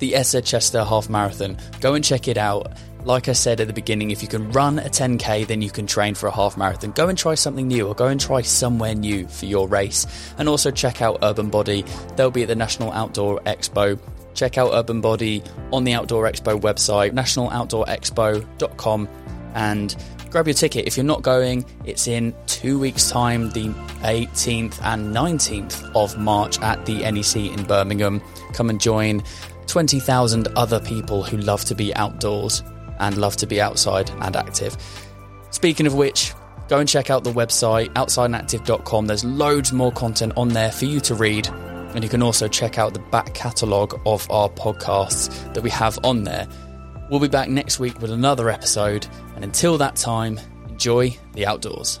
the 0.00 0.12
Essar 0.12 0.44
Chester 0.44 0.84
Half 0.84 1.08
Marathon. 1.08 1.58
Go 1.80 1.94
and 1.94 2.04
check 2.04 2.26
it 2.26 2.36
out. 2.36 2.72
Like 3.04 3.28
I 3.28 3.32
said 3.32 3.60
at 3.60 3.66
the 3.66 3.74
beginning, 3.74 4.12
if 4.12 4.22
you 4.22 4.28
can 4.28 4.50
run 4.52 4.78
a 4.78 4.88
10k, 4.88 5.46
then 5.46 5.60
you 5.60 5.70
can 5.70 5.86
train 5.86 6.14
for 6.14 6.26
a 6.26 6.32
half 6.32 6.56
marathon. 6.56 6.92
Go 6.92 7.08
and 7.08 7.18
try 7.18 7.34
something 7.34 7.68
new 7.68 7.86
or 7.86 7.94
go 7.94 8.06
and 8.06 8.18
try 8.18 8.40
somewhere 8.40 8.94
new 8.94 9.28
for 9.28 9.44
your 9.44 9.68
race. 9.68 10.06
And 10.38 10.48
also 10.48 10.70
check 10.70 11.02
out 11.02 11.18
Urban 11.22 11.50
Body. 11.50 11.84
They'll 12.16 12.30
be 12.30 12.42
at 12.42 12.48
the 12.48 12.56
National 12.56 12.90
Outdoor 12.92 13.40
Expo. 13.40 13.98
Check 14.32 14.56
out 14.56 14.70
Urban 14.72 15.02
Body 15.02 15.42
on 15.70 15.84
the 15.84 15.92
Outdoor 15.92 16.24
Expo 16.24 16.58
website, 16.58 17.12
nationaloutdoorexpo.com, 17.12 19.08
and 19.52 19.96
grab 20.30 20.46
your 20.46 20.54
ticket. 20.54 20.86
If 20.86 20.96
you're 20.96 21.04
not 21.04 21.20
going, 21.20 21.66
it's 21.84 22.08
in 22.08 22.34
two 22.46 22.78
weeks' 22.78 23.10
time, 23.10 23.50
the 23.50 23.68
18th 24.00 24.82
and 24.82 25.14
19th 25.14 25.94
of 25.94 26.18
March 26.18 26.58
at 26.62 26.86
the 26.86 27.00
NEC 27.00 27.36
in 27.36 27.64
Birmingham. 27.64 28.22
Come 28.54 28.70
and 28.70 28.80
join 28.80 29.22
20,000 29.66 30.48
other 30.56 30.80
people 30.80 31.22
who 31.22 31.36
love 31.36 31.66
to 31.66 31.74
be 31.74 31.94
outdoors 31.96 32.62
and 32.98 33.16
love 33.16 33.36
to 33.36 33.46
be 33.46 33.60
outside 33.60 34.10
and 34.20 34.36
active. 34.36 34.76
Speaking 35.50 35.86
of 35.86 35.94
which, 35.94 36.32
go 36.68 36.78
and 36.78 36.88
check 36.88 37.10
out 37.10 37.24
the 37.24 37.32
website 37.32 37.92
outsideandactive.com. 37.94 39.06
There's 39.06 39.24
loads 39.24 39.72
more 39.72 39.92
content 39.92 40.32
on 40.36 40.48
there 40.48 40.72
for 40.72 40.84
you 40.84 41.00
to 41.00 41.14
read. 41.14 41.48
And 41.94 42.02
you 42.02 42.10
can 42.10 42.22
also 42.22 42.48
check 42.48 42.76
out 42.76 42.92
the 42.92 42.98
back 42.98 43.34
catalogue 43.34 44.00
of 44.04 44.28
our 44.30 44.48
podcasts 44.48 45.54
that 45.54 45.62
we 45.62 45.70
have 45.70 45.98
on 46.02 46.24
there. 46.24 46.48
We'll 47.08 47.20
be 47.20 47.28
back 47.28 47.48
next 47.48 47.78
week 47.78 48.00
with 48.00 48.10
another 48.10 48.50
episode. 48.50 49.06
And 49.36 49.44
until 49.44 49.78
that 49.78 49.94
time, 49.94 50.40
enjoy 50.68 51.16
the 51.34 51.46
outdoors. 51.46 52.00